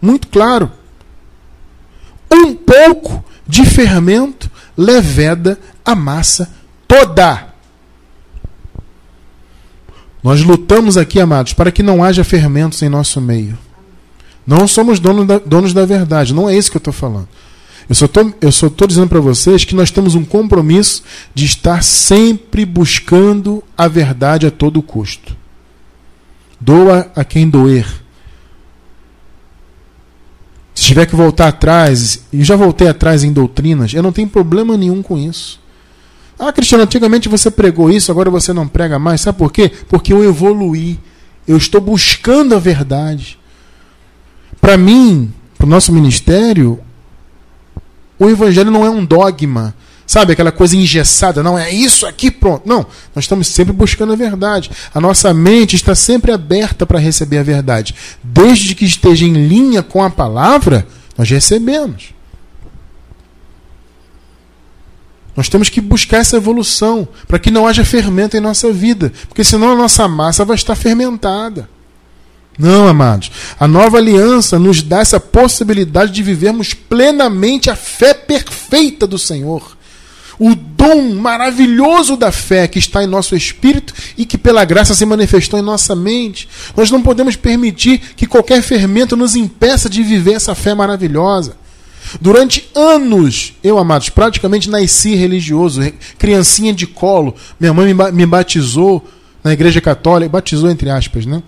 Muito 0.00 0.28
claro. 0.28 0.70
Um 2.30 2.54
pouco 2.54 3.24
de 3.46 3.64
fermento 3.64 4.50
leveda 4.76 5.58
a 5.84 5.94
massa 5.94 6.52
toda. 6.86 7.52
Nós 10.22 10.42
lutamos 10.42 10.96
aqui, 10.96 11.20
amados, 11.20 11.52
para 11.52 11.72
que 11.72 11.82
não 11.82 12.02
haja 12.02 12.22
fermentos 12.22 12.82
em 12.82 12.88
nosso 12.88 13.20
meio. 13.20 13.58
Não 14.46 14.66
somos 14.66 14.98
donos 14.98 15.26
da, 15.26 15.38
donos 15.38 15.72
da 15.72 15.86
verdade, 15.86 16.34
não 16.34 16.48
é 16.48 16.56
isso 16.56 16.70
que 16.70 16.76
eu 16.76 16.80
estou 16.80 16.92
falando. 16.92 17.28
Eu 18.40 18.52
só 18.52 18.66
estou 18.66 18.86
dizendo 18.86 19.08
para 19.08 19.20
vocês 19.20 19.64
que 19.64 19.74
nós 19.74 19.90
temos 19.90 20.14
um 20.14 20.24
compromisso 20.24 21.02
de 21.34 21.44
estar 21.44 21.82
sempre 21.82 22.64
buscando 22.64 23.62
a 23.76 23.88
verdade 23.88 24.46
a 24.46 24.50
todo 24.50 24.82
custo. 24.82 25.36
Doa 26.60 27.10
a 27.14 27.24
quem 27.24 27.48
doer. 27.48 27.86
Se 30.74 30.84
tiver 30.84 31.06
que 31.06 31.14
voltar 31.14 31.48
atrás, 31.48 32.24
e 32.32 32.42
já 32.42 32.56
voltei 32.56 32.88
atrás 32.88 33.24
em 33.24 33.32
doutrinas, 33.32 33.92
eu 33.92 34.02
não 34.02 34.12
tenho 34.12 34.28
problema 34.28 34.76
nenhum 34.76 35.02
com 35.02 35.18
isso. 35.18 35.60
Ah, 36.38 36.52
Cristiano, 36.52 36.84
antigamente 36.84 37.28
você 37.28 37.50
pregou 37.50 37.90
isso, 37.90 38.10
agora 38.10 38.30
você 38.30 38.52
não 38.52 38.66
prega 38.66 38.98
mais. 38.98 39.20
Sabe 39.20 39.38
por 39.38 39.52
quê? 39.52 39.70
Porque 39.88 40.12
eu 40.12 40.24
evoluí. 40.24 40.98
Eu 41.46 41.56
estou 41.56 41.80
buscando 41.80 42.54
a 42.54 42.58
verdade. 42.58 43.38
Para 44.62 44.76
mim, 44.76 45.34
para 45.58 45.66
o 45.66 45.68
nosso 45.68 45.92
ministério, 45.92 46.78
o 48.16 48.30
evangelho 48.30 48.70
não 48.70 48.86
é 48.86 48.88
um 48.88 49.04
dogma, 49.04 49.74
sabe? 50.06 50.32
Aquela 50.32 50.52
coisa 50.52 50.76
engessada, 50.76 51.42
não 51.42 51.58
é 51.58 51.68
isso 51.72 52.06
aqui, 52.06 52.30
pronto. 52.30 52.62
Não, 52.64 52.86
nós 53.12 53.24
estamos 53.24 53.48
sempre 53.48 53.72
buscando 53.72 54.12
a 54.12 54.16
verdade. 54.16 54.70
A 54.94 55.00
nossa 55.00 55.34
mente 55.34 55.74
está 55.74 55.96
sempre 55.96 56.30
aberta 56.30 56.86
para 56.86 57.00
receber 57.00 57.38
a 57.38 57.42
verdade. 57.42 57.92
Desde 58.22 58.76
que 58.76 58.84
esteja 58.84 59.24
em 59.24 59.48
linha 59.48 59.82
com 59.82 60.00
a 60.00 60.08
palavra, 60.08 60.86
nós 61.18 61.28
recebemos. 61.28 62.14
Nós 65.34 65.48
temos 65.48 65.68
que 65.68 65.80
buscar 65.80 66.18
essa 66.18 66.36
evolução 66.36 67.08
para 67.26 67.40
que 67.40 67.50
não 67.50 67.66
haja 67.66 67.84
fermento 67.84 68.36
em 68.36 68.40
nossa 68.40 68.72
vida, 68.72 69.12
porque 69.26 69.42
senão 69.42 69.72
a 69.72 69.76
nossa 69.76 70.06
massa 70.06 70.44
vai 70.44 70.54
estar 70.54 70.76
fermentada. 70.76 71.68
Não, 72.58 72.86
amados. 72.86 73.30
A 73.58 73.66
nova 73.66 73.98
aliança 73.98 74.58
nos 74.58 74.82
dá 74.82 75.00
essa 75.00 75.18
possibilidade 75.18 76.12
de 76.12 76.22
vivermos 76.22 76.74
plenamente 76.74 77.70
a 77.70 77.76
fé 77.76 78.12
perfeita 78.12 79.06
do 79.06 79.18
Senhor. 79.18 79.76
O 80.38 80.54
dom 80.54 81.14
maravilhoso 81.14 82.16
da 82.16 82.32
fé 82.32 82.66
que 82.66 82.78
está 82.78 83.02
em 83.02 83.06
nosso 83.06 83.36
espírito 83.36 83.94
e 84.18 84.26
que 84.26 84.36
pela 84.36 84.64
graça 84.64 84.94
se 84.94 85.06
manifestou 85.06 85.58
em 85.58 85.62
nossa 85.62 85.94
mente. 85.94 86.48
Nós 86.76 86.90
não 86.90 87.02
podemos 87.02 87.36
permitir 87.36 88.00
que 88.16 88.26
qualquer 88.26 88.60
fermento 88.62 89.16
nos 89.16 89.36
impeça 89.36 89.88
de 89.88 90.02
viver 90.02 90.34
essa 90.34 90.54
fé 90.54 90.74
maravilhosa. 90.74 91.56
Durante 92.20 92.68
anos, 92.74 93.54
eu, 93.62 93.78
amados, 93.78 94.08
praticamente 94.08 94.68
nasci 94.68 95.14
religioso, 95.14 95.80
criancinha 96.18 96.74
de 96.74 96.86
colo. 96.86 97.34
Minha 97.58 97.72
mãe 97.72 97.94
me 98.12 98.26
batizou 98.26 99.06
na 99.42 99.52
igreja 99.52 99.80
católica, 99.80 100.30
batizou 100.30 100.70
entre 100.70 100.90
aspas, 100.90 101.24
né? 101.24 101.42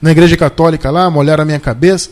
Na 0.00 0.10
igreja 0.10 0.36
católica 0.36 0.90
lá, 0.90 1.10
molharam 1.10 1.42
a 1.42 1.46
minha 1.46 1.60
cabeça. 1.60 2.10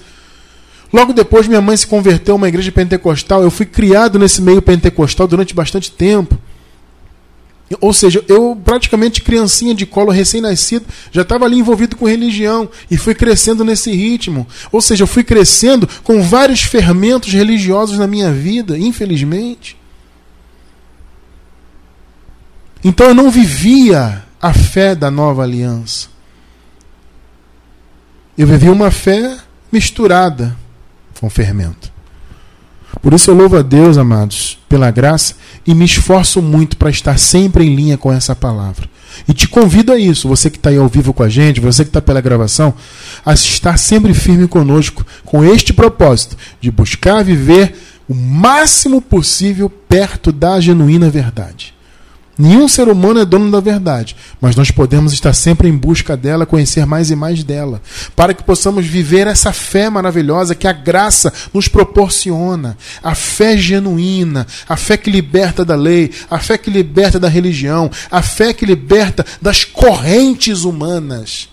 Logo 0.93 1.12
depois, 1.12 1.49
minha 1.49 1.61
mãe 1.61 1.77
se 1.77 1.87
converteu 1.87 2.35
a 2.35 2.37
uma 2.37 2.49
igreja 2.49 2.71
pentecostal. 2.71 3.43
Eu 3.43 3.51
fui 3.51 3.67
criado 3.67 4.19
nesse 4.19 4.41
meio 4.41 4.62
pentecostal 4.62 5.27
durante 5.27 5.55
bastante 5.55 5.91
tempo. 5.91 6.39
Ou 7.81 7.93
seja, 7.93 8.25
eu 8.29 8.57
praticamente 8.62 9.23
criancinha 9.23 9.75
de 9.75 9.87
colo 9.87 10.12
recém-nascido, 10.12 10.85
já 11.11 11.23
estava 11.23 11.47
ali 11.47 11.59
envolvido 11.59 11.97
com 11.97 12.07
religião 12.07 12.69
e 12.91 12.97
fui 12.97 13.15
crescendo 13.15 13.65
nesse 13.65 13.91
ritmo. 13.91 14.47
Ou 14.71 14.81
seja, 14.81 15.03
eu 15.03 15.07
fui 15.07 15.25
crescendo 15.25 15.89
com 16.03 16.23
vários 16.23 16.62
fermentos 16.62 17.33
religiosos 17.33 17.99
na 17.99 18.07
minha 18.07 18.31
vida, 18.31 18.79
infelizmente. 18.79 19.77
Então 22.85 23.09
eu 23.09 23.15
não 23.15 23.31
vivia 23.31 24.23
a 24.41 24.53
fé 24.53 24.95
da 24.95 25.11
nova 25.11 25.43
aliança. 25.43 26.14
Eu 28.37 28.47
vivi 28.47 28.68
uma 28.68 28.91
fé 28.91 29.37
misturada 29.70 30.57
com 31.20 31.30
fermento. 31.30 31.93
Por 33.01 33.12
isso 33.12 33.30
eu 33.30 33.35
louvo 33.35 33.57
a 33.57 33.62
Deus, 33.62 33.99
amados, 33.99 34.59
pela 34.68 34.91
graça 34.91 35.35
e 35.66 35.74
me 35.74 35.85
esforço 35.85 36.41
muito 36.41 36.76
para 36.76 36.91
estar 36.91 37.18
sempre 37.18 37.64
em 37.64 37.74
linha 37.74 37.97
com 37.97 38.12
essa 38.12 38.35
palavra. 38.35 38.89
E 39.28 39.32
te 39.32 39.47
convido 39.47 39.93
a 39.93 39.99
isso, 39.99 40.28
você 40.28 40.51
que 40.51 40.57
está 40.57 40.70
aí 40.70 40.76
ao 40.76 40.89
vivo 40.89 41.12
com 41.12 41.22
a 41.22 41.28
gente, 41.28 41.61
você 41.61 41.85
que 41.85 41.91
está 41.91 42.03
pela 42.03 42.20
gravação, 42.20 42.74
a 43.24 43.32
estar 43.35 43.76
sempre 43.76 44.12
firme 44.12 44.49
conosco 44.49 45.07
com 45.24 45.45
este 45.45 45.72
propósito 45.72 46.37
de 46.61 46.70
buscar 46.70 47.22
viver 47.22 47.76
o 48.09 48.14
máximo 48.14 49.01
possível 49.01 49.70
perto 49.70 50.32
da 50.32 50.61
genuína 50.61 51.09
verdade. 51.09 51.74
Nenhum 52.37 52.66
ser 52.66 52.89
humano 52.89 53.20
é 53.20 53.24
dono 53.24 53.49
da 53.49 53.61
verdade, 53.61 54.16
mas 54.41 54.57
nós 54.57 54.68
podemos 54.68 55.12
estar 55.12 55.32
sempre 55.32 55.68
em 55.68 55.76
busca 55.76 56.16
dela, 56.16 56.45
conhecer 56.45 56.85
mais 56.85 57.09
e 57.11 57.14
mais 57.14 57.45
dela, 57.45 57.80
para 58.16 58.35
que 58.35 58.43
possamos 58.43 58.85
viver 58.85 59.28
essa 59.28 59.53
fé 59.53 59.89
maravilhosa 59.89 60.55
que 60.55 60.66
a 60.66 60.72
graça 60.72 61.32
nos 61.53 61.68
proporciona. 61.68 62.76
A 63.03 63.14
fé 63.14 63.57
genuína, 63.57 64.49
a 64.68 64.76
fé 64.76 64.97
que 64.97 65.11
liberta 65.11 65.64
da 65.64 65.76
lei, 65.76 66.11
a 66.28 66.41
fé 66.41 66.59
que 66.59 66.70
liberta 66.70 67.20
da 67.20 67.28
religião, 67.28 67.89
a 68.11 68.20
fé 68.20 68.53
que 68.53 68.66
liberta 68.66 69.24
das 69.41 69.64
correntes 69.64 70.64
humanas. 70.64 71.49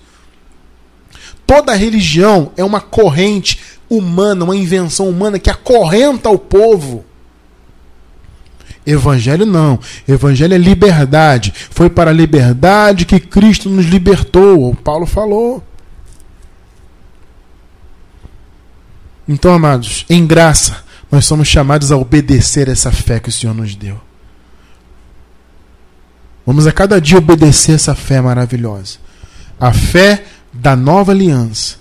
Toda 1.45 1.75
religião 1.75 2.51
é 2.57 2.63
uma 2.63 2.81
corrente 2.81 3.59
humana, 3.87 4.45
uma 4.45 4.55
invenção 4.55 5.07
humana 5.07 5.37
que 5.37 5.49
acorrenta 5.49 6.29
o 6.29 6.39
povo. 6.39 7.05
Evangelho 8.85 9.45
não. 9.45 9.79
Evangelho 10.07 10.53
é 10.53 10.57
liberdade. 10.57 11.53
Foi 11.69 11.89
para 11.89 12.09
a 12.11 12.13
liberdade 12.13 13.05
que 13.05 13.19
Cristo 13.19 13.69
nos 13.69 13.85
libertou. 13.85 14.69
O 14.69 14.75
Paulo 14.75 15.05
falou. 15.05 15.63
Então, 19.27 19.53
amados, 19.53 20.05
em 20.09 20.25
graça, 20.25 20.83
nós 21.11 21.25
somos 21.25 21.47
chamados 21.47 21.91
a 21.91 21.97
obedecer 21.97 22.67
essa 22.67 22.91
fé 22.91 23.19
que 23.19 23.29
o 23.29 23.31
Senhor 23.31 23.53
nos 23.53 23.75
deu. 23.75 23.99
Vamos 26.45 26.65
a 26.65 26.71
cada 26.71 26.99
dia 26.99 27.17
obedecer 27.17 27.75
essa 27.75 27.93
fé 27.93 28.19
maravilhosa. 28.19 28.97
A 29.59 29.71
fé 29.71 30.25
da 30.51 30.75
nova 30.75 31.11
aliança 31.11 31.80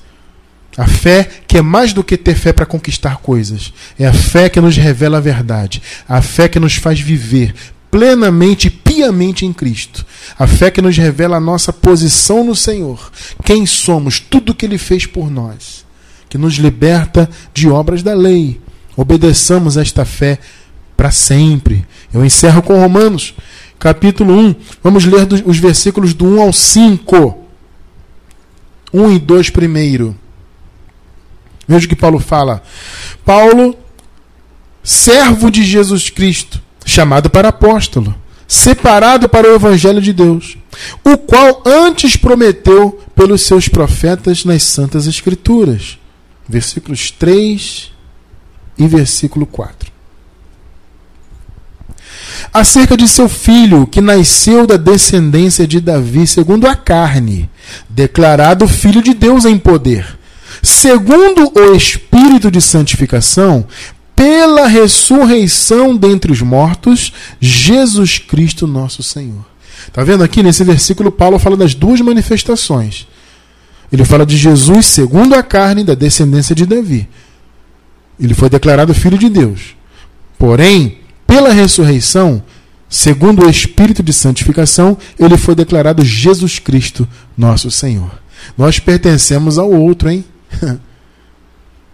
a 0.77 0.87
fé 0.87 1.29
que 1.47 1.59
é 1.59 1.63
mais 1.63 1.93
do 1.93 2.05
que 2.05 2.17
ter 2.17 2.35
fé 2.35 2.53
para 2.53 2.67
conquistar 2.67 3.19
coisas. 3.19 3.73
É 3.99 4.07
a 4.07 4.13
fé 4.13 4.49
que 4.49 4.61
nos 4.61 4.77
revela 4.77 5.19
a 5.19 5.21
verdade. 5.21 5.83
A 6.09 6.23
fé 6.23 6.49
que 6.49 6.61
nos 6.61 6.77
faz 6.77 7.01
viver 7.01 7.55
plenamente 7.91 8.69
e 8.69 8.71
piamente 8.71 9.45
em 9.45 9.53
Cristo. 9.53 10.07
A 10.39 10.47
fé 10.47 10.71
que 10.71 10.81
nos 10.81 10.97
revela 10.97 11.37
a 11.37 11.41
nossa 11.41 11.73
posição 11.73 12.45
no 12.45 12.55
Senhor. 12.55 13.11
Quem 13.45 13.67
somos, 13.67 14.21
tudo 14.21 14.55
que 14.55 14.65
Ele 14.65 14.79
fez 14.79 15.07
por 15.07 15.31
nós. 15.31 15.85
Que 16.29 16.39
nos 16.39 16.55
liberta 16.55 17.29
de 17.53 17.69
obras 17.69 18.03
da 18.03 18.15
lei. 18.15 18.61
Obedeçamos 18.97 19.77
esta 19.77 20.05
fé 20.05 20.39
para 20.97 21.11
sempre. 21.11 21.85
Eu 22.13 22.25
encerro 22.25 22.63
com 22.63 22.79
Romanos, 22.79 23.35
capítulo 23.79 24.35
1. 24.35 24.55
Vamos 24.85 25.05
ler 25.05 25.27
os 25.45 25.59
versículos 25.59 26.15
do 26.15 26.27
1 26.27 26.43
ao 26.43 26.53
5. 26.53 27.39
1 28.93 29.13
e 29.13 29.19
2 29.19 29.51
primeiro. 29.51 30.17
Veja 31.67 31.87
o 31.87 31.89
que 31.89 31.97
Paulo 31.97 32.19
fala. 32.19 32.63
Paulo, 33.25 33.77
servo 34.83 35.51
de 35.51 35.63
Jesus 35.63 36.11
Cristo, 36.11 36.61
chamado 36.85 37.31
para 37.31 37.49
apóstolo, 37.49 38.15
separado 38.47 39.29
para 39.29 39.49
o 39.49 39.55
evangelho 39.55 40.01
de 40.01 40.13
Deus, 40.13 40.57
o 41.05 41.17
qual 41.17 41.63
antes 41.65 42.17
prometeu 42.17 43.01
pelos 43.15 43.43
seus 43.43 43.69
profetas 43.69 44.45
nas 44.45 44.63
santas 44.63 45.07
escrituras. 45.07 45.99
Versículos 46.49 47.11
3 47.13 47.93
e 48.77 48.89
versículo 48.89 49.47
4 49.47 49.91
acerca 52.53 52.97
de 52.97 53.07
seu 53.07 53.29
filho, 53.29 53.87
que 53.87 54.01
nasceu 54.01 54.67
da 54.67 54.77
descendência 54.77 55.67
de 55.67 55.81
Davi, 55.81 56.27
segundo 56.27 56.67
a 56.67 56.75
carne, 56.75 57.49
declarado 57.89 58.67
filho 58.67 59.03
de 59.03 59.15
Deus 59.15 59.45
em 59.45 59.59
poder, 59.59 60.19
segundo 60.63 61.53
o 61.55 61.75
Espírito 61.75 62.51
de 62.51 62.61
santificação, 62.61 63.67
pela 64.15 64.67
ressurreição 64.67 65.97
dentre 65.97 66.31
os 66.31 66.43
mortos, 66.43 67.13
Jesus 67.41 68.19
Cristo 68.19 68.67
nosso 68.67 69.03
Senhor. 69.03 69.47
Está 69.87 70.05
vendo 70.05 70.23
aqui 70.23 70.43
nesse 70.43 70.63
versículo, 70.63 71.11
Paulo 71.11 71.39
fala 71.39 71.57
das 71.57 71.75
duas 71.75 72.01
manifestações. 72.03 73.09
Ele 73.91 74.05
fala 74.05 74.27
de 74.27 74.37
Jesus 74.37 74.87
segundo 74.87 75.35
a 75.35 75.43
carne, 75.43 75.83
da 75.83 75.95
descendência 75.95 76.55
de 76.55 76.67
Davi. 76.67 77.09
Ele 78.21 78.35
foi 78.35 78.51
declarado 78.51 78.95
filho 78.95 79.17
de 79.17 79.29
Deus. 79.29 79.75
Porém, 80.39 80.99
pela 81.27 81.53
ressurreição, 81.53 82.43
segundo 82.89 83.47
o 83.47 83.51
Espírito 83.51 84.03
de 84.03 84.13
santificação, 84.13 84.99
ele 85.19 85.39
foi 85.39 85.55
declarado 85.55 86.05
Jesus 86.05 86.59
Cristo, 86.59 87.09
nosso 87.37 87.71
Senhor. 87.71 88.11
Nós 88.57 88.79
pertencemos 88.79 89.59
ao 89.59 89.71
outro, 89.71 90.11
hein? 90.11 90.25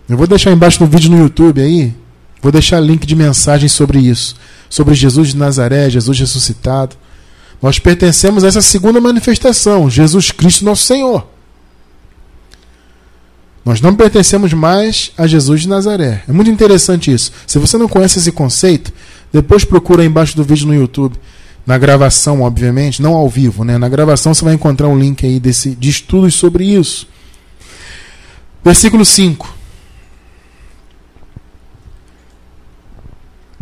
Eu 0.08 0.16
vou 0.16 0.26
deixar 0.26 0.52
embaixo 0.52 0.82
no 0.82 0.88
vídeo 0.88 1.10
no 1.10 1.18
YouTube 1.18 1.60
aí, 1.60 1.92
vou 2.40 2.52
deixar 2.52 2.78
link 2.78 3.04
de 3.04 3.16
mensagem 3.16 3.68
sobre 3.68 3.98
isso, 3.98 4.36
sobre 4.70 4.94
Jesus 4.94 5.30
de 5.30 5.36
Nazaré, 5.36 5.90
Jesus 5.90 6.18
ressuscitado. 6.18 6.94
Nós 7.60 7.78
pertencemos 7.78 8.44
a 8.44 8.48
essa 8.48 8.62
segunda 8.62 9.00
manifestação, 9.00 9.90
Jesus 9.90 10.30
Cristo 10.30 10.64
nosso 10.64 10.84
Senhor. 10.84 11.26
Nós 13.64 13.80
não 13.80 13.96
pertencemos 13.96 14.52
mais 14.52 15.10
a 15.18 15.26
Jesus 15.26 15.62
de 15.62 15.68
Nazaré. 15.68 16.22
É 16.28 16.32
muito 16.32 16.48
interessante 16.48 17.12
isso. 17.12 17.32
Se 17.44 17.58
você 17.58 17.76
não 17.76 17.88
conhece 17.88 18.20
esse 18.20 18.30
conceito, 18.30 18.92
depois 19.32 19.64
procura 19.64 20.02
aí 20.02 20.06
embaixo 20.06 20.36
do 20.36 20.44
vídeo 20.44 20.68
no 20.68 20.74
YouTube. 20.74 21.16
Na 21.66 21.76
gravação, 21.76 22.42
obviamente, 22.42 23.02
não 23.02 23.14
ao 23.14 23.28
vivo, 23.28 23.64
né? 23.64 23.76
Na 23.76 23.88
gravação 23.88 24.32
você 24.32 24.44
vai 24.44 24.54
encontrar 24.54 24.86
um 24.86 24.96
link 24.96 25.26
aí 25.26 25.40
desse, 25.40 25.74
de 25.74 25.90
estudos 25.90 26.36
sobre 26.36 26.64
isso. 26.64 27.08
Versículo 28.66 29.04
5. 29.04 29.48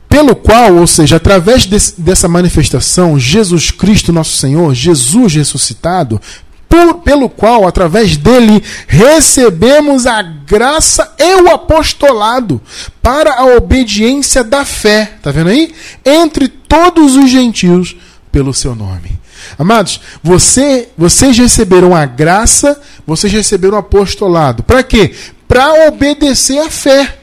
Pelo 0.08 0.34
qual, 0.34 0.76
ou 0.76 0.86
seja, 0.86 1.16
através 1.16 1.66
desse, 1.66 2.00
dessa 2.00 2.26
manifestação, 2.26 3.18
Jesus 3.18 3.70
Cristo, 3.70 4.14
nosso 4.14 4.38
Senhor, 4.38 4.72
Jesus 4.74 5.34
ressuscitado, 5.34 6.18
por, 6.66 7.02
pelo 7.02 7.28
qual, 7.28 7.68
através 7.68 8.16
dele, 8.16 8.64
recebemos 8.88 10.06
a 10.06 10.22
graça 10.22 11.14
e 11.18 11.34
o 11.42 11.50
apostolado 11.50 12.58
para 13.02 13.34
a 13.34 13.56
obediência 13.58 14.42
da 14.42 14.64
fé. 14.64 15.16
Está 15.18 15.30
vendo 15.30 15.50
aí? 15.50 15.74
Entre 16.02 16.48
todos 16.48 17.14
os 17.14 17.28
gentios, 17.28 17.94
pelo 18.32 18.54
seu 18.54 18.74
nome. 18.74 19.23
Amados, 19.58 20.00
você, 20.22 20.88
vocês 20.96 21.36
receberam 21.36 21.94
a 21.94 22.04
graça, 22.06 22.80
vocês 23.06 23.32
receberam 23.32 23.76
o 23.76 23.80
apostolado. 23.80 24.62
Para 24.62 24.82
quê? 24.82 25.14
Para 25.46 25.88
obedecer 25.88 26.58
à 26.58 26.70
fé. 26.70 27.18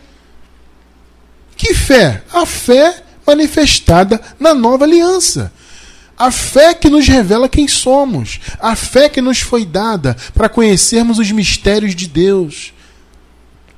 Que 1.55 1.73
fé? 1.73 2.23
A 2.33 2.45
fé 2.45 3.03
manifestada 3.25 4.19
na 4.39 4.53
nova 4.53 4.85
aliança. 4.85 5.51
A 6.17 6.29
fé 6.29 6.73
que 6.73 6.89
nos 6.89 7.07
revela 7.07 7.49
quem 7.49 7.67
somos. 7.67 8.39
A 8.59 8.75
fé 8.75 9.09
que 9.09 9.21
nos 9.21 9.39
foi 9.39 9.65
dada 9.65 10.15
para 10.33 10.49
conhecermos 10.49 11.17
os 11.19 11.31
mistérios 11.31 11.95
de 11.95 12.07
Deus. 12.07 12.73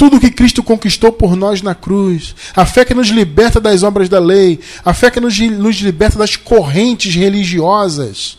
Tudo 0.03 0.19
que 0.19 0.29
Cristo 0.29 0.61
conquistou 0.61 1.13
por 1.13 1.33
nós 1.33 1.61
na 1.61 1.73
cruz. 1.73 2.35
A 2.53 2.65
fé 2.65 2.83
que 2.83 2.93
nos 2.93 3.07
liberta 3.07 3.57
das 3.57 3.83
obras 3.83 4.09
da 4.09 4.19
lei. 4.19 4.59
A 4.83 4.93
fé 4.93 5.09
que 5.09 5.21
nos, 5.21 5.39
nos 5.39 5.77
liberta 5.77 6.19
das 6.19 6.35
correntes 6.35 7.15
religiosas. 7.15 8.37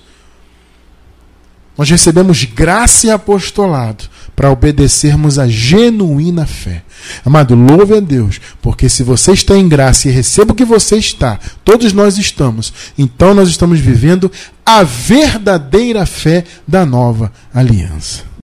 Nós 1.74 1.88
recebemos 1.88 2.44
graça 2.44 3.06
e 3.06 3.10
apostolado 3.10 4.04
para 4.36 4.50
obedecermos 4.50 5.38
a 5.38 5.48
genuína 5.48 6.44
fé. 6.44 6.82
Amado, 7.24 7.54
louve 7.54 7.96
a 7.96 8.00
Deus, 8.00 8.42
porque 8.60 8.86
se 8.90 9.02
você 9.02 9.32
está 9.32 9.56
em 9.56 9.66
graça 9.66 10.06
e 10.06 10.12
receba 10.12 10.52
o 10.52 10.54
que 10.54 10.66
você 10.66 10.98
está, 10.98 11.40
todos 11.64 11.94
nós 11.94 12.18
estamos, 12.18 12.74
então 12.98 13.32
nós 13.32 13.48
estamos 13.48 13.80
vivendo 13.80 14.30
a 14.66 14.82
verdadeira 14.82 16.04
fé 16.04 16.44
da 16.68 16.84
nova 16.84 17.32
aliança. 17.54 18.24